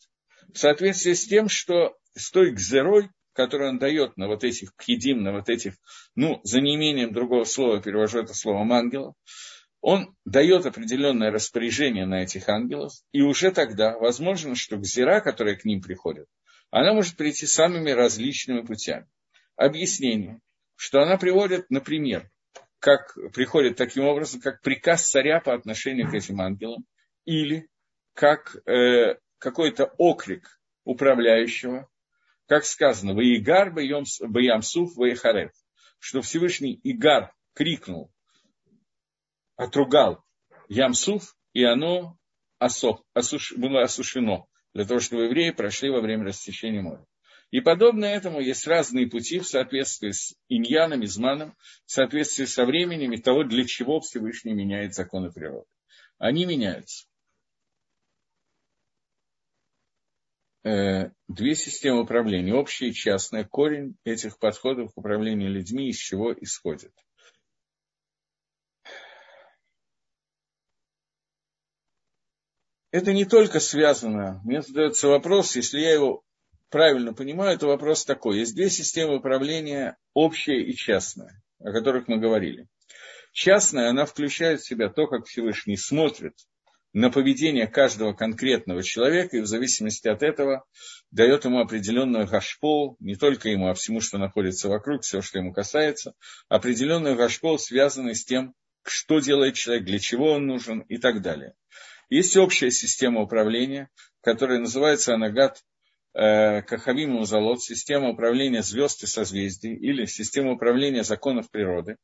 В 0.52 0.58
соответствии 0.58 1.12
с 1.12 1.26
тем, 1.26 1.48
что 1.48 1.96
с 2.14 2.30
той 2.30 2.52
гзерой, 2.52 3.10
которую 3.32 3.70
он 3.70 3.78
дает 3.78 4.16
на 4.16 4.28
вот 4.28 4.44
этих 4.44 4.74
пхидим, 4.76 5.22
на 5.22 5.32
вот 5.32 5.48
этих, 5.48 5.74
ну, 6.14 6.40
за 6.44 6.60
неимением 6.60 7.12
другого 7.12 7.44
слова 7.44 7.80
перевожу 7.82 8.20
это 8.20 8.34
словом 8.34 8.72
ангелов, 8.72 9.14
он 9.82 10.16
дает 10.24 10.64
определенное 10.64 11.32
распоряжение 11.32 12.06
на 12.06 12.22
этих 12.22 12.48
ангелов, 12.48 12.92
и 13.10 13.20
уже 13.20 13.50
тогда 13.50 13.98
возможно, 13.98 14.54
что 14.54 14.78
гзира, 14.78 15.20
которая 15.20 15.56
к 15.56 15.64
ним 15.64 15.82
приходит, 15.82 16.28
она 16.70 16.94
может 16.94 17.16
прийти 17.16 17.46
самыми 17.46 17.90
различными 17.90 18.62
путями. 18.62 19.08
Объяснение, 19.56 20.40
что 20.76 21.02
она 21.02 21.18
приводит, 21.18 21.68
например, 21.68 22.30
как 22.78 23.14
приходит 23.34 23.76
таким 23.76 24.04
образом, 24.04 24.40
как 24.40 24.62
приказ 24.62 25.08
царя 25.08 25.40
по 25.40 25.52
отношению 25.52 26.08
к 26.08 26.14
этим 26.14 26.40
ангелам, 26.40 26.86
или 27.24 27.68
как 28.14 28.56
э, 28.66 29.16
какой-то 29.38 29.86
окрик 29.98 30.60
управляющего, 30.84 31.88
как 32.46 32.64
сказано, 32.64 33.14
«Ваигар 33.14 33.72
баямсуф 33.72 34.96
ваихарев», 34.96 35.50
что 35.98 36.22
Всевышний 36.22 36.78
Игар 36.84 37.32
крикнул, 37.54 38.12
отругал 39.62 40.24
Ямсуф, 40.68 41.36
и 41.52 41.64
оно 41.64 42.16
осох, 42.58 43.04
осуш, 43.14 43.52
было 43.56 43.82
осушено, 43.82 44.46
для 44.74 44.84
того, 44.84 45.00
чтобы 45.00 45.24
евреи 45.24 45.50
прошли 45.50 45.90
во 45.90 46.00
время 46.00 46.24
рассечения 46.24 46.80
моря. 46.80 47.04
И 47.50 47.60
подобно 47.60 48.06
этому 48.06 48.40
есть 48.40 48.66
разные 48.66 49.06
пути 49.06 49.38
в 49.38 49.46
соответствии 49.46 50.12
с 50.12 50.34
иньяном, 50.48 51.04
изманом, 51.04 51.54
в 51.84 51.92
соответствии 51.92 52.46
со 52.46 52.64
временем 52.64 53.12
и 53.12 53.18
того, 53.18 53.44
для 53.44 53.64
чего 53.66 54.00
Всевышний 54.00 54.54
меняет 54.54 54.94
законы 54.94 55.30
природы. 55.30 55.66
Они 56.18 56.46
меняются. 56.46 57.06
Э, 60.64 61.10
две 61.28 61.54
системы 61.54 62.02
управления, 62.02 62.54
общая 62.54 62.88
и 62.88 62.94
частная. 62.94 63.44
Корень 63.44 63.96
этих 64.04 64.38
подходов 64.38 64.94
к 64.94 64.98
управлению 64.98 65.50
людьми 65.50 65.90
из 65.90 65.96
чего 65.96 66.32
исходит. 66.32 66.92
Это 72.92 73.14
не 73.14 73.24
только 73.24 73.58
связано, 73.58 74.42
мне 74.44 74.60
задается 74.60 75.08
вопрос, 75.08 75.56
если 75.56 75.80
я 75.80 75.94
его 75.94 76.22
правильно 76.68 77.14
понимаю, 77.14 77.58
то 77.58 77.68
вопрос 77.68 78.04
такой. 78.04 78.38
Есть 78.38 78.54
две 78.54 78.68
системы 78.68 79.16
управления, 79.16 79.96
общая 80.12 80.62
и 80.62 80.74
частная, 80.74 81.42
о 81.58 81.72
которых 81.72 82.06
мы 82.06 82.18
говорили. 82.18 82.68
Частная, 83.32 83.88
она 83.88 84.04
включает 84.04 84.60
в 84.60 84.66
себя 84.66 84.90
то, 84.90 85.06
как 85.06 85.24
Всевышний 85.24 85.78
смотрит 85.78 86.34
на 86.92 87.10
поведение 87.10 87.66
каждого 87.66 88.12
конкретного 88.12 88.82
человека, 88.82 89.38
и 89.38 89.40
в 89.40 89.46
зависимости 89.46 90.08
от 90.08 90.22
этого 90.22 90.66
дает 91.10 91.46
ему 91.46 91.60
определенную 91.60 92.26
гашпол, 92.26 92.96
не 93.00 93.14
только 93.14 93.48
ему, 93.48 93.68
а 93.68 93.74
всему, 93.74 94.02
что 94.02 94.18
находится 94.18 94.68
вокруг, 94.68 95.02
все, 95.02 95.22
что 95.22 95.38
ему 95.38 95.54
касается, 95.54 96.12
определенную 96.50 97.16
гашпол, 97.16 97.58
связанную 97.58 98.14
с 98.14 98.24
тем, 98.26 98.54
что 98.82 99.20
делает 99.20 99.54
человек, 99.54 99.86
для 99.86 99.98
чего 99.98 100.32
он 100.32 100.46
нужен 100.46 100.80
и 100.80 100.98
так 100.98 101.22
далее. 101.22 101.54
Есть 102.12 102.36
общая 102.36 102.70
система 102.70 103.20
управления, 103.20 103.88
которая 104.20 104.58
называется 104.58 105.14
Анагат 105.14 105.62
Э, 106.14 106.60
Кахавим 106.62 107.12
Музалот, 107.12 107.62
система 107.62 108.10
управления 108.10 108.62
звезд 108.62 109.02
и 109.02 109.06
созвездий, 109.06 109.74
или 109.74 110.04
система 110.04 110.52
управления 110.52 111.04
законов 111.04 111.50
природы, 111.50 111.96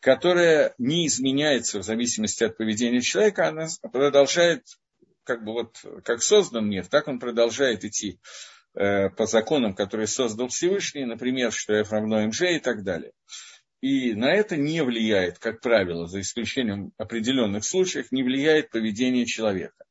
которая 0.00 0.74
не 0.76 1.06
изменяется 1.06 1.78
в 1.78 1.82
зависимости 1.82 2.44
от 2.44 2.58
поведения 2.58 3.00
человека, 3.00 3.48
она 3.48 3.66
продолжает, 3.90 4.62
как 5.24 5.42
бы 5.42 5.52
вот, 5.52 5.78
как 6.04 6.22
создан 6.22 6.68
мир, 6.68 6.86
так 6.86 7.08
он 7.08 7.18
продолжает 7.18 7.82
идти 7.84 8.20
э, 8.74 9.08
по 9.08 9.24
законам, 9.24 9.74
которые 9.74 10.06
создал 10.06 10.48
Всевышний, 10.48 11.06
например, 11.06 11.50
что 11.50 11.72
F 11.72 11.92
равно 11.92 12.26
МЖ 12.26 12.42
и 12.42 12.58
так 12.58 12.84
далее. 12.84 13.12
И 13.80 14.14
на 14.14 14.32
это 14.32 14.56
не 14.56 14.82
влияет, 14.82 15.38
как 15.38 15.60
правило, 15.60 16.06
за 16.06 16.20
исключением 16.20 16.92
определенных 16.96 17.64
случаев, 17.64 18.10
не 18.10 18.22
влияет 18.22 18.70
поведение 18.70 19.26
человека. 19.26 19.84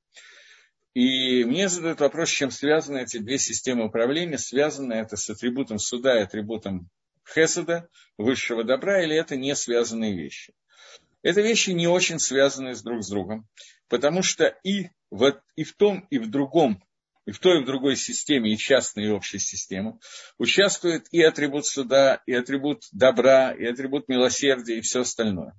И 0.93 1.43
мне 1.43 1.67
задают 1.67 1.99
вопрос, 1.99 2.29
чем 2.29 2.51
связаны 2.51 2.99
эти 2.99 3.17
две 3.17 3.37
системы 3.37 3.85
управления. 3.85 4.37
Связано 4.37 4.93
это 4.93 5.17
с 5.17 5.29
атрибутом 5.29 5.77
суда 5.77 6.17
и 6.17 6.23
атрибутом 6.23 6.89
хеседа, 7.27 7.89
высшего 8.17 8.63
добра, 8.63 9.03
или 9.03 9.15
это 9.15 9.35
не 9.35 9.55
связанные 9.55 10.15
вещи. 10.15 10.53
Это 11.21 11.41
вещи 11.41 11.71
не 11.71 11.87
очень 11.87 12.19
связаны 12.19 12.75
с 12.75 12.81
друг 12.81 13.03
с 13.03 13.09
другом, 13.09 13.47
потому 13.89 14.21
что 14.21 14.45
и 14.63 14.89
в, 15.09 15.41
и 15.55 15.63
в 15.63 15.75
том, 15.75 16.05
и 16.09 16.19
в 16.19 16.29
другом, 16.29 16.83
и 17.25 17.31
в 17.31 17.39
той, 17.39 17.59
и 17.59 17.63
в 17.63 17.65
другой 17.65 17.95
системе, 17.95 18.53
и 18.53 18.57
частной, 18.57 19.05
и 19.05 19.09
общей 19.09 19.39
системы, 19.39 19.99
участвует 20.37 21.07
и 21.11 21.21
атрибут 21.21 21.65
суда, 21.65 22.21
и 22.25 22.33
атрибут 22.33 22.83
добра, 22.91 23.51
и 23.51 23.65
атрибут 23.65 24.07
милосердия, 24.07 24.77
и 24.77 24.81
все 24.81 25.01
остальное 25.01 25.53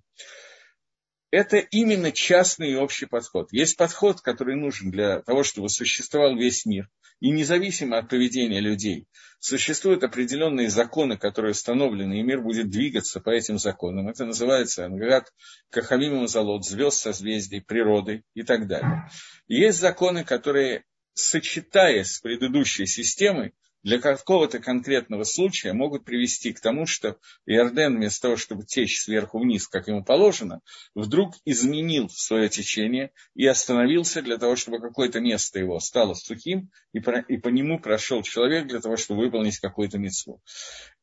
это 1.30 1.58
именно 1.58 2.12
частный 2.12 2.70
и 2.70 2.76
общий 2.76 3.06
подход. 3.06 3.52
Есть 3.52 3.76
подход, 3.76 4.20
который 4.20 4.56
нужен 4.56 4.90
для 4.90 5.20
того, 5.20 5.42
чтобы 5.42 5.68
существовал 5.68 6.36
весь 6.36 6.64
мир. 6.64 6.88
И 7.20 7.30
независимо 7.30 7.98
от 7.98 8.10
поведения 8.10 8.60
людей, 8.60 9.06
существуют 9.38 10.04
определенные 10.04 10.68
законы, 10.68 11.16
которые 11.16 11.52
установлены, 11.52 12.20
и 12.20 12.22
мир 12.22 12.42
будет 12.42 12.68
двигаться 12.68 13.20
по 13.20 13.30
этим 13.30 13.58
законам. 13.58 14.08
Это 14.08 14.26
называется 14.26 14.84
Анград, 14.84 15.32
Кахамим 15.70 16.28
Залот, 16.28 16.66
звезд, 16.66 16.98
созвездий, 16.98 17.62
природы 17.62 18.22
и 18.34 18.42
так 18.42 18.66
далее. 18.66 19.08
И 19.46 19.56
есть 19.56 19.78
законы, 19.78 20.24
которые, 20.24 20.84
сочетаясь 21.16 22.12
с 22.12 22.20
предыдущей 22.20 22.86
системой, 22.86 23.52
для 23.82 24.00
какого-то 24.00 24.58
конкретного 24.58 25.22
случая 25.22 25.72
могут 25.72 26.04
привести 26.04 26.52
к 26.52 26.58
тому, 26.58 26.86
что 26.86 27.18
Иорден 27.46 27.94
вместо 27.94 28.22
того, 28.22 28.36
чтобы 28.36 28.64
течь 28.64 29.00
сверху 29.00 29.38
вниз, 29.38 29.68
как 29.68 29.86
ему 29.86 30.02
положено, 30.02 30.60
вдруг 30.96 31.36
изменил 31.44 32.08
свое 32.08 32.48
течение 32.48 33.12
и 33.34 33.46
остановился 33.46 34.22
для 34.22 34.38
того, 34.38 34.56
чтобы 34.56 34.80
какое-то 34.80 35.20
место 35.20 35.60
его 35.60 35.78
стало 35.78 36.14
сухим, 36.14 36.68
и, 36.92 36.98
по, 36.98 37.12
и 37.12 37.36
по 37.36 37.48
нему 37.48 37.78
прошел 37.78 38.22
человек 38.22 38.66
для 38.66 38.80
того, 38.80 38.96
чтобы 38.96 39.20
выполнить 39.20 39.60
какую-то 39.60 39.98
мецву. 39.98 40.42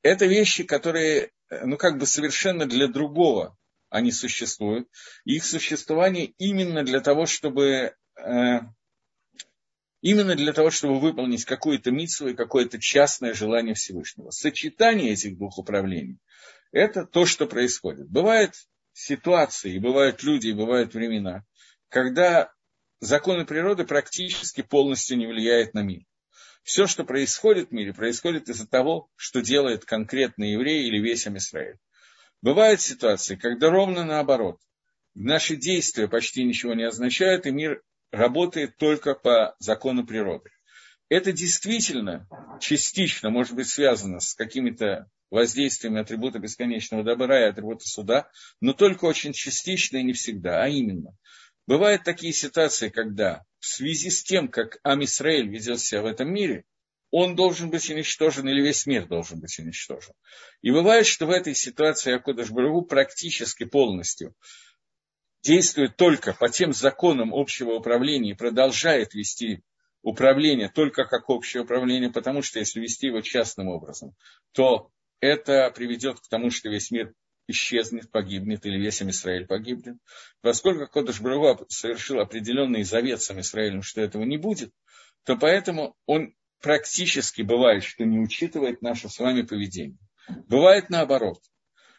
Это 0.02 0.26
вещи, 0.26 0.66
которые, 0.66 1.32
ну, 1.50 1.78
как 1.78 1.98
бы 1.98 2.06
совершенно 2.06 2.66
для 2.66 2.90
другого 2.90 3.58
они 3.90 4.12
существуют. 4.12 4.90
Их 5.24 5.46
существование 5.46 6.34
именно 6.38 6.84
для 6.84 7.00
того, 7.00 7.28
чтобы 7.28 7.94
э, 8.18 8.60
именно 10.04 10.36
для 10.36 10.52
того, 10.52 10.70
чтобы 10.70 11.00
выполнить 11.00 11.46
какую-то 11.46 11.90
митсу 11.90 12.28
и 12.28 12.36
какое-то 12.36 12.78
частное 12.80 13.34
желание 13.34 13.74
Всевышнего. 13.74 14.32
Сочетание 14.32 15.14
этих 15.14 15.38
двух 15.38 15.58
управлений– 15.58 16.20
это 16.74 17.06
то, 17.06 17.26
что 17.26 17.48
происходит. 17.48 18.10
Бывают 18.10 18.54
ситуации, 18.92 19.80
бывают 19.80 20.22
люди, 20.22 20.52
бывают 20.52 20.94
времена, 20.94 21.46
когда 21.88 22.52
законы 23.00 23.46
природы 23.46 23.86
практически 23.86 24.62
полностью 24.62 25.18
не 25.18 25.26
влияют 25.26 25.74
на 25.74 25.84
мир. 25.84 26.02
Все, 26.64 26.86
что 26.86 27.06
происходит 27.06 27.70
в 27.70 27.72
мире, 27.72 27.94
происходит 27.94 28.50
из-за 28.50 28.68
того, 28.68 29.08
что 29.16 29.42
делает 29.42 29.86
конкретный 29.86 30.52
еврей 30.52 30.86
или 30.86 31.00
весь 31.00 31.28
Амисраиль. 31.28 31.78
Бывают 32.42 32.82
ситуации, 32.82 33.38
когда 33.38 33.70
ровно 33.70 34.04
наоборот. 34.04 34.60
Наши 35.16 35.56
действия 35.56 36.10
почти 36.10 36.44
ничего 36.44 36.74
не 36.74 36.84
означают, 36.84 37.46
и 37.46 37.52
мир 37.52 37.82
работает 38.14 38.78
только 38.78 39.16
по 39.16 39.56
закону 39.60 40.06
природы. 40.06 40.52
Это 41.10 41.32
действительно 41.32 42.28
частично 42.62 43.30
может 43.32 43.56
быть 43.56 43.68
связано 43.68 44.20
с 44.20 44.36
какими-то 44.36 45.10
воздействиями 45.32 46.00
атрибута 46.00 46.38
бесконечного 46.38 47.04
добра 47.04 47.42
и 47.42 47.50
атрибута 47.50 47.88
суда, 47.88 48.30
но 48.62 48.74
только 48.74 49.06
очень 49.06 49.34
частично 49.34 49.98
и 49.98 50.04
не 50.04 50.14
всегда, 50.14 50.64
а 50.64 50.68
именно. 50.68 51.18
Бывают 51.66 52.04
такие 52.04 52.34
ситуации, 52.34 52.90
когда 52.90 53.44
в 53.60 53.66
связи 53.66 54.12
с 54.12 54.24
тем, 54.24 54.48
как 54.48 54.78
Амисраэль 54.84 55.50
ведет 55.50 55.80
себя 55.80 56.04
в 56.04 56.06
этом 56.06 56.32
мире, 56.32 56.66
он 57.10 57.36
должен 57.36 57.72
быть 57.72 57.90
уничтожен 57.90 58.48
или 58.48 58.62
весь 58.62 58.86
мир 58.86 59.08
должен 59.08 59.40
быть 59.40 59.58
уничтожен. 59.58 60.14
И 60.62 60.72
бывает, 60.72 61.08
что 61.08 61.26
в 61.26 61.32
этой 61.32 61.56
ситуации 61.56 62.14
Акудаш 62.14 62.52
Барагу 62.52 62.84
практически 62.84 63.66
полностью 63.66 64.36
действует 65.44 65.98
только 65.98 66.34
по 66.34 66.50
тем 66.50 66.74
законам 66.74 67.34
общего 67.34 67.72
управления 67.72 68.32
и 68.32 68.36
продолжает 68.36 69.14
вести 69.14 69.64
управление 70.02 70.70
только 70.70 71.06
как 71.06 71.30
общее 71.30 71.64
управление, 71.64 72.12
потому 72.12 72.42
что 72.42 72.60
если 72.60 72.80
вести 72.80 73.08
его 73.08 73.22
частным 73.22 73.68
образом, 73.68 74.16
то 74.52 74.90
это 75.20 75.72
приведет 75.76 76.20
к 76.20 76.28
тому, 76.28 76.50
что 76.50 76.70
весь 76.70 76.92
мир 76.92 77.14
исчезнет, 77.48 78.10
погибнет, 78.12 78.66
или 78.66 78.78
весь 78.78 79.02
Израиль 79.02 79.48
погибнет. 79.48 79.98
Поскольку 80.42 80.88
Кодыш 80.88 81.20
Бруа 81.20 81.58
совершил 81.68 82.20
определенный 82.20 82.84
завет 82.84 83.22
с 83.22 83.32
Израилем, 83.32 83.82
что 83.82 84.02
этого 84.02 84.24
не 84.24 84.38
будет, 84.38 84.72
то 85.26 85.38
поэтому 85.38 85.96
он 86.06 86.36
практически 86.62 87.42
бывает, 87.42 87.84
что 87.84 88.06
не 88.06 88.20
учитывает 88.20 88.82
наше 88.82 89.10
с 89.10 89.20
вами 89.20 89.42
поведение. 89.42 89.98
Бывает 90.48 90.90
наоборот. 90.90 91.42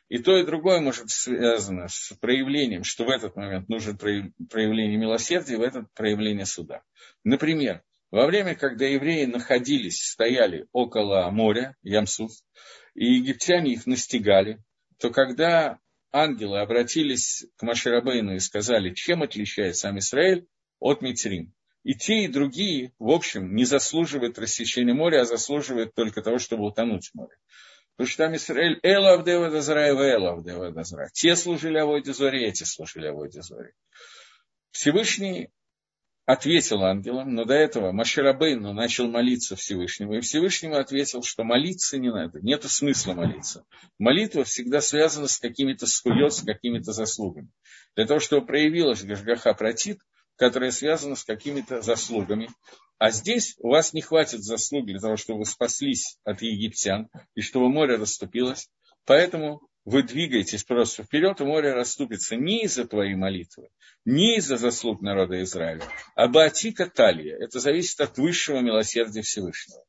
И 0.09 0.19
то, 0.19 0.37
и 0.37 0.45
другое 0.45 0.81
может 0.81 1.09
связано 1.09 1.88
с 1.88 2.12
проявлением, 2.21 2.85
что 2.85 3.05
в 3.05 3.09
этот 3.09 3.37
момент 3.37 3.69
нужно 3.69 3.97
проявление 3.97 4.99
милосердия, 4.99 5.57
в 5.57 5.62
этот 5.62 5.93
проявление 5.95 6.47
суда. 6.47 6.83
Например, 7.25 7.83
во 8.11 8.27
время, 8.27 8.55
когда 8.55 8.87
евреи 8.87 9.25
находились, 9.25 10.05
стояли 10.05 10.69
около 10.73 11.31
моря, 11.31 11.77
Ямсуф, 11.83 12.31
и 12.95 13.14
египтяне 13.14 13.73
их 13.73 13.87
настигали, 13.87 14.62
то 14.99 15.11
когда 15.11 15.79
ангелы 16.12 16.61
обратились 16.61 17.45
к 17.57 17.62
Маширабейну 17.62 18.35
и 18.35 18.38
сказали, 18.38 18.95
чем 18.95 19.23
отличается 19.23 19.88
сам 19.88 19.99
Израиль 19.99 20.47
от 20.79 21.03
Мицрим, 21.03 21.53
и 21.83 21.95
те, 21.95 22.25
и 22.25 22.29
другие, 22.29 22.93
в 22.99 23.11
общем, 23.11 23.55
не 23.55 23.64
заслуживают 23.64 24.38
рассечения 24.38 24.95
моря, 24.95 25.23
а 25.23 25.25
заслуживают 25.25 25.95
только 25.95 26.23
того, 26.23 26.38
чтобы 26.38 26.67
утонуть 26.67 27.09
в 27.09 27.14
море. 27.14 27.37
Потому 27.96 28.09
что 28.09 28.24
там 28.24 28.35
Израиль 28.35 28.80
Эла 28.83 29.12
Авдева 29.14 29.50
Дазара 29.50 29.88
и 29.88 29.92
Эла 29.92 30.33
Авдева. 30.33 30.72
Те 31.12 31.37
служили 31.37 31.78
Авойде 31.78 32.12
Зоре, 32.12 32.46
эти 32.48 32.64
служили 32.64 33.07
Авойде 33.07 33.40
Зоре. 33.42 33.72
Всевышний 34.72 35.50
ответил 36.26 36.83
ангелам, 36.83 37.35
но 37.35 37.44
до 37.44 37.54
этого 37.54 37.92
Маширабейну 37.92 38.72
начал 38.72 39.09
молиться 39.09 39.57
Всевышнему, 39.57 40.14
и 40.14 40.20
Всевышнему 40.20 40.76
ответил, 40.76 41.22
что 41.22 41.44
молиться 41.44 41.98
не 41.98 42.11
надо, 42.11 42.40
нет 42.40 42.64
смысла 42.64 43.12
молиться. 43.12 43.64
Молитва 43.98 44.44
всегда 44.44 44.80
связана 44.80 45.28
с 45.28 45.38
какими-то 45.38 45.87
скует, 45.87 46.33
с 46.33 46.42
какими-то 46.42 46.92
заслугами. 46.92 47.50
Для 47.94 48.07
того, 48.07 48.20
чтобы 48.20 48.46
проявилась 48.46 49.04
Гашгаха 49.04 49.54
Протит, 49.54 50.00
которая 50.37 50.70
связана 50.70 51.16
с 51.16 51.25
какими-то 51.25 51.83
заслугами. 51.83 52.51
А 52.99 53.11
здесь 53.11 53.57
у 53.59 53.70
вас 53.70 53.92
не 53.92 54.01
хватит 54.01 54.42
заслуг 54.42 54.87
для 54.87 54.99
того, 54.99 55.16
чтобы 55.16 55.40
вы 55.40 55.47
спаслись 55.47 56.18
от 56.25 56.42
египтян, 56.42 57.09
и 57.35 57.40
чтобы 57.40 57.68
море 57.68 57.97
расступилось. 57.97 58.68
Поэтому 59.05 59.61
вы 59.85 60.03
двигаетесь 60.03 60.64
просто 60.64 61.03
вперед, 61.03 61.40
и 61.40 61.44
море 61.44 61.75
расступится 61.75 62.37
не 62.37 62.64
из-за 62.64 62.87
твоей 62.87 63.14
молитвы, 63.14 63.68
не 64.05 64.37
из-за 64.37 64.57
заслуг 64.57 65.03
народа 65.03 65.42
Израиля, 65.42 65.85
а 66.14 66.29
Баатика 66.29 66.87
Талия. 66.88 67.37
Это 67.37 67.61
зависит 67.61 68.01
от 68.01 68.16
высшего 68.16 68.61
милосердия 68.61 69.23
Всевышнего. 69.23 69.85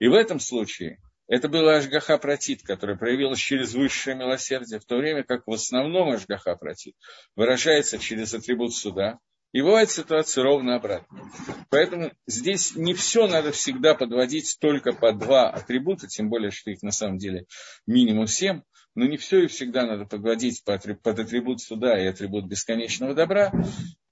И 0.00 0.08
в 0.08 0.14
этом 0.14 0.40
случае 0.40 0.98
это 1.28 1.48
было 1.48 1.76
Ашгаха 1.76 2.18
Протит, 2.18 2.62
которая 2.62 2.96
проявилась 2.96 3.38
через 3.38 3.74
высшее 3.74 4.16
милосердие, 4.16 4.80
в 4.80 4.86
то 4.86 4.96
время 4.96 5.22
как 5.22 5.46
в 5.46 5.52
основном 5.52 6.10
Ашгаха 6.10 6.56
Протит 6.56 6.96
выражается 7.36 7.98
через 7.98 8.34
атрибут 8.34 8.74
суда, 8.74 9.18
и 9.58 9.60
бывает 9.60 9.90
ситуация 9.90 10.44
ровно 10.44 10.76
обратная. 10.76 11.20
Поэтому 11.68 12.12
здесь 12.28 12.76
не 12.76 12.94
все 12.94 13.26
надо 13.26 13.50
всегда 13.50 13.96
подводить 13.96 14.56
только 14.60 14.92
по 14.92 15.12
два 15.12 15.50
атрибута, 15.50 16.06
тем 16.06 16.28
более, 16.28 16.52
что 16.52 16.70
их 16.70 16.80
на 16.82 16.92
самом 16.92 17.18
деле 17.18 17.46
минимум 17.84 18.28
семь, 18.28 18.62
но 18.94 19.04
не 19.04 19.16
все 19.16 19.42
и 19.42 19.46
всегда 19.48 19.84
надо 19.84 20.04
подводить 20.04 20.62
под 20.62 21.18
атрибут 21.18 21.60
суда 21.60 22.00
и 22.00 22.06
атрибут 22.06 22.46
бесконечного 22.46 23.14
добра. 23.14 23.52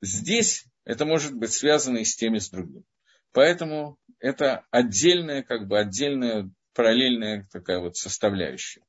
Здесь 0.02 0.64
это 0.84 1.04
может 1.04 1.32
быть 1.32 1.52
связано 1.52 1.98
и 1.98 2.04
с 2.04 2.16
тем, 2.16 2.34
и 2.34 2.40
с 2.40 2.50
другим. 2.50 2.82
Поэтому 3.32 3.98
это 4.18 4.66
отдельная, 4.72 5.44
как 5.44 5.68
бы 5.68 5.78
отдельная, 5.78 6.50
параллельная 6.74 7.48
такая 7.52 7.78
вот 7.78 7.96
составляющая. 7.96 8.82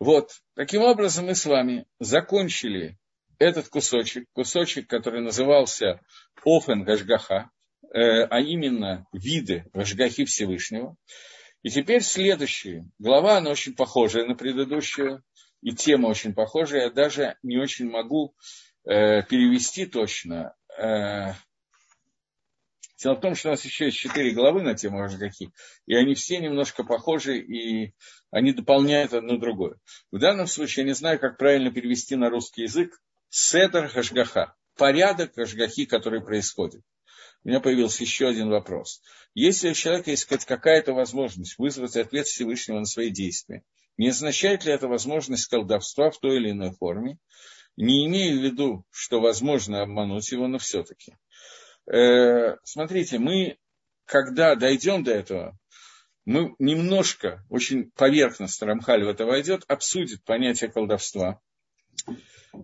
Вот, 0.00 0.32
таким 0.56 0.82
образом 0.82 1.26
мы 1.26 1.36
с 1.36 1.46
вами 1.46 1.86
закончили 2.00 2.98
этот 3.38 3.68
кусочек, 3.68 4.26
кусочек, 4.32 4.88
который 4.88 5.20
назывался 5.20 6.00
Офен 6.44 6.84
Гашгаха, 6.84 7.50
э, 7.82 8.22
а 8.24 8.40
именно 8.40 9.06
виды 9.12 9.64
Гашгахи 9.72 10.24
Всевышнего. 10.24 10.96
И 11.62 11.70
теперь 11.70 12.02
следующая 12.02 12.86
глава, 12.98 13.38
она 13.38 13.50
очень 13.50 13.74
похожая 13.74 14.26
на 14.26 14.34
предыдущую, 14.34 15.22
и 15.62 15.74
тема 15.74 16.08
очень 16.08 16.34
похожая. 16.34 16.84
Я 16.84 16.90
даже 16.90 17.36
не 17.42 17.56
очень 17.56 17.88
могу 17.88 18.34
э, 18.84 19.22
перевести 19.22 19.86
точно. 19.86 20.54
Э, 20.78 21.32
Дело 23.04 23.16
в 23.16 23.20
том, 23.20 23.34
что 23.34 23.48
у 23.48 23.50
нас 23.50 23.62
еще 23.64 23.86
есть 23.86 23.98
четыре 23.98 24.30
главы 24.30 24.62
на 24.62 24.74
тему 24.74 24.98
Гашгахи, 24.98 25.52
и 25.86 25.94
они 25.94 26.14
все 26.14 26.38
немножко 26.38 26.84
похожи, 26.84 27.38
и 27.38 27.92
они 28.30 28.52
дополняют 28.52 29.12
одно 29.12 29.36
другое. 29.36 29.76
В 30.10 30.18
данном 30.18 30.46
случае 30.46 30.84
я 30.84 30.88
не 30.88 30.94
знаю, 30.94 31.18
как 31.18 31.36
правильно 31.36 31.70
перевести 31.70 32.16
на 32.16 32.30
русский 32.30 32.62
язык, 32.62 32.98
Седр 33.36 33.88
Хашгаха, 33.88 34.54
порядок 34.76 35.34
Хашгахи, 35.34 35.86
который 35.86 36.20
происходит. 36.20 36.82
У 37.42 37.48
меня 37.48 37.58
появился 37.58 38.04
еще 38.04 38.28
один 38.28 38.48
вопрос. 38.48 39.02
Если 39.34 39.70
у 39.70 39.74
человека 39.74 40.12
есть 40.12 40.26
какая-то 40.26 40.92
возможность 40.92 41.58
вызвать 41.58 41.96
ответ 41.96 42.28
Всевышнего 42.28 42.78
на 42.78 42.84
свои 42.84 43.10
действия, 43.10 43.64
не 43.96 44.10
означает 44.10 44.64
ли 44.64 44.72
это 44.72 44.86
возможность 44.86 45.48
колдовства 45.48 46.12
в 46.12 46.20
той 46.20 46.36
или 46.36 46.52
иной 46.52 46.70
форме, 46.76 47.18
не 47.76 48.06
имея 48.06 48.38
в 48.38 48.40
виду, 48.40 48.84
что 48.92 49.20
возможно 49.20 49.82
обмануть 49.82 50.30
его, 50.30 50.46
но 50.46 50.58
все-таки. 50.58 51.16
Э, 51.92 52.56
смотрите, 52.62 53.18
мы, 53.18 53.58
когда 54.04 54.54
дойдем 54.54 55.02
до 55.02 55.10
этого, 55.10 55.58
мы 56.24 56.54
немножко, 56.60 57.44
очень 57.50 57.90
поверхностно 57.96 58.68
Рамхаль 58.68 59.02
в 59.02 59.08
это 59.08 59.26
войдет, 59.26 59.64
обсудит 59.66 60.22
понятие 60.22 60.70
колдовства– 60.70 61.40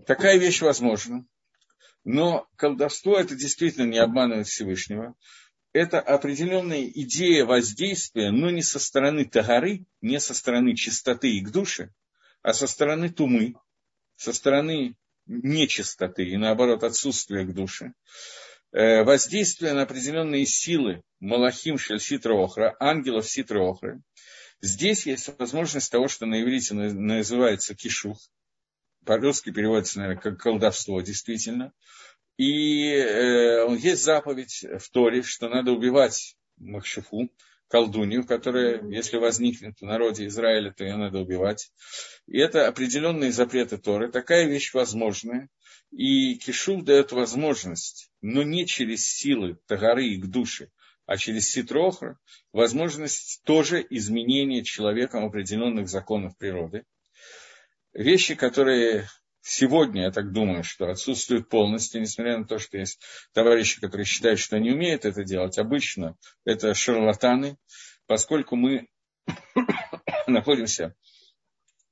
Такая 0.07 0.38
вещь 0.38 0.61
возможна. 0.62 1.26
Но 2.05 2.48
колдовство 2.57 3.18
это 3.18 3.35
действительно 3.35 3.87
не 3.87 3.98
обманывает 3.98 4.46
Всевышнего. 4.46 5.14
Это 5.72 6.00
определенная 6.00 6.85
идея 6.87 7.44
воздействия, 7.44 8.31
но 8.31 8.50
не 8.50 8.62
со 8.62 8.79
стороны 8.79 9.24
тагары, 9.24 9.85
не 10.00 10.18
со 10.18 10.35
стороны 10.35 10.74
чистоты 10.74 11.37
и 11.37 11.40
к 11.40 11.50
душе, 11.50 11.92
а 12.42 12.53
со 12.55 12.66
стороны 12.66 13.11
тумы, 13.11 13.55
со 14.16 14.33
стороны 14.33 14.96
нечистоты 15.26 16.24
и 16.24 16.37
наоборот 16.37 16.83
отсутствия 16.83 17.44
к 17.44 17.55
душе. 17.55 17.92
Э, 18.72 19.05
воздействие 19.05 19.72
на 19.74 19.83
определенные 19.83 20.46
силы 20.46 21.03
Малахим 21.20 21.79
Шельситроохра, 21.79 22.76
ангелов 22.81 23.29
Ситроохры. 23.29 24.00
Здесь 24.61 25.07
есть 25.07 25.31
возможность 25.38 25.90
того, 25.90 26.09
что 26.09 26.26
на 26.26 26.42
иврите 26.42 26.74
называется 26.74 27.74
кишух, 27.74 28.18
по-русски 29.05 29.51
переводится, 29.51 29.99
наверное, 29.99 30.21
как 30.21 30.41
колдовство, 30.41 31.01
действительно. 31.01 31.73
И 32.37 32.87
э, 32.87 33.67
есть 33.79 34.03
заповедь 34.03 34.65
в 34.79 34.91
Торе, 34.91 35.23
что 35.23 35.49
надо 35.49 35.73
убивать 35.73 36.37
Махшифу, 36.57 37.31
колдунью, 37.69 38.27
которая, 38.27 38.83
если 38.89 39.17
возникнет 39.17 39.79
в 39.81 39.85
народе 39.85 40.27
Израиля, 40.27 40.73
то 40.73 40.85
ее 40.85 40.97
надо 40.97 41.19
убивать. 41.19 41.71
И 42.27 42.39
это 42.39 42.67
определенные 42.67 43.31
запреты 43.31 43.79
Торы. 43.79 44.11
Такая 44.11 44.47
вещь 44.47 44.75
возможная. 44.75 45.49
И 45.91 46.37
Кишув 46.37 46.85
дает 46.85 47.13
возможность, 47.13 48.11
но 48.21 48.43
не 48.43 48.67
через 48.67 49.07
силы 49.07 49.59
Тагары 49.67 50.07
и 50.07 50.21
к 50.21 50.27
душе, 50.27 50.71
а 51.05 51.17
через 51.17 51.51
Ситрохра, 51.51 52.19
возможность 52.53 53.43
тоже 53.45 53.85
изменения 53.91 54.63
человеком 54.63 55.25
определенных 55.25 55.89
законов 55.89 56.37
природы 56.39 56.85
вещи, 57.92 58.35
которые 58.35 59.09
сегодня, 59.42 60.03
я 60.05 60.11
так 60.11 60.33
думаю, 60.33 60.64
что 60.64 60.88
отсутствуют 60.90 61.48
полностью, 61.48 62.00
несмотря 62.00 62.38
на 62.38 62.44
то, 62.44 62.59
что 62.59 62.79
есть 62.79 63.00
товарищи, 63.33 63.81
которые 63.81 64.05
считают, 64.05 64.38
что 64.38 64.57
они 64.57 64.70
умеют 64.70 65.05
это 65.05 65.24
делать, 65.24 65.59
обычно 65.59 66.16
это 66.44 66.74
шарлатаны, 66.74 67.57
поскольку 68.07 68.57
мы 68.57 68.88
находимся 70.26 70.94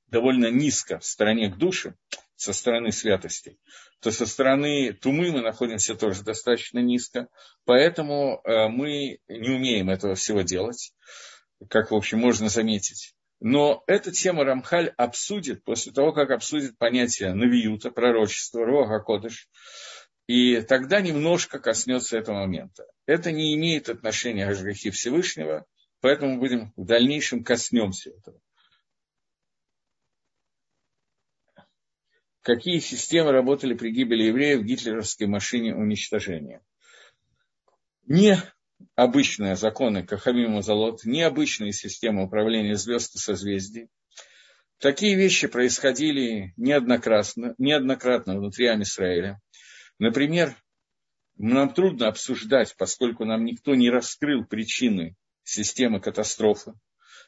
довольно 0.07 0.49
низко 0.49 0.99
в 0.99 1.05
стороне 1.05 1.49
к 1.49 1.57
душе, 1.57 1.95
со 2.39 2.53
стороны 2.53 2.93
святости, 2.93 3.59
то 3.99 4.11
со 4.11 4.25
стороны 4.25 4.93
тумы 4.93 5.29
мы 5.29 5.41
находимся 5.41 5.93
тоже 5.93 6.23
достаточно 6.23 6.79
низко, 6.79 7.27
поэтому 7.65 8.39
э, 8.45 8.69
мы 8.69 9.19
не 9.27 9.49
умеем 9.49 9.89
этого 9.89 10.15
всего 10.15 10.41
делать, 10.41 10.93
как, 11.69 11.91
в 11.91 11.95
общем, 11.95 12.19
можно 12.19 12.47
заметить. 12.47 13.13
Но 13.39 13.83
эту 13.87 14.11
тему 14.11 14.43
Рамхаль 14.43 14.89
обсудит 14.97 15.63
после 15.63 15.93
того, 15.93 16.11
как 16.11 16.31
обсудит 16.31 16.77
понятие 16.77 17.33
навиюта, 17.33 17.89
пророчества, 17.89 18.65
Рога 18.65 18.99
Кодыш, 18.99 19.47
и 20.27 20.61
тогда 20.61 21.01
немножко 21.01 21.59
коснется 21.59 22.17
этого 22.17 22.39
момента. 22.39 22.85
Это 23.05 23.31
не 23.31 23.55
имеет 23.55 23.89
отношения 23.89 24.53
к 24.53 24.61
грехи 24.61 24.89
Всевышнего, 24.89 25.65
поэтому 26.01 26.39
будем 26.39 26.73
в 26.75 26.85
дальнейшем 26.85 27.43
коснемся 27.43 28.11
этого. 28.11 28.39
какие 32.41 32.79
системы 32.79 33.31
работали 33.31 33.75
при 33.75 33.91
гибели 33.91 34.23
евреев 34.23 34.61
в 34.61 34.63
гитлеровской 34.63 35.27
машине 35.27 35.75
уничтожения. 35.75 36.63
Не 38.07 38.41
обычные 38.95 39.55
законы 39.55 40.05
Кахамим 40.05 40.51
Мазалот, 40.51 41.05
необычные 41.05 41.73
системы 41.73 42.23
управления 42.23 42.75
звезд 42.75 43.15
и 43.15 43.19
созвездий. 43.19 43.87
Такие 44.79 45.15
вещи 45.15 45.47
происходили 45.47 46.53
неоднократно, 46.55 47.53
неоднократно 47.57 48.37
внутри 48.37 48.67
Амисраэля. 48.67 49.41
Например, 49.99 50.55
нам 51.37 51.73
трудно 51.73 52.07
обсуждать, 52.07 52.75
поскольку 52.77 53.25
нам 53.25 53.43
никто 53.43 53.75
не 53.75 53.89
раскрыл 53.89 54.45
причины 54.45 55.15
системы 55.43 55.99
катастрофы. 55.99 56.73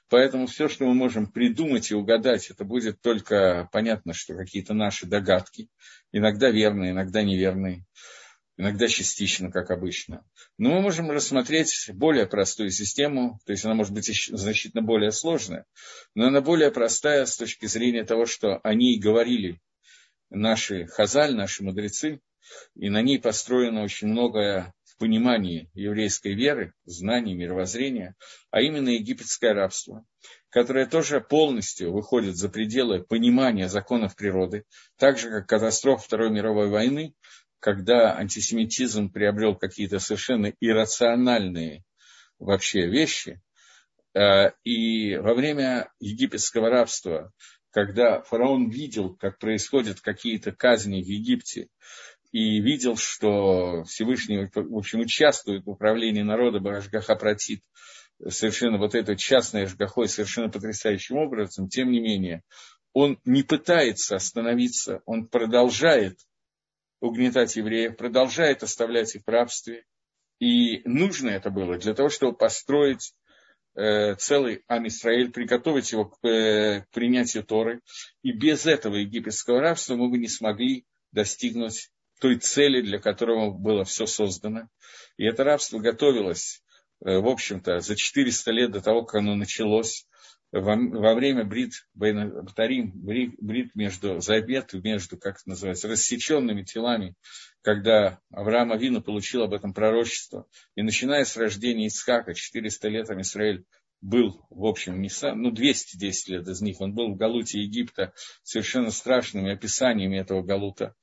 Поэтому 0.10 0.48
все, 0.48 0.68
что 0.68 0.86
мы 0.86 0.94
можем 0.94 1.32
придумать 1.32 1.92
и 1.92 1.96
угадать, 1.96 2.50
это 2.50 2.66
будет 2.66 3.02
только 3.02 3.70
понятно, 3.72 4.14
что 4.14 4.36
какие-то 4.36 4.74
наши 4.74 5.06
догадки, 5.06 5.70
иногда 6.12 6.52
верные, 6.52 6.92
иногда 6.92 7.24
неверные 7.24 7.86
иногда 8.62 8.88
частично, 8.88 9.52
как 9.52 9.72
обычно. 9.72 10.24
Но 10.60 10.70
мы 10.70 10.82
можем 10.82 11.10
рассмотреть 11.10 11.90
более 11.94 12.28
простую 12.28 12.70
систему, 12.70 13.40
то 13.44 13.54
есть 13.54 13.66
она 13.66 13.74
может 13.74 13.92
быть 13.92 14.06
значительно 14.30 14.84
более 14.84 15.12
сложная, 15.12 15.66
но 16.14 16.28
она 16.28 16.42
более 16.42 16.70
простая 16.70 17.26
с 17.26 17.36
точки 17.38 17.66
зрения 17.66 18.04
того, 18.04 18.28
что 18.28 18.60
они 18.60 19.00
говорили 19.00 19.60
наши 20.30 20.86
хазаль, 20.86 21.34
наши 21.36 21.64
мудрецы, 21.64 22.22
и 22.76 22.90
на 22.92 23.02
ней 23.02 23.20
построено 23.20 23.82
очень 23.82 24.10
многое 24.10 24.76
в 24.84 24.98
понимании 24.98 25.72
еврейской 25.74 26.36
веры, 26.36 26.76
знаний, 26.86 27.34
мировоззрения, 27.34 28.16
а 28.52 28.62
именно 28.62 28.90
египетское 28.90 29.56
рабство, 29.56 30.06
которое 30.50 30.86
тоже 30.86 31.20
полностью 31.20 31.92
выходит 31.92 32.36
за 32.36 32.48
пределы 32.48 33.02
понимания 33.02 33.68
законов 33.68 34.16
природы, 34.16 34.66
так 34.98 35.18
же, 35.18 35.32
как 35.32 35.48
катастрофа 35.48 36.04
Второй 36.04 36.30
мировой 36.30 36.70
войны 36.70 37.16
когда 37.62 38.18
антисемитизм 38.18 39.10
приобрел 39.10 39.56
какие-то 39.56 40.00
совершенно 40.00 40.52
иррациональные 40.60 41.84
вообще 42.40 42.88
вещи, 42.88 43.40
э, 44.14 44.52
и 44.64 45.16
во 45.16 45.36
время 45.36 45.90
египетского 46.00 46.70
рабства, 46.70 47.32
когда 47.70 48.24
фараон 48.24 48.70
видел, 48.70 49.16
как 49.16 49.38
происходят 49.38 50.02
какие-то 50.02 50.52
казни 50.52 51.02
в 51.02 51.06
Египте, 51.06 51.68
и 52.32 52.60
видел, 52.60 52.98
что 52.98 53.84
Всевышний, 53.84 54.50
в 54.54 54.78
общем, 54.78 55.02
участвует 55.02 55.64
в 55.66 55.70
управлении 55.70 56.24
народа 56.24 56.60
Барашгаха 56.60 57.16
Протит, 57.16 57.62
совершенно 58.28 58.78
вот 58.78 58.96
этой 58.96 59.16
частной 59.18 59.64
Ашгахой 59.64 60.08
совершенно 60.08 60.50
потрясающим 60.50 61.18
образом, 61.18 61.70
тем 61.70 61.92
не 61.92 62.00
менее, 62.00 62.44
он 62.94 63.20
не 63.24 63.44
пытается 63.44 64.16
остановиться, 64.16 65.02
он 65.06 65.28
продолжает 65.28 66.18
угнетать 67.02 67.56
евреев, 67.58 67.98
продолжает 67.98 68.64
оставлять 68.64 69.16
их 69.16 69.24
в 69.26 69.30
рабстве. 69.30 69.84
И 70.40 70.82
нужно 70.88 71.30
это 71.30 71.50
было 71.50 71.78
для 71.78 71.94
того, 71.94 72.10
чтобы 72.10 72.38
построить 72.38 73.14
э, 73.76 74.16
целый 74.16 74.64
Амисраэль, 74.68 75.32
приготовить 75.32 75.92
его 75.92 76.06
к, 76.06 76.26
э, 76.26 76.82
к 76.82 76.90
принятию 76.92 77.44
Торы. 77.44 77.82
И 78.24 78.32
без 78.32 78.66
этого 78.66 78.96
египетского 78.96 79.60
рабства 79.60 79.96
мы 79.96 80.10
бы 80.10 80.18
не 80.18 80.30
смогли 80.30 80.86
достигнуть 81.12 81.90
той 82.20 82.38
цели, 82.38 82.82
для 82.82 83.00
которого 83.00 83.52
было 83.52 83.84
все 83.84 84.06
создано. 84.06 84.70
И 85.18 85.26
это 85.26 85.44
рабство 85.44 85.80
готовилось, 85.80 86.64
э, 87.04 87.18
в 87.18 87.28
общем-то, 87.28 87.80
за 87.80 87.96
400 87.96 88.52
лет 88.52 88.72
до 88.72 88.82
того, 88.82 89.04
как 89.04 89.22
оно 89.22 89.36
началось 89.36 90.08
во, 90.52 90.76
во 90.76 91.16
время 91.16 91.46
брит, 91.46 91.74
Батарим, 91.94 92.92
брит, 92.94 93.36
брит 93.40 93.76
между 93.76 94.20
завет, 94.20 94.74
между, 94.74 95.18
как 95.18 95.36
это 95.36 95.50
называется, 95.50 95.88
рассеченными 95.88 96.64
телами, 96.64 97.16
когда 97.62 98.20
Авраам 98.32 98.72
Авину 98.72 99.02
получил 99.02 99.44
об 99.44 99.54
этом 99.54 99.74
пророчество. 99.74 100.48
И 100.76 100.82
начиная 100.82 101.26
с 101.26 101.38
рождения 101.38 101.88
Исхака, 101.88 102.34
400 102.34 102.88
лет 102.90 103.10
Израиль 103.10 103.66
был, 104.02 104.46
в 104.50 104.66
общем, 104.66 105.00
не 105.02 105.10
сам, 105.10 105.42
ну, 105.42 105.52
210 105.52 106.28
лет 106.30 106.48
из 106.48 106.62
них, 106.62 106.82
он 106.82 106.94
был 106.94 107.14
в 107.14 107.18
Галуте 107.18 107.62
Египта, 107.62 108.14
совершенно 108.44 108.90
страшными 108.92 109.54
описаниями 109.54 110.20
этого 110.20 110.42
Галута. 110.42 110.96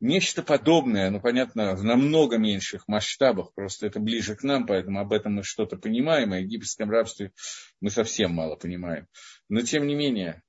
Нечто 0.00 0.44
подобное, 0.44 1.10
ну, 1.10 1.20
понятно, 1.20 1.74
в 1.74 1.82
намного 1.82 2.38
меньших 2.38 2.86
масштабах, 2.86 3.52
просто 3.54 3.86
это 3.86 3.98
ближе 3.98 4.36
к 4.36 4.44
нам, 4.44 4.64
поэтому 4.64 5.00
об 5.00 5.12
этом 5.12 5.34
мы 5.34 5.42
что-то 5.42 5.76
понимаем, 5.76 6.32
о 6.32 6.38
египетском 6.38 6.88
рабстве 6.88 7.32
мы 7.80 7.90
совсем 7.90 8.32
мало 8.32 8.54
понимаем. 8.54 9.08
Но, 9.48 9.60
тем 9.62 9.88
не 9.88 9.96
менее, 9.96 10.42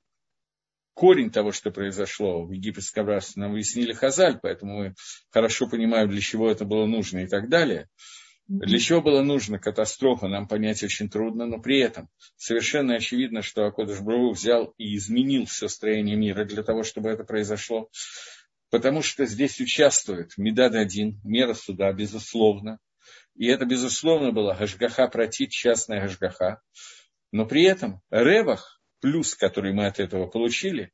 корень 0.93 1.31
того, 1.31 1.51
что 1.51 1.71
произошло 1.71 2.45
в 2.45 2.51
египетском 2.51 3.07
рабстве, 3.07 3.41
нам 3.41 3.53
выяснили 3.53 3.93
Хазаль, 3.93 4.37
поэтому 4.39 4.77
мы 4.77 4.95
хорошо 5.31 5.67
понимаем, 5.67 6.09
для 6.09 6.21
чего 6.21 6.51
это 6.51 6.63
было 6.63 6.85
нужно 6.85 7.19
и 7.19 7.27
так 7.27 7.49
далее. 7.49 7.89
Для 8.49 8.79
чего 8.79 9.01
было 9.01 9.21
нужно 9.21 9.59
катастрофа, 9.59 10.27
нам 10.27 10.47
понять 10.47 10.83
очень 10.83 11.07
трудно, 11.07 11.45
но 11.45 11.59
при 11.59 11.79
этом 11.79 12.09
совершенно 12.35 12.95
очевидно, 12.95 13.43
что 13.43 13.65
Акодыш 13.65 13.99
Бру 14.01 14.31
взял 14.31 14.73
и 14.77 14.95
изменил 14.95 15.45
все 15.45 15.67
строение 15.67 16.15
мира 16.15 16.45
для 16.45 16.63
того, 16.63 16.81
чтобы 16.83 17.09
это 17.09 17.23
произошло 17.23 17.89
потому 18.69 19.01
что 19.01 19.25
здесь 19.25 19.59
участвует 19.59 20.37
Медад 20.37 20.75
один, 20.75 21.19
мера 21.23 21.53
суда, 21.53 21.91
безусловно. 21.91 22.79
И 23.35 23.47
это, 23.47 23.65
безусловно, 23.65 24.31
была 24.31 24.55
Гашгаха 24.55 25.07
протит, 25.07 25.51
частная 25.51 26.01
Гашгаха. 26.01 26.61
Но 27.31 27.45
при 27.45 27.63
этом 27.63 28.01
Ревах, 28.09 28.81
плюс, 29.01 29.35
который 29.35 29.73
мы 29.73 29.87
от 29.87 29.99
этого 29.99 30.27
получили, 30.27 30.91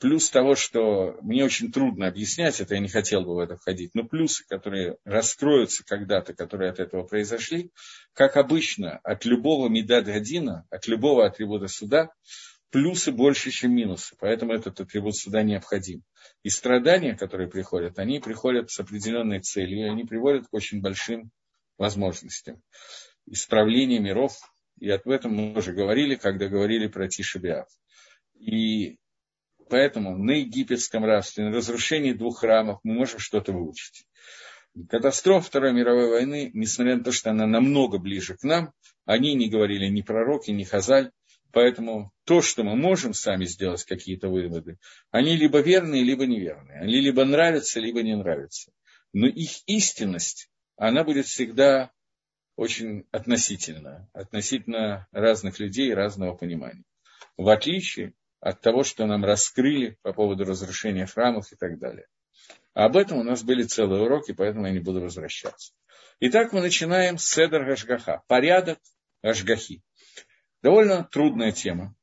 плюс 0.00 0.30
того, 0.30 0.56
что 0.56 1.16
мне 1.20 1.44
очень 1.44 1.70
трудно 1.70 2.08
объяснять, 2.08 2.60
это 2.60 2.74
я 2.74 2.80
не 2.80 2.88
хотел 2.88 3.22
бы 3.22 3.34
в 3.34 3.38
это 3.38 3.56
входить, 3.56 3.90
но 3.94 4.02
плюсы, 4.04 4.44
которые 4.48 4.96
раскроются 5.04 5.84
когда-то, 5.84 6.34
которые 6.34 6.70
от 6.70 6.80
этого 6.80 7.04
произошли, 7.04 7.70
как 8.14 8.36
обычно, 8.36 8.98
от 9.04 9.24
любого 9.24 9.68
медада 9.68 10.14
Адина, 10.14 10.66
от 10.70 10.88
любого 10.88 11.26
атрибута 11.26 11.68
суда, 11.68 12.10
плюсы 12.70 13.12
больше, 13.12 13.50
чем 13.50 13.74
минусы. 13.74 14.16
Поэтому 14.18 14.52
этот 14.52 14.80
атрибут 14.80 15.16
суда 15.16 15.42
необходим. 15.42 16.02
И 16.42 16.48
страдания, 16.48 17.16
которые 17.16 17.48
приходят, 17.48 17.98
они 17.98 18.20
приходят 18.20 18.70
с 18.70 18.80
определенной 18.80 19.40
целью, 19.40 19.86
и 19.86 19.90
они 19.90 20.04
приводят 20.04 20.48
к 20.48 20.54
очень 20.54 20.80
большим 20.80 21.30
возможностям. 21.78 22.62
Исправление 23.26 24.00
миров, 24.00 24.36
и 24.78 24.88
об 24.90 25.08
этом 25.08 25.34
мы 25.34 25.58
уже 25.58 25.72
говорили, 25.72 26.14
когда 26.14 26.48
говорили 26.48 26.86
про 26.86 27.08
Тишебиав. 27.08 27.68
И 28.38 28.98
поэтому 29.68 30.16
на 30.16 30.32
египетском 30.32 31.04
рабстве, 31.04 31.44
на 31.44 31.52
разрушении 31.52 32.12
двух 32.12 32.40
храмов 32.40 32.80
мы 32.82 32.94
можем 32.94 33.18
что-то 33.18 33.52
выучить. 33.52 34.06
Катастрофа 34.88 35.46
Второй 35.46 35.72
мировой 35.72 36.10
войны, 36.10 36.50
несмотря 36.54 36.96
на 36.96 37.04
то, 37.04 37.12
что 37.12 37.30
она 37.30 37.46
намного 37.46 37.98
ближе 37.98 38.36
к 38.36 38.42
нам, 38.44 38.72
они 39.04 39.34
не 39.34 39.48
говорили 39.50 39.86
ни 39.86 40.02
пророки, 40.02 40.50
ни 40.52 40.64
Хазаль, 40.64 41.10
Поэтому 41.52 42.12
то, 42.24 42.42
что 42.42 42.62
мы 42.62 42.76
можем 42.76 43.12
сами 43.12 43.44
сделать 43.44 43.84
какие-то 43.84 44.28
выводы, 44.28 44.78
они 45.10 45.36
либо 45.36 45.60
верные, 45.60 46.04
либо 46.04 46.26
неверные. 46.26 46.80
Они 46.80 47.00
либо 47.00 47.24
нравятся, 47.24 47.80
либо 47.80 48.02
не 48.02 48.16
нравятся. 48.16 48.72
Но 49.12 49.26
их 49.26 49.50
истинность, 49.66 50.48
она 50.76 51.02
будет 51.02 51.26
всегда 51.26 51.90
очень 52.56 53.06
относительно, 53.10 54.08
относительно 54.12 55.08
разных 55.12 55.58
людей 55.58 55.88
и 55.88 55.94
разного 55.94 56.36
понимания. 56.36 56.84
В 57.36 57.48
отличие 57.48 58.14
от 58.40 58.60
того, 58.60 58.84
что 58.84 59.06
нам 59.06 59.24
раскрыли 59.24 59.98
по 60.02 60.12
поводу 60.12 60.44
разрушения 60.44 61.06
храмов 61.06 61.52
и 61.52 61.56
так 61.56 61.78
далее. 61.78 62.06
А 62.74 62.84
об 62.84 62.96
этом 62.96 63.18
у 63.18 63.22
нас 63.22 63.42
были 63.42 63.64
целые 63.64 64.02
уроки, 64.02 64.32
поэтому 64.32 64.66
я 64.66 64.72
не 64.72 64.78
буду 64.78 65.00
возвращаться. 65.00 65.72
Итак, 66.20 66.52
мы 66.52 66.60
начинаем 66.60 67.18
с 67.18 67.24
Седр 67.24 67.64
Гашгаха, 67.64 68.22
порядок 68.28 68.78
Гашгахи. 69.22 69.82
Довольно 70.62 71.04
трудная 71.04 71.52
тема. 71.52 71.94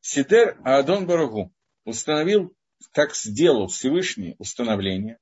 Сидер 0.00 0.58
Аадон 0.64 1.06
Барагу 1.06 1.52
установил, 1.84 2.56
так 2.92 3.14
сделал 3.14 3.68
Всевышний 3.68 4.34
установление, 4.38 5.18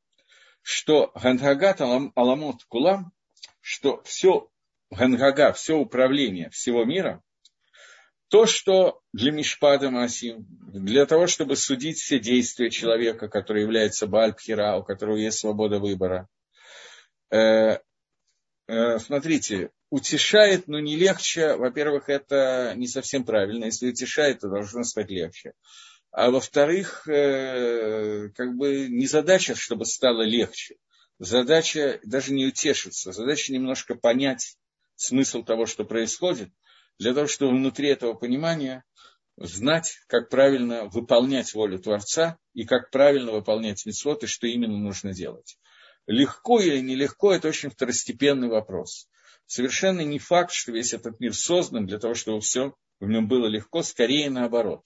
что 0.62 1.12
Гангагат 1.14 1.81
Аламот 1.81 2.64
Кулам, 2.69 3.12
что 3.61 4.03
все 4.05 4.49
Гангага, 4.91 5.53
все 5.53 5.77
управление 5.77 6.49
всего 6.51 6.85
мира, 6.85 7.23
то, 8.29 8.47
что 8.47 9.01
для 9.12 9.33
Мишпада 9.33 9.91
Масим, 9.91 10.47
для 10.73 11.07
того, 11.07 11.27
чтобы 11.27 11.57
судить 11.57 11.99
все 11.99 12.19
действия 12.19 12.71
человека, 12.71 13.29
который 13.29 13.62
является 13.62 14.07
Бальпхира, 14.07 14.77
у 14.77 14.85
которого 14.85 15.16
есть 15.16 15.39
свобода 15.39 15.79
выбора. 15.79 16.29
Э, 17.31 17.79
э, 18.66 18.99
смотрите, 18.99 19.71
утешает, 19.91 20.68
но 20.68 20.80
не 20.80 20.97
легче. 20.97 21.57
Во-первых, 21.57 22.09
это 22.09 22.74
не 22.76 22.86
совсем 22.86 23.24
правильно. 23.24 23.66
Если 23.66 23.91
утешает, 23.91 24.41
то 24.41 24.49
должно 24.49 24.84
стать 24.84 25.11
легче. 25.11 25.53
А 26.11 26.30
во-вторых, 26.30 27.07
э, 27.09 28.30
как 28.34 28.57
бы 28.57 28.89
не 28.89 29.07
задача, 29.07 29.55
чтобы 29.55 29.84
стало 29.84 30.22
легче. 30.22 30.76
Задача 31.18 32.01
даже 32.05 32.32
не 32.32 32.47
утешиться, 32.47 33.12
задача 33.12 33.53
немножко 33.53 33.95
понять 33.95 34.57
смысл 34.95 35.43
того, 35.43 35.66
что 35.66 35.84
происходит, 35.84 36.51
для 36.99 37.12
того, 37.12 37.26
чтобы 37.26 37.53
внутри 37.53 37.89
этого 37.89 38.14
понимания 38.14 38.84
знать, 39.36 39.99
как 40.09 40.28
правильно 40.28 40.86
выполнять 40.86 41.55
волю 41.55 41.78
Творца 41.78 42.39
и 42.55 42.64
как 42.64 42.91
правильно 42.91 43.32
выполнять 43.32 43.84
митцвот 43.86 44.24
и 44.24 44.26
что 44.26 44.47
именно 44.47 44.76
нужно 44.76 45.12
делать. 45.12 45.59
Легко 46.07 46.61
или 46.61 46.80
нелегко– 46.80 47.32
это 47.34 47.49
очень 47.49 47.70
второстепенный 47.70 48.49
вопрос. 48.49 49.09
Совершенно 49.49 50.03
не 50.03 50.18
факт, 50.18 50.53
что 50.53 50.72
весь 50.72 50.92
этот 50.92 51.20
мир 51.20 51.34
создан 51.34 51.86
для 51.86 51.99
того, 51.99 52.12
чтобы 52.12 52.42
все 52.42 52.74
в 53.01 53.09
нем 53.09 53.28
было 53.28 53.46
легко, 53.46 53.82
скорее 53.82 54.28
наоборот. 54.28 54.84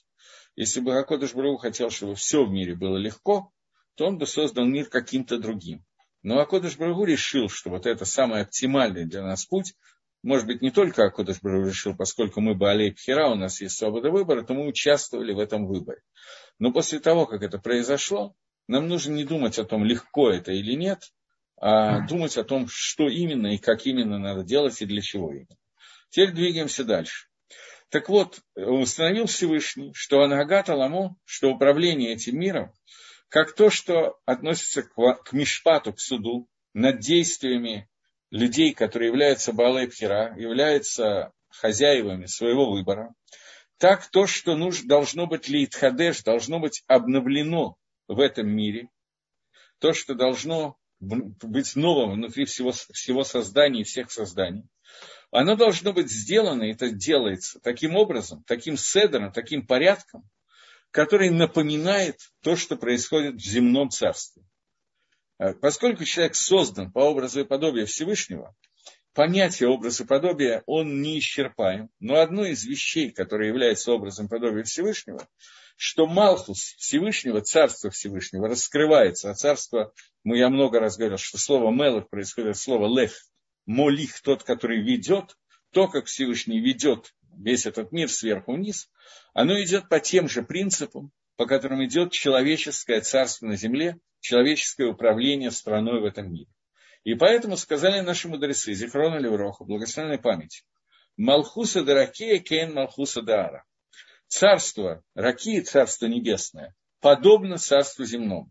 Если 0.55 0.79
бы 0.79 0.97
Акодыш 0.97 1.35
Бру 1.35 1.57
хотел, 1.57 1.91
чтобы 1.91 2.15
все 2.15 2.45
в 2.45 2.51
мире 2.51 2.77
было 2.77 2.97
легко, 2.97 3.51
то 3.97 4.07
он 4.07 4.19
бы 4.19 4.27
создал 4.27 4.65
мир 4.65 4.89
каким-то 4.89 5.39
другим. 5.39 5.85
Но 6.23 6.39
Акодыш 6.39 6.77
Брагу 6.77 7.05
решил, 7.05 7.49
что 7.49 7.71
вот 7.71 7.87
это 7.87 8.05
самый 8.05 8.43
оптимальный 8.43 9.05
для 9.05 9.25
нас 9.25 9.45
путь, 9.45 9.75
может 10.23 10.47
быть, 10.47 10.63
не 10.63 10.71
только 10.71 11.07
Акодыш 11.07 11.41
Брагу 11.43 11.67
решил, 11.67 11.97
поскольку 11.97 12.41
мы 12.41 12.55
Баалей 12.55 12.93
Пхера, 12.93 13.31
у 13.31 13.35
нас 13.35 13.61
есть 13.61 13.77
свобода 13.77 14.11
выбора, 14.13 14.45
то 14.45 14.55
мы 14.55 14.69
участвовали 14.69 15.33
в 15.33 15.41
этом 15.41 15.67
выборе. 15.67 16.03
Но 16.61 16.73
после 16.73 17.01
того, 17.01 17.27
как 17.27 17.43
это 17.43 17.59
произошло, 17.59 18.37
нам 18.69 18.87
нужно 18.87 19.15
не 19.15 19.25
думать 19.25 19.59
о 19.59 19.65
том, 19.65 19.85
легко 19.85 20.31
это 20.31 20.53
или 20.53 20.75
нет, 20.75 21.11
думать 21.63 22.37
о 22.37 22.45
том, 22.45 22.67
что 22.69 23.09
именно 23.09 23.55
и 23.55 23.59
как 23.59 23.87
именно 23.87 24.19
надо 24.19 24.43
делать 24.43 24.83
и 24.83 24.87
для 24.87 25.01
чего 25.01 25.33
именно. 25.33 25.57
Теперь 26.11 26.33
двигаемся 26.33 26.83
дальше. 26.85 27.29
Так 27.89 28.09
вот, 28.09 28.41
установил 28.57 29.27
Всевышний, 29.27 29.93
что 29.95 30.23
Анагат 30.23 30.71
Аламо, 30.71 31.15
что 31.25 31.51
управление 31.51 32.15
этим 32.15 32.39
миром, 32.39 32.73
как 33.29 33.55
то, 33.55 33.71
что 33.71 34.19
относится 34.25 34.83
к, 34.83 35.33
Мишпату, 35.33 35.93
к 35.93 36.01
суду, 36.01 36.49
над 36.75 37.01
действиями 37.01 37.89
людей, 38.31 38.73
которые 38.73 39.09
являются 39.09 39.53
Пхера, 39.53 40.35
являются 40.37 41.33
хозяевами 41.49 42.27
своего 42.27 42.71
выбора, 42.71 43.15
так 43.79 44.11
то, 44.11 44.27
что 44.27 44.57
нужно, 44.57 44.89
должно 44.89 45.27
быть 45.27 45.49
лейтхадеш, 45.49 46.23
должно 46.23 46.61
быть 46.61 46.83
обновлено 46.87 47.77
в 48.09 48.21
этом 48.21 48.49
мире, 48.49 48.89
то, 49.79 49.93
что 49.93 50.15
должно 50.15 50.77
быть 51.03 51.75
новым 51.75 52.13
внутри 52.13 52.45
всего, 52.45 52.73
всего 52.73 53.25
создания 53.25 53.81
и 53.81 53.85
всех 53.85 54.11
созданий, 54.11 54.65
оно 55.33 55.57
должно 55.57 55.93
быть 55.93 56.11
сделано, 56.11 56.63
и 56.63 56.73
это 56.73 56.91
делается 56.91 57.59
таким 57.61 57.97
образом, 57.97 58.45
таким 58.47 58.77
седером, 58.77 59.33
таким 59.33 59.67
порядком, 59.67 60.29
который 60.91 61.31
напоминает 61.31 62.21
то, 62.43 62.55
что 62.55 62.77
происходит 62.77 63.37
в 63.37 63.45
земном 63.45 63.91
царстве. 63.91 64.45
А 65.39 65.55
поскольку 65.55 66.05
человек 66.05 66.37
создан 66.37 66.93
по 66.93 67.01
образу 67.01 67.41
и 67.41 67.45
подобию 67.45 67.87
Всевышнего, 67.87 68.55
понятие 69.13 69.71
образа 69.71 70.05
и 70.05 70.07
подобия, 70.07 70.63
он 70.67 71.01
не 71.01 71.19
исчерпаем. 71.19 71.89
Но 71.99 72.21
одно 72.21 72.45
из 72.45 72.65
вещей, 72.65 73.11
которое 73.11 73.49
является 73.49 73.93
образом 73.93 74.27
и 74.27 74.29
подобием 74.29 74.65
Всевышнего, 74.65 75.27
что 75.77 76.07
Малхус 76.07 76.75
Всевышнего, 76.79 77.41
Царство 77.41 77.91
Всевышнего 77.91 78.49
раскрывается, 78.49 79.31
а 79.31 79.35
Царство, 79.35 79.93
мы 80.25 80.39
я 80.39 80.49
много 80.49 80.81
раз 80.81 80.97
говорил, 80.97 81.19
что 81.19 81.39
слово 81.39 81.71
Мелах 81.71 82.09
происходит 82.09 82.51
от 82.51 82.59
слова 82.59 82.87
Лех, 82.87 83.13
Молих, 83.67 84.21
тот, 84.23 84.43
который 84.43 84.83
ведет, 84.83 85.37
то, 85.73 85.89
как 85.89 86.07
Всевышний 86.07 86.61
ведет 86.61 87.15
весь 87.37 87.67
этот 87.67 87.93
мир 87.93 88.11
сверху 88.11 88.55
вниз, 88.55 88.91
оно 89.35 89.61
идет 89.63 89.89
по 89.89 90.01
тем 90.01 90.29
же 90.29 90.43
принципам, 90.43 91.13
по 91.37 91.47
которым 91.47 91.85
идет 91.85 92.13
человеческое 92.13 93.01
царство 93.01 93.47
на 93.47 93.57
земле, 93.57 93.99
человеческое 94.21 94.89
управление 94.89 95.51
страной 95.51 96.01
в 96.01 96.05
этом 96.05 96.33
мире. 96.33 96.51
И 97.05 97.15
поэтому 97.15 97.57
сказали 97.57 98.01
наши 98.01 98.29
мудрецы, 98.29 98.75
Зихрона 98.75 99.17
Левроха, 99.17 99.65
благословенной 99.65 100.19
памяти, 100.19 100.63
Малхуса 101.17 101.83
да 101.83 101.95
Ракея, 101.95 102.39
Кейн 102.39 102.75
Малхуса 102.75 103.23
да 103.23 103.47
Ара. 103.47 103.65
Царство 104.33 105.05
Ракии, 105.15 105.61
царство 105.61 106.07
небесное, 106.07 106.75
подобно 107.01 107.59
царству 107.59 108.07
земному. 108.07 108.51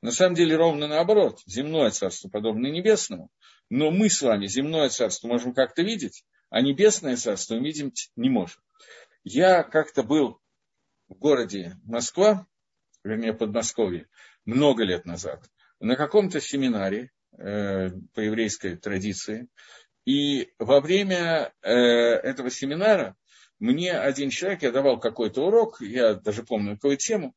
На 0.00 0.10
самом 0.10 0.34
деле 0.34 0.56
ровно 0.56 0.88
наоборот. 0.88 1.40
Земное 1.44 1.90
царство 1.90 2.30
подобно 2.30 2.68
небесному. 2.68 3.30
Но 3.68 3.90
мы 3.90 4.08
с 4.08 4.22
вами 4.22 4.46
земное 4.46 4.88
царство 4.88 5.28
можем 5.28 5.52
как-то 5.52 5.82
видеть, 5.82 6.24
а 6.48 6.62
небесное 6.62 7.16
царство 7.16 7.56
мы 7.56 7.66
видеть 7.66 8.10
не 8.16 8.30
можем. 8.30 8.62
Я 9.22 9.64
как-то 9.64 10.02
был 10.02 10.40
в 11.08 11.14
городе 11.18 11.76
Москва, 11.84 12.46
вернее, 13.04 13.34
Подмосковье, 13.34 14.08
много 14.46 14.82
лет 14.82 15.04
назад, 15.04 15.44
на 15.78 15.96
каком-то 15.96 16.40
семинаре 16.40 17.10
э, 17.36 17.90
по 18.14 18.20
еврейской 18.20 18.76
традиции. 18.76 19.46
И 20.06 20.54
во 20.58 20.80
время 20.80 21.52
э, 21.60 21.70
этого 21.70 22.50
семинара 22.50 23.14
мне 23.58 23.92
один 23.92 24.30
человек, 24.30 24.62
я 24.62 24.72
давал 24.72 24.98
какой-то 25.00 25.46
урок, 25.46 25.80
я 25.80 26.14
даже 26.14 26.42
помню 26.42 26.74
какую 26.76 26.96
тему, 26.96 27.34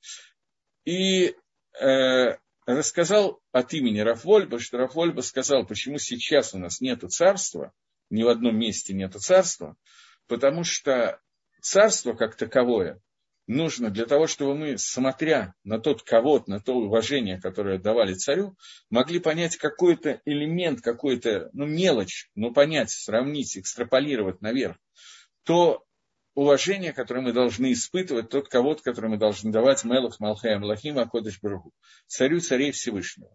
и 0.86 1.36
э, 1.80 2.38
рассказал 2.66 3.42
от 3.52 3.74
имени 3.74 4.00
Рафвольба, 4.00 4.60
что 4.60 4.78
Рафвольба 4.78 5.22
сказал, 5.22 5.66
почему 5.66 5.98
сейчас 5.98 6.54
у 6.54 6.60
нас 6.60 6.82
нет 6.82 7.02
царства, 7.12 7.74
ни 8.10 8.24
в 8.24 8.28
одном 8.28 8.58
месте 8.58 8.94
нет 8.94 9.14
царства, 9.14 9.76
потому 10.28 10.64
что 10.64 11.20
царство 11.62 12.14
как 12.14 12.36
таковое 12.36 13.02
нужно 13.48 13.90
для 13.90 14.06
того, 14.06 14.28
чтобы 14.28 14.56
мы, 14.56 14.78
смотря 14.78 15.54
на 15.64 15.80
тот 15.80 16.04
кого 16.04 16.44
на 16.48 16.60
то 16.60 16.76
уважение, 16.76 17.40
которое 17.40 17.78
давали 17.78 18.14
царю, 18.14 18.56
могли 18.90 19.20
понять 19.20 19.58
какой-то 19.58 20.22
элемент, 20.26 20.82
какой-то, 20.82 21.50
ну, 21.54 21.66
мелочь, 21.66 22.30
ну, 22.36 22.54
понять, 22.54 22.92
сравнить, 22.92 23.58
экстраполировать 23.58 24.42
наверх, 24.42 24.78
то 25.44 25.84
уважение, 26.36 26.94
которое 26.94 27.22
мы 27.22 27.34
должны 27.34 27.74
испытывать, 27.74 28.30
тот 28.30 28.48
кого-то, 28.48 28.84
который 28.84 29.10
мы 29.10 29.18
должны 29.18 29.52
давать 29.52 29.84
Мелах, 29.84 30.20
Малхай, 30.20 30.56
Амлахим, 30.56 31.00
Акодыш 31.00 31.40
Баргу, 31.42 31.74
царю 32.08 32.40
царей 32.40 32.72
Всевышнего. 32.72 33.32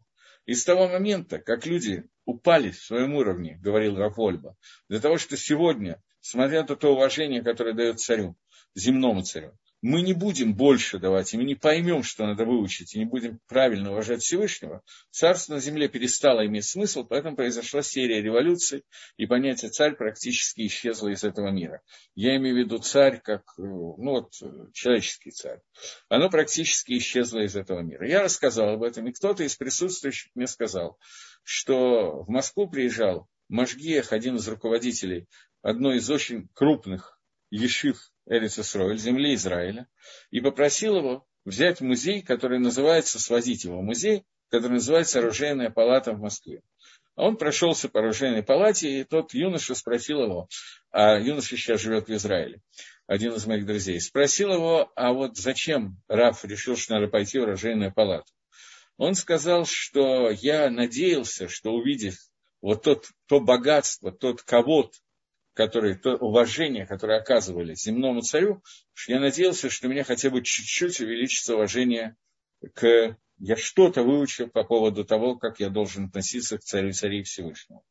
И 0.47 0.55
с 0.55 0.65
того 0.65 0.89
момента, 0.89 1.39
как 1.39 1.67
люди 1.67 2.05
упали 2.25 2.71
в 2.71 2.79
своем 2.79 3.15
уровне, 3.15 3.59
говорил 3.61 3.97
Рафольба, 3.97 4.57
для 4.89 5.01
того, 5.01 5.19
что 5.19 5.37
сегодня, 5.37 6.01
смотря 6.21 6.65
на 6.65 6.77
то 6.77 6.93
уважение, 6.95 7.43
которое 7.43 7.75
дает 7.75 8.01
царю, 8.01 8.37
земному 8.75 9.23
царю, 9.23 9.57
мы 9.87 10.03
не 10.03 10.15
будем 10.15 10.53
больше 10.53 10.99
давать, 10.99 11.33
и 11.33 11.37
мы 11.37 11.45
не 11.45 11.55
поймем, 11.55 12.03
что 12.03 12.27
надо 12.27 12.45
выучить, 12.45 12.95
и 12.95 12.99
не 12.99 13.05
будем 13.05 13.39
правильно 13.47 13.93
уважать 13.93 14.21
Всевышнего, 14.21 14.83
царство 15.13 15.55
на 15.55 15.61
земле 15.61 15.89
перестало 15.89 16.45
иметь 16.45 16.65
смысл, 16.65 17.05
поэтому 17.05 17.37
произошла 17.37 17.83
серия 17.83 18.21
революций, 18.21 18.83
и 19.17 19.27
понятие 19.27 19.71
царь 19.71 19.95
практически 19.95 20.67
исчезло 20.67 21.07
из 21.11 21.23
этого 21.23 21.51
мира. 21.51 21.83
Я 22.17 22.37
имею 22.37 22.57
в 22.57 22.59
виду 22.59 22.79
царь 22.79 23.21
как, 23.23 23.45
ну 23.59 23.95
вот, 23.97 24.33
человеческий 24.73 25.31
царь. 25.31 25.61
Оно 26.09 26.31
практически 26.31 26.99
исчезло 26.99 27.45
из 27.45 27.55
этого 27.55 27.79
мира. 27.79 28.09
Я 28.09 28.25
рассказал 28.25 28.71
об 28.71 28.83
этом, 28.83 29.07
и 29.07 29.13
кто-то 29.13 29.45
из 29.45 29.55
присутствующих 29.55 30.33
мне 30.35 30.49
сказал, 30.49 30.99
что 31.45 32.25
в 32.25 32.29
Москву 32.29 32.69
приезжал 32.69 33.29
Машгиях, 33.49 34.13
один 34.13 34.35
из 34.35 34.49
руководителей 34.49 35.29
одной 35.63 35.99
из 35.99 36.11
очень 36.11 36.49
крупных 36.55 37.21
ешив 37.51 38.11
Эрицесроэль, 38.27 38.99
земли 38.99 39.35
Израиля, 39.35 39.89
и 40.31 40.41
попросил 40.41 40.97
его 40.97 41.27
взять 41.45 41.81
музей, 41.81 42.23
который 42.23 42.59
называется, 42.59 43.19
свозить 43.19 43.65
его 43.65 43.83
музей, 43.83 44.25
который 44.51 44.75
называется 44.75 45.21
«Оружейная 45.21 45.71
палата 45.71 46.13
в 46.13 46.21
Москве». 46.21 46.63
А 47.15 47.25
он 47.25 47.37
прошелся 47.37 47.89
по 47.89 48.01
оружейной 48.01 48.43
палате, 48.43 49.01
и 49.01 49.05
тот 49.05 49.33
юноша 49.33 49.75
спросил 49.75 50.23
его, 50.23 50.49
а 50.91 51.19
юноша 51.19 51.57
сейчас 51.57 51.81
живет 51.81 52.09
в 52.09 52.15
Израиле, 52.15 52.61
один 53.07 53.33
из 53.33 53.47
моих 53.47 53.65
друзей, 53.65 54.01
спросил 54.01 54.53
его, 54.53 54.93
а 54.95 55.13
вот 55.13 55.37
зачем 55.39 55.97
Раф 56.09 56.45
решил, 56.45 56.77
что 56.77 56.95
надо 56.95 57.09
пойти 57.09 57.39
в 57.39 57.45
оружейную 57.45 57.93
палату. 57.93 58.31
Он 58.99 59.15
сказал, 59.15 59.65
что 59.65 60.31
я 60.31 60.69
надеялся, 60.71 61.49
что 61.49 61.73
увидев 61.73 62.17
вот 62.61 62.83
тот, 62.83 63.07
то 63.27 63.41
богатство, 63.41 64.13
тот 64.13 64.43
кого 64.43 64.91
который, 65.57 65.95
то 65.97 66.17
уважение, 66.17 66.87
которое 66.87 67.19
оказывали 67.19 67.75
земному 67.75 68.21
царю, 68.21 68.63
я 69.09 69.19
надеялся, 69.19 69.71
что 69.71 69.89
у 69.89 69.91
меня 69.91 70.05
хотя 70.05 70.29
бы 70.29 70.43
чуть-чуть 70.43 71.01
увеличится 71.01 71.55
уважение 71.55 72.15
к... 72.75 73.17
Я 73.39 73.57
что-то 73.57 74.03
выучил 74.03 74.49
по 74.49 74.65
поводу 74.65 75.05
того, 75.05 75.37
как 75.37 75.59
я 75.59 75.71
должен 75.71 76.07
относиться 76.07 76.59
к 76.59 76.63
царю 76.63 76.93
царей 76.93 77.23
Всевышнего. 77.23 77.83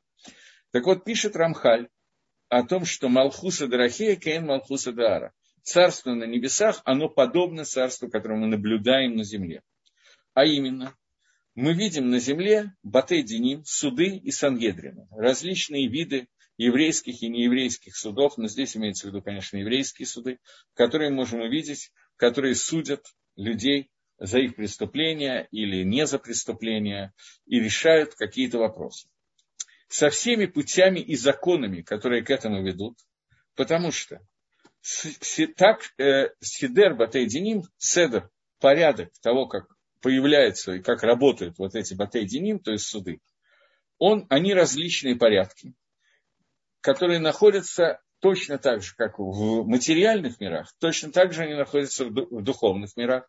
Так 0.71 0.85
вот, 0.85 1.03
пишет 1.05 1.35
Рамхаль 1.35 1.89
о 2.49 2.63
том, 2.63 2.85
что 2.85 3.09
Малхуса 3.09 3.67
Дарахея, 3.67 4.15
Кейн 4.15 4.45
Малхуса 4.45 4.91
Даара. 4.91 5.33
Царство 5.63 6.13
на 6.13 6.25
небесах, 6.25 6.81
оно 6.85 7.09
подобно 7.09 7.65
царству, 7.65 8.09
которое 8.09 8.39
мы 8.39 8.47
наблюдаем 8.47 9.15
на 9.15 9.23
земле. 9.23 9.63
А 10.33 10.45
именно, 10.45 10.95
мы 11.55 11.73
видим 11.73 12.09
на 12.11 12.19
земле 12.19 12.75
Батей-Диним, 12.83 13.63
суды 13.65 14.17
и 14.17 14.29
Сангедрина, 14.29 15.07
различные 15.11 15.87
виды 15.87 16.27
еврейских 16.57 17.21
и 17.21 17.29
нееврейских 17.29 17.95
судов, 17.95 18.37
но 18.37 18.47
здесь 18.47 18.75
имеется 18.77 19.07
в 19.07 19.09
виду, 19.09 19.21
конечно, 19.21 19.57
еврейские 19.57 20.05
суды, 20.05 20.39
которые 20.73 21.11
можем 21.11 21.41
увидеть, 21.41 21.91
которые 22.15 22.55
судят 22.55 23.05
людей 23.35 23.89
за 24.17 24.39
их 24.39 24.55
преступления 24.55 25.47
или 25.51 25.83
не 25.83 26.05
за 26.05 26.19
преступления 26.19 27.13
и 27.45 27.59
решают 27.59 28.15
какие-то 28.15 28.59
вопросы. 28.59 29.09
Со 29.87 30.09
всеми 30.09 30.45
путями 30.45 30.99
и 30.99 31.15
законами, 31.15 31.81
которые 31.81 32.23
к 32.23 32.29
этому 32.29 32.63
ведут, 32.63 32.97
потому 33.55 33.91
что 33.91 34.21
Так 35.55 35.81
э, 35.97 36.29
Сидер 36.41 36.95
Батейдиним, 36.95 37.63
Седер, 37.77 38.29
порядок 38.59 39.11
того, 39.21 39.47
как 39.47 39.65
появляются 40.01 40.73
и 40.73 40.81
как 40.81 41.03
работают 41.03 41.57
вот 41.57 41.75
эти 41.75 41.95
Батейдиним, 41.95 42.59
то 42.59 42.71
есть 42.71 42.85
суды, 42.85 43.19
он, 43.97 44.27
они 44.29 44.53
различные 44.53 45.15
порядки, 45.15 45.73
которые 46.85 47.17
находятся 47.17 47.99
точно 48.19 48.59
так 48.59 48.83
же, 48.83 48.93
как 48.95 49.17
в 49.17 49.63
материальных 49.65 50.39
мирах, 50.39 50.71
точно 50.79 51.11
так 51.11 51.33
же 51.33 51.41
они 51.41 51.55
находятся 51.55 52.05
в 52.05 52.43
духовных 52.43 52.95
мирах, 52.95 53.27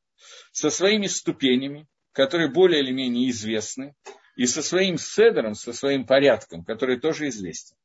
со 0.52 0.68
своими 0.68 1.07
ступенями, 1.07 1.86
которые 2.12 2.50
более 2.50 2.82
или 2.82 2.92
менее 2.92 3.30
известны, 3.30 3.94
и 4.36 4.46
со 4.46 4.62
своим 4.62 4.98
седером, 4.98 5.54
со 5.54 5.72
своим 5.72 6.04
порядком, 6.04 6.66
который 6.66 7.00
тоже 7.00 7.28
известен. 7.28 7.76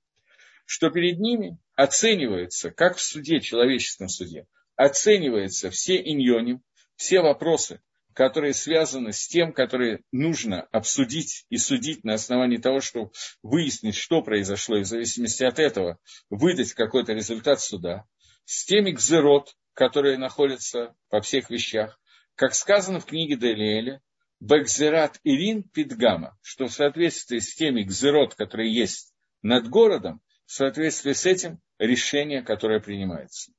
Что 0.66 0.90
перед 0.90 1.20
ними 1.20 1.58
оценивается, 1.76 2.70
как 2.70 2.98
в 2.98 3.02
суде, 3.02 3.40
человеческом 3.40 4.10
суде, 4.10 4.48
оцениваются 4.76 5.70
все 5.70 6.02
иньони, 6.02 6.60
все 6.98 7.22
вопросы, 7.22 7.80
которые 8.14 8.54
связаны 8.54 9.14
с 9.14 9.28
тем, 9.28 9.54
которые 9.54 10.02
нужно 10.12 10.62
обсудить 10.72 11.46
и 11.50 11.58
судить 11.58 12.04
на 12.04 12.14
основании 12.14 12.58
того, 12.58 12.82
чтобы 12.82 13.12
выяснить, 13.42 13.96
что 13.96 14.22
произошло, 14.22 14.78
и 14.78 14.84
в 14.84 14.88
зависимости 14.88 15.44
от 15.44 15.60
этого 15.60 16.00
выдать 16.30 16.74
какой-то 16.74 17.14
результат 17.14 17.62
суда, 17.62 18.06
с 18.46 18.66
теми 18.66 18.92
гзерот, 18.92 19.56
которые 19.74 20.18
находятся 20.18 20.96
по 21.10 21.22
всех 21.22 21.50
вещах, 21.50 22.00
как 22.36 22.54
сказано 22.56 23.00
в 23.00 23.06
книге 23.06 23.38
Даниэля, 23.38 24.02
Бекзерат 24.40 25.20
Ирин 25.24 25.64
Питгама, 25.64 26.38
что 26.42 26.66
в 26.66 26.74
соответствии 26.74 27.38
с 27.38 27.54
теми 27.54 27.84
гзерот, 27.84 28.34
которые 28.34 28.74
есть 28.74 29.14
над 29.44 29.70
городом, 29.70 30.22
в 30.48 30.54
соответствии 30.54 31.14
с 31.14 31.26
этим 31.28 31.62
решение, 31.78 32.42
которое 32.42 32.80
принимается. 32.80 33.52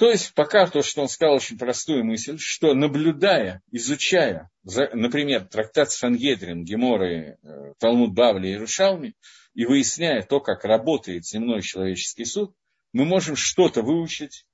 То 0.00 0.10
есть 0.10 0.32
пока 0.32 0.66
то, 0.66 0.80
что 0.80 1.02
он 1.02 1.10
сказал, 1.10 1.34
очень 1.34 1.58
простую 1.58 2.06
мысль, 2.06 2.38
что 2.38 2.72
наблюдая, 2.72 3.62
изучая, 3.70 4.50
например, 4.64 5.44
трактат 5.44 5.90
Сангедрин, 5.90 6.64
Геморы, 6.64 7.36
э, 7.42 7.74
Талмуд 7.78 8.14
Бавли 8.14 8.48
и 8.48 8.56
Рушалми, 8.56 9.14
и 9.52 9.66
выясняя 9.66 10.22
то, 10.22 10.40
как 10.40 10.64
работает 10.64 11.26
земной 11.26 11.60
человеческий 11.60 12.24
суд, 12.24 12.54
мы 12.94 13.04
можем 13.04 13.36
что-то 13.36 13.82
выучить, 13.82 14.46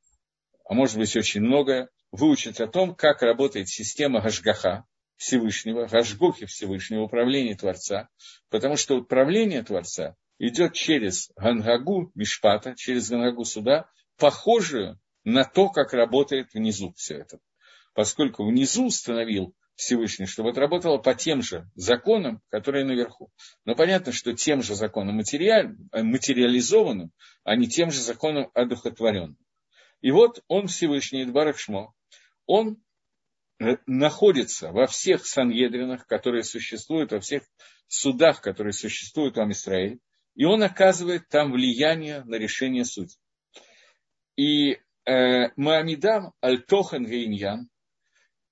а 0.68 0.74
может 0.74 0.96
быть 0.96 1.14
очень 1.14 1.42
многое, 1.42 1.90
выучить 2.10 2.58
о 2.58 2.66
том, 2.66 2.96
как 2.96 3.22
работает 3.22 3.68
система 3.68 4.20
Гашгаха 4.20 4.84
Всевышнего, 5.14 5.86
Гашгухи 5.86 6.46
Всевышнего, 6.46 7.02
управления 7.02 7.54
Творца, 7.54 8.08
потому 8.50 8.76
что 8.76 8.96
управление 8.96 9.62
Творца 9.62 10.16
идет 10.40 10.72
через 10.72 11.30
Гангагу 11.36 12.10
Мишпата, 12.16 12.74
через 12.76 13.08
Гангагу 13.10 13.44
суда, 13.44 13.88
похожую 14.18 14.98
на 15.26 15.44
то, 15.44 15.68
как 15.68 15.92
работает 15.92 16.54
внизу 16.54 16.94
все 16.96 17.16
это. 17.16 17.40
Поскольку 17.94 18.46
внизу 18.46 18.86
установил 18.86 19.54
Всевышний, 19.74 20.26
чтобы 20.26 20.50
это 20.50 20.60
работало 20.60 20.98
по 20.98 21.14
тем 21.14 21.42
же 21.42 21.68
законам, 21.74 22.40
которые 22.48 22.84
наверху. 22.84 23.30
Но 23.64 23.74
понятно, 23.74 24.12
что 24.12 24.34
тем 24.34 24.62
же 24.62 24.76
законам 24.76 25.16
материаль, 25.16 25.76
материализованным, 25.92 27.10
а 27.42 27.56
не 27.56 27.68
тем 27.68 27.90
же 27.90 28.00
законам 28.00 28.50
одухотворенным. 28.54 29.36
И 30.00 30.12
вот 30.12 30.44
он 30.46 30.68
Всевышний, 30.68 31.24
Идбарах 31.24 31.58
Шмо, 31.58 31.92
он 32.46 32.80
э, 33.58 33.78
находится 33.86 34.70
во 34.70 34.86
всех 34.86 35.26
сангедринах, 35.26 36.06
которые 36.06 36.44
существуют, 36.44 37.10
во 37.10 37.18
всех 37.18 37.42
судах, 37.88 38.40
которые 38.42 38.72
существуют 38.72 39.36
в 39.36 39.40
Амисраиле, 39.40 39.98
и 40.36 40.44
он 40.44 40.62
оказывает 40.62 41.28
там 41.28 41.50
влияние 41.50 42.22
на 42.24 42.36
решение 42.36 42.84
судей. 42.84 43.16
И 44.36 44.72
э, 44.72 44.78
Маамидам 45.06 46.32
Аль-Тохан 46.42 47.06
Гейньян, 47.06 47.68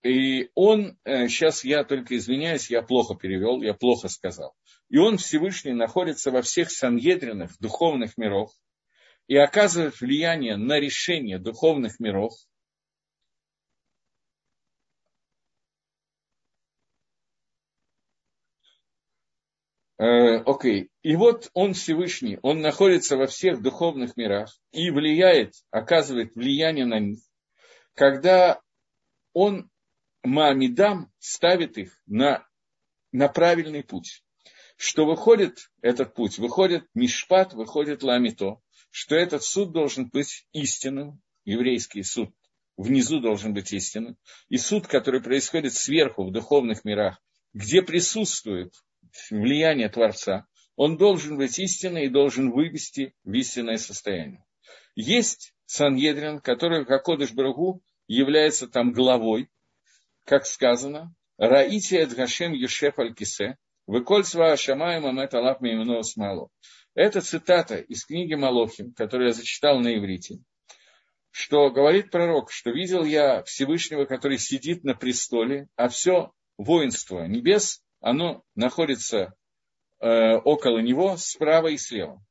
и 0.03 0.51
он, 0.55 0.99
э, 1.05 1.29
сейчас 1.29 1.65
я 1.65 1.83
только 1.83 2.17
извиняюсь, 2.17 2.71
я 2.71 2.83
плохо 2.83 3.15
перевел, 3.15 3.63
я 3.63 3.73
плохо 3.73 4.09
сказал. 4.09 4.55
И 4.91 4.99
он 4.99 5.17
Всевышний 5.17 5.73
находится 5.73 6.31
во 6.31 6.43
всех 6.43 6.71
сангедринах 6.71 7.59
духовных 7.59 8.19
миров 8.19 8.53
и 9.27 9.37
оказывает 9.37 9.99
влияние 10.01 10.57
на 10.57 10.79
решение 10.79 11.39
духовных 11.39 11.99
миров– 12.01 12.33
окей. 19.99 20.85
Okay. 20.85 20.89
И 21.03 21.17
вот 21.17 21.51
он 21.55 21.75
Всевышний, 21.75 22.39
он 22.43 22.61
находится 22.61 23.17
во 23.17 23.27
всех 23.27 23.63
духовных 23.63 24.17
мирах 24.17 24.59
и 24.73 24.91
влияет, 24.91 25.55
оказывает 25.71 26.35
влияние 26.35 26.87
на 26.87 26.99
них, 26.99 27.21
когда 27.95 28.61
он 29.33 29.71
Маамидам 30.23 31.13
ставит 31.19 31.77
их 31.77 32.01
на, 32.07 32.47
на 33.13 33.29
правильный 33.29 33.83
путь. 33.83 34.25
Что 34.77 35.07
выходит 35.07 35.71
этот 35.83 36.15
путь? 36.15 36.39
Выходит 36.39 36.85
Мишпат, 36.95 37.53
выходит 37.53 38.03
Ламито, 38.03 38.61
что 38.91 39.15
этот 39.15 39.43
суд 39.43 39.73
должен 39.73 40.09
быть 40.09 40.47
истинным, 40.53 41.21
еврейский 41.45 42.03
суд 42.03 42.35
внизу 42.77 43.21
должен 43.21 43.55
быть 43.55 43.73
истинным, 43.73 44.17
и 44.49 44.59
суд, 44.59 44.87
который 44.87 45.23
происходит 45.23 45.75
сверху 45.75 46.25
в 46.25 46.33
духовных 46.33 46.85
мирах, 46.85 47.21
где 47.53 47.83
присутствует 47.83 48.73
влияние 49.31 49.89
Творца, 49.89 50.47
он 50.77 50.97
должен 50.97 51.37
быть 51.37 51.59
истинный 51.59 52.07
и 52.07 52.11
должен 52.11 52.51
вывести 52.51 53.15
в 53.25 53.33
истинное 53.33 53.77
состояние. 53.77 54.45
Есть 54.97 55.55
Сангедрин, 55.67 56.41
который, 56.41 56.85
как 56.85 57.05
Кодыш 57.05 57.33
Барагу, 57.33 57.83
является 58.07 58.69
там 58.69 58.93
главой, 58.93 59.51
как 60.25 60.47
сказано, 60.47 61.15
Раити 61.37 61.95
Эдгашем 61.95 62.53
Юшеф 62.53 62.99
Аль-Кисе, 62.99 63.57
Выкольцва 63.87 64.53
Ашамаем 64.53 65.07
Амет 65.07 65.35
Алап 65.35 65.61
Меймено 65.61 66.03
Смало. 66.03 66.49
Это 66.95 67.21
цитата 67.21 67.77
из 67.77 68.05
книги 68.05 68.35
Малохим, 68.35 68.95
которую 68.95 69.29
я 69.29 69.33
зачитал 69.33 69.81
на 69.81 69.97
иврите, 69.97 70.39
что 71.31 71.71
говорит 71.71 72.11
пророк, 72.11 72.53
что 72.53 72.71
видел 72.71 73.05
я 73.05 73.43
Всевышнего, 73.43 74.05
который 74.05 74.39
сидит 74.39 74.85
на 74.85 74.95
престоле, 74.95 75.67
а 75.77 75.89
все 75.89 76.33
воинство 76.57 77.27
небес 77.27 77.84
оно 78.05 78.45
находится 78.55 79.35
э, 79.99 80.35
около 80.35 80.81
него 80.81 81.17
справа 81.17 81.69
и 81.69 81.79
слева. 81.79 82.23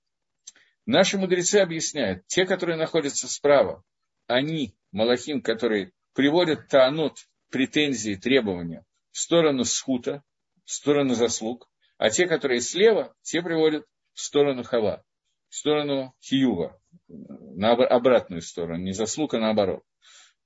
Наши 0.85 1.17
мудрецы 1.17 1.55
объясняют, 1.55 2.27
те, 2.27 2.45
которые 2.45 2.77
находятся 2.77 3.27
справа, 3.27 3.83
они, 4.27 4.75
Малахим, 4.91 5.41
которые 5.41 5.91
приводят 6.13 6.67
таанот, 6.67 7.17
претензии, 7.49 8.13
требования 8.13 8.85
в 9.11 9.17
сторону 9.17 9.63
схута, 9.63 10.21
в 10.63 10.71
сторону 10.71 11.15
заслуг, 11.15 11.67
а 11.97 12.11
те, 12.11 12.27
которые 12.27 12.61
слева, 12.61 13.15
те 13.23 13.41
приводят 13.41 13.83
в 14.13 14.21
сторону 14.21 14.61
хава, 14.63 15.03
в 15.49 15.55
сторону 15.55 16.13
хиюва, 16.21 16.79
на 17.07 17.71
обратную 17.71 18.43
сторону, 18.43 18.83
не 18.83 18.91
заслуг, 18.91 19.33
а 19.33 19.39
наоборот. 19.39 19.81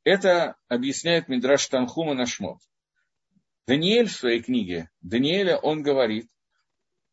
Это 0.06 0.56
объясняет 0.70 1.28
Мидраш 1.28 1.68
Танхума 1.68 2.14
Нашмот. 2.14 2.60
Даниэль 3.68 4.08
в 4.08 4.14
своей 4.14 4.42
книге, 4.42 4.90
Даниэля 5.02 5.58
он 5.58 5.84
говорит, 5.84 6.30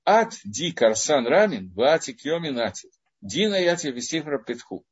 Ад 0.04 0.34
ди 0.44 0.70
карсан 0.70 1.26
рамин, 1.26 1.72
вати 1.74 2.12
кьомин 2.12 2.58
ати. 2.60 2.90
Дина 3.20 3.56
яти 3.56 3.88
висифра 3.88 4.38
петху. 4.38 4.84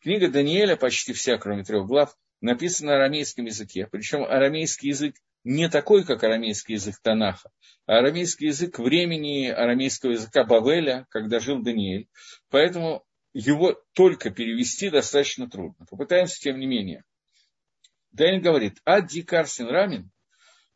Книга 0.00 0.28
Даниэля, 0.28 0.76
почти 0.76 1.12
вся, 1.12 1.38
кроме 1.38 1.64
трех 1.64 1.86
глав, 1.86 2.14
написана 2.40 2.90
на 2.90 2.96
арамейском 2.96 3.46
языке. 3.46 3.88
Причем 3.90 4.24
арамейский 4.24 4.88
язык 4.88 5.14
не 5.44 5.68
такой, 5.70 6.04
как 6.04 6.24
арамейский 6.24 6.74
язык 6.74 6.96
Танаха, 7.00 7.50
а 7.86 7.98
арамейский 7.98 8.48
язык 8.48 8.78
времени 8.78 9.46
арамейского 9.46 10.10
языка 10.10 10.44
Бавеля, 10.44 11.06
когда 11.08 11.40
жил 11.40 11.62
Даниэль. 11.62 12.08
Поэтому 12.50 13.04
его 13.32 13.80
только 13.94 14.30
перевести 14.30 14.90
достаточно 14.90 15.48
трудно. 15.48 15.86
Попытаемся, 15.88 16.38
тем 16.40 16.58
не 16.58 16.66
менее. 16.66 17.04
Даниэль 18.10 18.42
говорит, 18.42 18.78
ад 18.84 19.06
ди 19.06 19.22
карсин 19.22 19.68
рамин, 19.68 20.10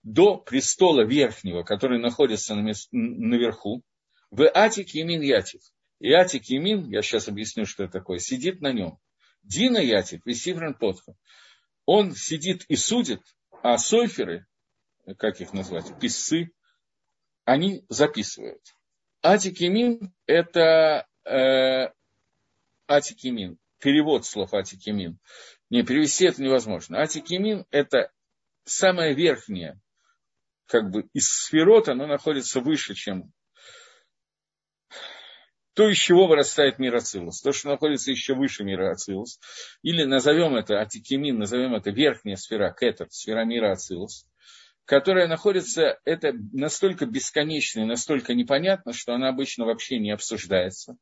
до 0.03 0.36
престола 0.36 1.05
верхнего, 1.05 1.62
который 1.62 1.98
находится 1.98 2.55
наверху, 2.55 3.82
в 4.30 4.48
Атик 4.48 4.90
Емин 4.90 5.20
Ятик. 5.20 5.61
И 6.00 6.11
Атик 6.12 6.44
Емин, 6.46 6.88
я 6.88 7.03
сейчас 7.03 7.28
объясню, 7.28 7.66
что 7.66 7.84
это 7.84 7.92
такое, 7.92 8.18
сидит 8.18 8.61
на 8.61 8.72
нем. 8.72 8.98
Дина 9.42 9.78
Ятик, 9.78 10.26
Весивран 10.26 10.74
Потха. 10.74 11.14
Он 11.86 12.14
сидит 12.14 12.64
и 12.68 12.76
судит, 12.76 13.20
а 13.62 13.78
сойферы, 13.78 14.46
как 15.18 15.40
их 15.40 15.53
назвать, 15.53 15.98
писцы, 16.00 16.50
они 17.44 17.84
записывают. 17.88 18.62
Атик 19.22 19.61
Емин– 19.61 20.12
это 20.26 21.07
э, 21.24 21.92
Атик 22.88 23.18
Емин, 23.20 23.59
перевод 23.78 24.26
слов 24.26 24.55
Атик 24.55 24.82
Емин. 24.82 25.18
Не, 25.70 25.82
перевести 25.84 26.24
это 26.24 26.42
невозможно. 26.42 27.00
Атик 27.00 27.28
Емин– 27.30 27.66
это 27.70 28.11
самое 28.64 29.14
верхнее 29.14 29.80
как 30.66 30.90
бы 30.90 31.08
из 31.12 31.28
сферот, 31.28 31.88
оно 31.88 32.06
находится 32.06 32.60
выше, 32.60 32.94
чем 32.94 33.32
то, 35.74 35.88
из 35.88 35.96
чего 35.96 36.26
вырастает 36.26 36.78
мир 36.78 36.96
Ацилус, 36.96 37.40
то, 37.40 37.52
что 37.52 37.68
находится 37.68 38.10
еще 38.10 38.34
выше 38.34 38.62
мира 38.62 38.90
Ацилус, 38.90 39.40
или 39.82 40.04
назовем 40.04 40.56
это 40.56 40.80
Атикемин, 40.80 41.38
назовем 41.38 41.74
это 41.74 41.90
верхняя 41.90 42.36
сфера, 42.36 42.74
Кетер, 42.78 43.08
сфера 43.10 43.44
мира 43.44 43.72
Ацилус, 43.72 44.26
которая 44.84 45.28
находится, 45.28 45.98
это 46.04 46.32
настолько 46.52 47.06
бесконечно 47.06 47.80
и 47.80 47.86
настолько 47.86 48.34
непонятно, 48.34 48.92
что 48.92 49.14
она 49.14 49.28
обычно 49.28 49.64
вообще 49.64 49.98
не 49.98 50.10
обсуждается. 50.10 50.96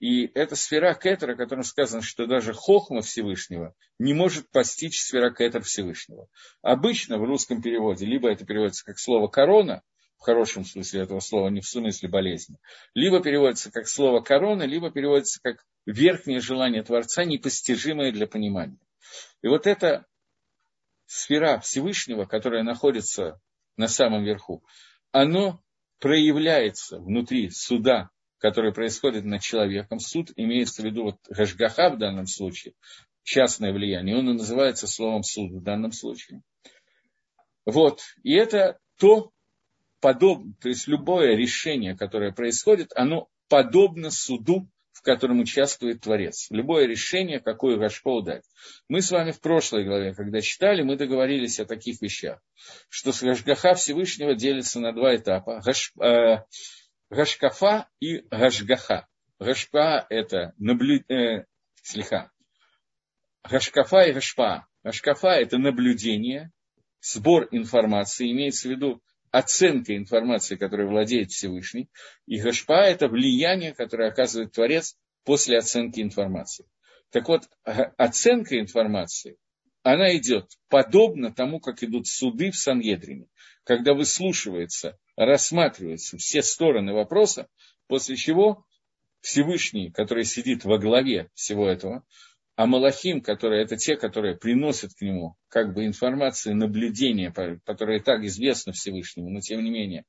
И 0.00 0.30
эта 0.32 0.56
сфера 0.56 0.94
Кетера, 0.94 1.34
о 1.34 1.36
которой 1.36 1.62
сказано, 1.62 2.02
что 2.02 2.26
даже 2.26 2.54
Хохма 2.54 3.02
Всевышнего 3.02 3.74
не 3.98 4.14
может 4.14 4.50
постичь 4.50 4.98
сфера 4.98 5.30
Кетер 5.30 5.62
Всевышнего. 5.62 6.28
Обычно 6.62 7.18
в 7.18 7.24
русском 7.24 7.60
переводе 7.60 8.06
либо 8.06 8.30
это 8.30 8.46
переводится 8.46 8.84
как 8.84 8.98
слово 8.98 9.28
«корона», 9.28 9.82
в 10.16 10.22
хорошем 10.22 10.64
смысле 10.64 11.02
этого 11.02 11.20
слова, 11.20 11.48
не 11.48 11.60
в 11.60 11.66
смысле 11.66 12.08
болезни, 12.08 12.56
либо 12.94 13.22
переводится 13.22 13.70
как 13.70 13.86
слово 13.88 14.20
«корона», 14.20 14.62
либо 14.62 14.90
переводится 14.90 15.38
как 15.42 15.64
верхнее 15.84 16.40
желание 16.40 16.82
Творца, 16.82 17.24
непостижимое 17.24 18.10
для 18.10 18.26
понимания. 18.26 18.80
И 19.42 19.48
вот 19.48 19.66
эта 19.66 20.06
сфера 21.04 21.60
Всевышнего, 21.60 22.24
которая 22.24 22.62
находится 22.62 23.38
на 23.76 23.86
самом 23.86 24.24
верху, 24.24 24.64
оно 25.10 25.62
проявляется 25.98 26.98
внутри 27.00 27.50
суда 27.50 28.10
который 28.40 28.72
происходит 28.72 29.24
над 29.24 29.42
человеком. 29.42 30.00
Суд 30.00 30.30
имеется 30.36 30.82
в 30.82 30.84
виду 30.84 31.04
вот 31.04 31.16
Гашгаха 31.28 31.90
в 31.90 31.98
данном 31.98 32.26
случае, 32.26 32.74
частное 33.22 33.72
влияние, 33.72 34.16
он 34.16 34.30
и 34.30 34.32
называется 34.32 34.86
словом 34.86 35.22
суд 35.22 35.52
в 35.52 35.62
данном 35.62 35.92
случае. 35.92 36.42
Вот, 37.66 38.00
и 38.22 38.34
это 38.34 38.78
то 38.98 39.30
подобно, 40.00 40.54
то 40.60 40.68
есть 40.68 40.88
любое 40.88 41.36
решение, 41.36 41.96
которое 41.96 42.32
происходит, 42.32 42.90
оно 42.96 43.28
подобно 43.48 44.10
суду, 44.10 44.68
в 44.92 45.02
котором 45.02 45.40
участвует 45.40 46.02
Творец. 46.02 46.48
Любое 46.50 46.86
решение, 46.86 47.40
какое 47.40 47.78
Гашпо 47.78 48.20
дать. 48.22 48.44
Мы 48.88 49.00
с 49.00 49.10
вами 49.10 49.30
в 49.30 49.40
прошлой 49.40 49.84
главе, 49.84 50.14
когда 50.14 50.40
читали, 50.40 50.82
мы 50.82 50.96
договорились 50.96 51.58
о 51.58 51.64
таких 51.64 52.02
вещах, 52.02 52.40
что 52.88 53.12
с 53.12 53.22
Гашгаха 53.22 53.74
Всевышнего 53.74 54.34
делится 54.34 54.80
на 54.80 54.92
два 54.92 55.16
этапа. 55.16 55.62
Гаш, 55.64 55.92
э, 56.02 56.38
Гашкафа 57.10 57.88
и 57.98 58.18
Гашгаха. 58.30 59.08
Гашпа– 59.40 60.06
это 60.10 60.54
наблюдение, 60.58 61.46
э. 61.98 62.28
Гашкафа 63.42 64.02
и 64.02 64.12
Гашпа. 64.12 64.68
Гашкафа– 64.84 65.28
это 65.40 65.58
наблюдение, 65.58 66.52
сбор 67.00 67.48
информации, 67.50 68.30
имеется 68.30 68.68
в 68.68 68.70
виду 68.70 69.02
оценка 69.32 69.96
информации, 69.96 70.54
которой 70.54 70.86
владеет 70.86 71.32
Всевышний. 71.32 71.90
И 72.26 72.40
Гашпа– 72.40 72.84
это 72.86 73.08
влияние, 73.08 73.74
которое 73.74 74.10
оказывает 74.10 74.52
Творец 74.52 74.96
после 75.24 75.58
оценки 75.58 76.00
информации. 76.00 76.66
Так 77.10 77.28
вот, 77.28 77.48
оценка 77.64 78.60
информации, 78.60 79.36
она 79.82 80.16
идет 80.16 80.46
подобно 80.68 81.32
тому, 81.32 81.58
как 81.58 81.82
идут 81.82 82.06
суды 82.06 82.52
в 82.52 82.56
Сангедрине, 82.56 83.26
когда 83.64 83.94
выслушивается 83.94 84.96
рассматриваются 85.26 86.16
все 86.16 86.42
стороны 86.42 86.94
вопроса, 86.94 87.46
после 87.88 88.16
чего 88.16 88.64
Всевышний, 89.20 89.90
который 89.90 90.24
сидит 90.24 90.64
во 90.64 90.78
главе 90.78 91.28
всего 91.34 91.68
этого, 91.68 92.04
а 92.56 92.66
Малахим, 92.66 93.20
которые 93.20 93.62
это 93.62 93.76
те, 93.76 93.96
которые 93.96 94.36
приносят 94.36 94.94
к 94.94 95.02
нему 95.02 95.36
как 95.48 95.74
бы 95.74 95.84
информации, 95.84 96.52
наблюдения, 96.52 97.30
которые 97.66 98.00
так 98.00 98.22
известны 98.22 98.72
Всевышнему, 98.72 99.28
но 99.28 99.40
тем 99.40 99.62
не 99.62 99.70
менее, 99.70 100.04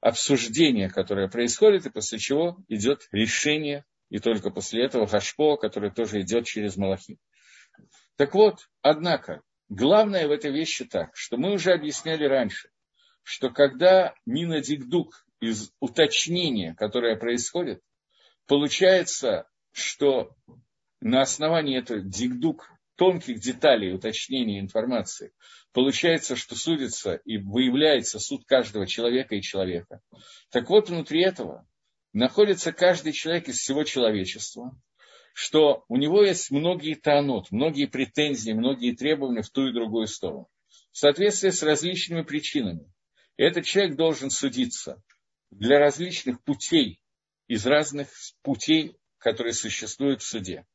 обсуждение, 0.00 0.90
которое 0.90 1.28
происходит, 1.28 1.86
и 1.86 1.90
после 1.90 2.18
чего 2.18 2.58
идет 2.66 3.06
решение, 3.12 3.84
и 4.10 4.18
только 4.18 4.50
после 4.50 4.84
этого 4.84 5.06
Хашпо, 5.06 5.56
который 5.56 5.92
тоже 5.92 6.20
идет 6.20 6.46
через 6.46 6.76
Малахим. 6.76 7.18
Так 8.16 8.34
вот, 8.34 8.68
однако, 8.80 9.42
главное 9.68 10.26
в 10.26 10.32
этой 10.32 10.50
вещи 10.50 10.84
так, 10.84 11.10
что 11.14 11.36
мы 11.36 11.52
уже 11.52 11.72
объясняли 11.72 12.24
раньше, 12.24 12.71
что 13.22 13.50
когда 13.50 14.14
Нина 14.26 14.60
Дикдук 14.60 15.26
из 15.40 15.70
уточнения, 15.80 16.74
которое 16.74 17.16
происходит, 17.16 17.80
получается, 18.46 19.48
что 19.72 20.34
на 21.00 21.20
основании 21.20 21.78
этого 21.78 22.00
Дикдук 22.00 22.68
тонких 22.96 23.40
деталей 23.40 23.92
уточнения 23.92 24.60
информации, 24.60 25.32
получается, 25.72 26.36
что 26.36 26.54
судится 26.54 27.14
и 27.14 27.38
выявляется 27.38 28.20
суд 28.20 28.44
каждого 28.44 28.86
человека 28.86 29.34
и 29.34 29.42
человека. 29.42 30.00
Так 30.50 30.68
вот, 30.70 30.88
внутри 30.88 31.22
этого 31.22 31.66
находится 32.12 32.72
каждый 32.72 33.12
человек 33.12 33.48
из 33.48 33.56
всего 33.58 33.84
человечества, 33.84 34.78
что 35.34 35.84
у 35.88 35.96
него 35.96 36.22
есть 36.22 36.50
многие 36.50 36.94
танот, 36.94 37.50
многие 37.50 37.86
претензии, 37.86 38.52
многие 38.52 38.94
требования 38.94 39.42
в 39.42 39.50
ту 39.50 39.68
и 39.68 39.72
другую 39.72 40.06
сторону. 40.06 40.48
В 40.92 40.98
соответствии 40.98 41.48
с 41.48 41.62
различными 41.62 42.22
причинами. 42.22 42.91
Этот 43.36 43.64
человек 43.64 43.96
должен 43.96 44.30
судиться 44.30 45.02
для 45.50 45.78
различных 45.78 46.42
путей, 46.42 47.00
из 47.48 47.66
разных 47.66 48.08
путей, 48.42 48.96
которые 49.18 49.52
существуют 49.52 50.22
в 50.22 50.26
суде. 50.26 50.66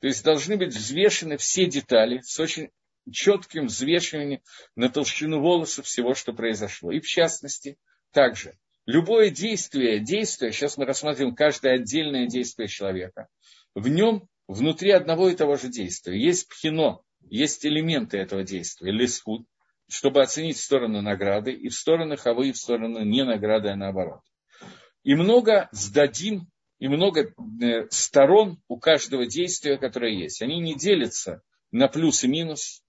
То 0.00 0.08
есть 0.08 0.24
должны 0.24 0.56
быть 0.56 0.74
взвешены 0.74 1.36
все 1.36 1.66
детали 1.66 2.20
с 2.22 2.38
очень 2.40 2.70
четким 3.10 3.66
взвешиванием 3.66 4.40
на 4.76 4.88
толщину 4.88 5.40
волоса 5.40 5.82
всего, 5.82 6.14
что 6.14 6.32
произошло. 6.32 6.92
И 6.92 7.00
в 7.00 7.06
частности, 7.06 7.78
также 8.12 8.58
любое 8.86 9.30
действие, 9.30 10.00
действие, 10.00 10.52
сейчас 10.52 10.76
мы 10.76 10.86
рассмотрим 10.86 11.34
каждое 11.34 11.74
отдельное 11.74 12.26
действие 12.26 12.68
человека, 12.68 13.28
в 13.74 13.88
нем 13.88 14.28
внутри 14.48 14.90
одного 14.90 15.28
и 15.28 15.36
того 15.36 15.56
же 15.56 15.68
действия 15.68 16.20
есть 16.20 16.48
пхино, 16.48 17.02
есть 17.28 17.64
элементы 17.64 18.18
этого 18.18 18.42
действия, 18.42 18.92
лисхуд, 18.92 19.46
чтобы 19.88 20.22
оценить 20.22 20.56
в 20.56 20.62
сторону 20.62 21.02
награды, 21.02 21.52
и 21.52 21.68
в 21.68 21.74
сторону 21.74 22.16
хавы, 22.16 22.48
и 22.48 22.52
в 22.52 22.56
сторону 22.56 23.04
не 23.04 23.24
награды, 23.24 23.68
а 23.68 23.76
наоборот. 23.76 24.20
И 25.02 25.14
много 25.14 25.68
сдадим, 25.72 26.48
и 26.78 26.88
много 26.88 27.32
э, 27.62 27.86
сторон 27.90 28.60
у 28.68 28.78
каждого 28.78 29.26
действия, 29.26 29.78
которое 29.78 30.12
есть. 30.12 30.42
Они 30.42 30.58
не 30.58 30.74
делятся 30.74 31.42
на 31.70 31.88
плюс 31.88 32.24
и 32.24 32.28
минус, 32.28 32.82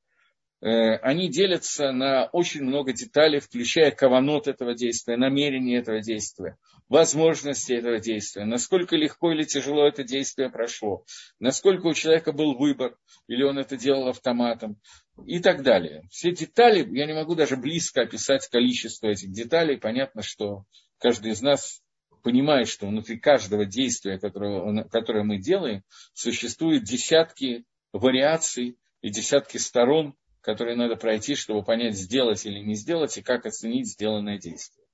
э, 0.61 0.95
они 0.97 1.29
делятся 1.29 1.91
на 1.91 2.25
очень 2.25 2.63
много 2.63 2.93
деталей, 2.93 3.39
включая 3.39 3.91
каванот 3.91 4.47
этого 4.47 4.73
действия, 4.73 5.17
намерение 5.17 5.79
этого 5.79 6.01
действия, 6.01 6.57
возможности 6.89 7.73
этого 7.73 7.99
действия, 7.99 8.45
насколько 8.45 8.95
легко 8.95 9.31
или 9.31 9.43
тяжело 9.43 9.87
это 9.87 10.03
действие 10.03 10.49
прошло, 10.49 11.05
насколько 11.39 11.87
у 11.87 11.93
человека 11.93 12.31
был 12.31 12.55
выбор, 12.55 12.97
или 13.27 13.43
он 13.43 13.57
это 13.57 13.77
делал 13.77 14.07
автоматом, 14.07 14.79
и 15.25 15.39
так 15.39 15.63
далее. 15.63 16.03
Все 16.09 16.31
детали, 16.31 16.87
я 16.95 17.05
не 17.05 17.13
могу 17.13 17.35
даже 17.35 17.57
близко 17.57 18.01
описать 18.01 18.47
количество 18.47 19.07
этих 19.07 19.31
деталей. 19.31 19.77
Понятно, 19.77 20.21
что 20.21 20.65
каждый 20.97 21.31
из 21.31 21.41
нас 21.41 21.81
понимает, 22.23 22.67
что 22.67 22.87
внутри 22.87 23.19
каждого 23.19 23.65
действия, 23.65 24.17
которое, 24.17 24.83
которое 24.85 25.23
мы 25.23 25.37
делаем, 25.37 25.83
существуют 26.13 26.83
десятки 26.83 27.65
вариаций 27.91 28.77
и 29.01 29.09
десятки 29.09 29.57
сторон, 29.57 30.15
которые 30.41 30.75
надо 30.75 30.95
пройти, 30.95 31.35
чтобы 31.35 31.63
понять, 31.63 31.95
сделать 31.95 32.45
или 32.45 32.59
не 32.59 32.75
сделать, 32.75 33.17
и 33.17 33.21
как 33.21 33.45
оценить 33.45 33.87
сделанное 33.87 34.37
действие. 34.37 34.85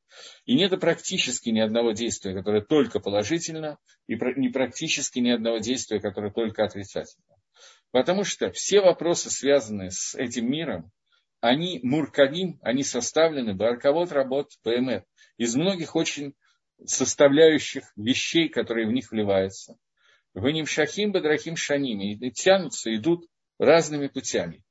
И 0.45 0.55
нет 0.55 0.77
практически 0.79 1.49
ни 1.49 1.59
одного 1.59 1.91
действия, 1.91 2.33
которое 2.33 2.61
только 2.61 2.99
положительно, 2.99 3.77
и 4.07 4.15
не 4.15 4.49
практически 4.49 5.19
ни 5.19 5.29
одного 5.29 5.59
действия, 5.59 5.99
которое 5.99 6.31
только 6.31 6.63
отрицательно. 6.65 7.38
Потому 7.91 8.23
что 8.23 8.51
все 8.51 8.81
вопросы, 8.81 9.29
связанные 9.29 9.91
с 9.91 10.15
этим 10.15 10.49
миром, 10.49 10.91
они 11.41 11.79
муркавим, 11.83 12.59
они 12.61 12.83
составлены, 12.83 13.53
барковод 13.53 14.11
работ 14.11 14.51
ПМР, 14.63 15.05
из 15.37 15.55
многих 15.55 15.95
очень 15.95 16.35
составляющих 16.85 17.91
вещей, 17.95 18.49
которые 18.49 18.87
в 18.87 18.91
них 18.91 19.11
вливаются. 19.11 19.77
В 20.33 20.47
ним 20.49 20.65
шахим, 20.65 21.11
бадрахим 21.11 21.55
шаними, 21.55 22.13
и 22.13 22.31
тянутся, 22.31 22.93
идут 22.95 23.25
разными 23.57 24.07
путями. 24.07 24.63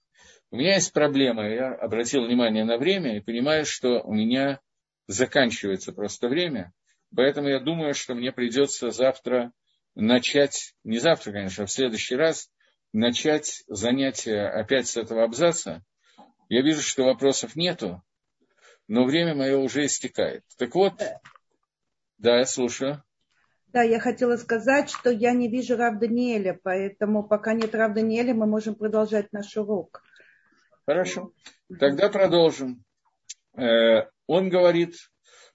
У 0.50 0.56
меня 0.56 0.74
есть 0.74 0.92
проблема, 0.92 1.48
я 1.48 1.74
обратил 1.74 2.24
внимание 2.24 2.64
на 2.64 2.78
время 2.78 3.16
и 3.16 3.20
понимаю, 3.20 3.66
что 3.66 4.00
у 4.00 4.14
меня 4.14 4.60
заканчивается 5.06 5.92
просто 5.92 6.28
время, 6.28 6.72
поэтому 7.14 7.48
я 7.48 7.60
думаю, 7.60 7.94
что 7.94 8.14
мне 8.14 8.32
придется 8.32 8.90
завтра 8.90 9.52
начать, 9.94 10.74
не 10.84 10.98
завтра, 10.98 11.32
конечно, 11.32 11.64
а 11.64 11.66
в 11.66 11.72
следующий 11.72 12.14
раз 12.14 12.50
начать 12.92 13.64
занятие 13.68 14.48
опять 14.48 14.88
с 14.88 14.96
этого 14.96 15.24
абзаца. 15.24 15.82
Я 16.48 16.62
вижу, 16.62 16.82
что 16.82 17.04
вопросов 17.04 17.56
нету, 17.56 18.02
но 18.86 19.04
время 19.04 19.34
мое 19.34 19.58
уже 19.58 19.84
истекает. 19.86 20.44
Так 20.56 20.74
вот, 20.74 21.02
да, 22.16 22.38
я 22.38 22.46
слушаю. 22.46 23.02
Да, 23.68 23.82
я 23.82 24.00
хотела 24.00 24.36
сказать, 24.36 24.90
что 24.90 25.10
я 25.10 25.32
не 25.32 25.48
вижу 25.48 25.76
Рав 25.76 25.98
Даниэля, 25.98 26.58
поэтому 26.62 27.22
пока 27.22 27.52
нет 27.52 27.74
Рав 27.74 27.92
Даниэля, 27.92 28.32
мы 28.32 28.46
можем 28.46 28.74
продолжать 28.74 29.30
наш 29.32 29.54
урок. 29.56 30.02
Хорошо. 30.86 31.32
Тогда 31.78 32.08
продолжим. 32.08 32.82
Э, 33.58 34.06
он 34.26 34.48
говорит, 34.48 34.94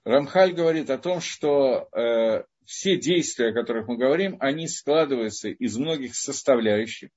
Рамхаль 0.04 0.52
говорит 0.52 0.90
о 0.90 0.98
том, 0.98 1.20
что 1.20 1.88
э, 1.92 2.44
все 2.64 2.96
действия, 2.96 3.48
о 3.48 3.52
которых 3.52 3.88
мы 3.88 3.96
говорим, 3.96 4.36
они 4.40 4.68
складываются 4.68 5.48
из 5.48 5.76
многих 5.76 6.14
составляющих. 6.14 7.10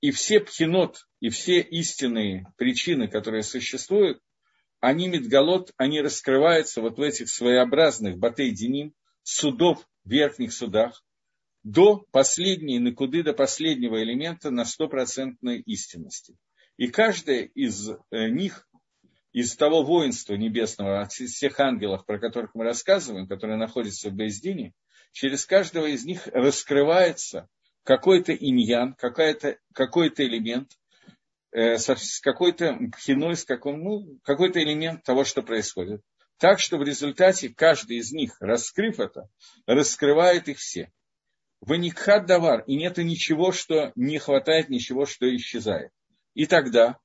И 0.00 0.10
все 0.10 0.40
пхенот, 0.40 1.06
и 1.20 1.28
все 1.30 1.60
истинные 1.60 2.46
причины, 2.56 3.08
которые 3.08 3.42
существуют, 3.42 4.20
они 4.80 5.08
медгалот, 5.08 5.72
они 5.76 6.00
раскрываются 6.00 6.80
вот 6.80 6.98
в 6.98 7.02
этих 7.02 7.28
своеобразных 7.28 8.18
батей-деним, 8.18 8.94
судов 9.22 9.86
верхних 10.04 10.52
судах, 10.52 11.02
до 11.64 12.06
последней 12.12 12.78
накуды, 12.78 13.22
до 13.22 13.32
последнего 13.32 14.02
элемента 14.02 14.50
на 14.50 14.64
стопроцентной 14.64 15.60
истинности. 15.60 16.36
И 16.76 16.86
каждая 16.86 17.42
из 17.42 17.90
э, 17.90 18.28
них, 18.28 18.67
из 19.32 19.54
того 19.56 19.82
воинства 19.82 20.34
небесного, 20.34 21.02
от 21.02 21.12
всех 21.12 21.60
ангелов, 21.60 22.06
про 22.06 22.18
которых 22.18 22.54
мы 22.54 22.64
рассказываем, 22.64 23.26
которые 23.26 23.58
находятся 23.58 24.10
в 24.10 24.14
Бейздине, 24.14 24.72
через 25.12 25.44
каждого 25.46 25.86
из 25.86 26.04
них 26.04 26.26
раскрывается 26.28 27.48
какой-то 27.84 28.34
иньян, 28.34 28.94
какой-то 28.94 29.58
какой 29.72 30.08
элемент, 30.08 30.72
э, 31.52 31.76
какой-то 32.22 32.78
хиной, 32.98 33.36
с 33.36 33.44
каком, 33.44 33.82
ну, 33.82 34.18
какой-то 34.22 34.62
элемент 34.62 35.04
того, 35.04 35.24
что 35.24 35.42
происходит. 35.42 36.02
Так 36.38 36.60
что 36.60 36.78
в 36.78 36.82
результате 36.82 37.48
каждый 37.48 37.98
из 37.98 38.12
них, 38.12 38.36
раскрыв 38.40 39.00
это, 39.00 39.28
раскрывает 39.66 40.48
их 40.48 40.58
все. 40.58 40.92
Ваникхат 41.60 42.26
давар, 42.26 42.62
и 42.66 42.76
нет 42.76 42.98
ничего, 42.98 43.50
что 43.50 43.90
не 43.96 44.18
хватает, 44.18 44.68
ничего, 44.68 45.06
что 45.06 45.34
исчезает. 45.34 45.90
И 46.34 46.46
тогда 46.46 46.98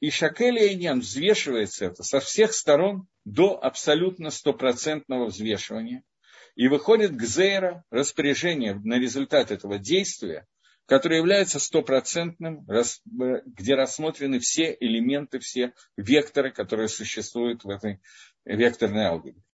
и 0.00 0.10
Шакель 0.10 0.58
и 0.58 0.74
Иньян 0.74 1.00
взвешивается 1.00 1.86
это 1.86 2.02
со 2.02 2.20
всех 2.20 2.52
сторон 2.52 3.08
до 3.24 3.62
абсолютно 3.62 4.30
стопроцентного 4.30 5.26
взвешивания. 5.26 6.02
И 6.54 6.68
выходит 6.68 7.12
к 7.12 7.22
Зейра 7.22 7.84
распоряжение 7.90 8.74
на 8.74 8.98
результат 8.98 9.50
этого 9.50 9.78
действия, 9.78 10.46
которое 10.86 11.16
является 11.18 11.58
стопроцентным, 11.58 12.66
где 13.04 13.74
рассмотрены 13.74 14.38
все 14.38 14.76
элементы, 14.78 15.38
все 15.38 15.72
векторы, 15.96 16.52
которые 16.52 16.88
существуют 16.88 17.64
в 17.64 17.68
этой 17.68 18.00
векторной 18.44 19.04
алгебре. 19.04 19.42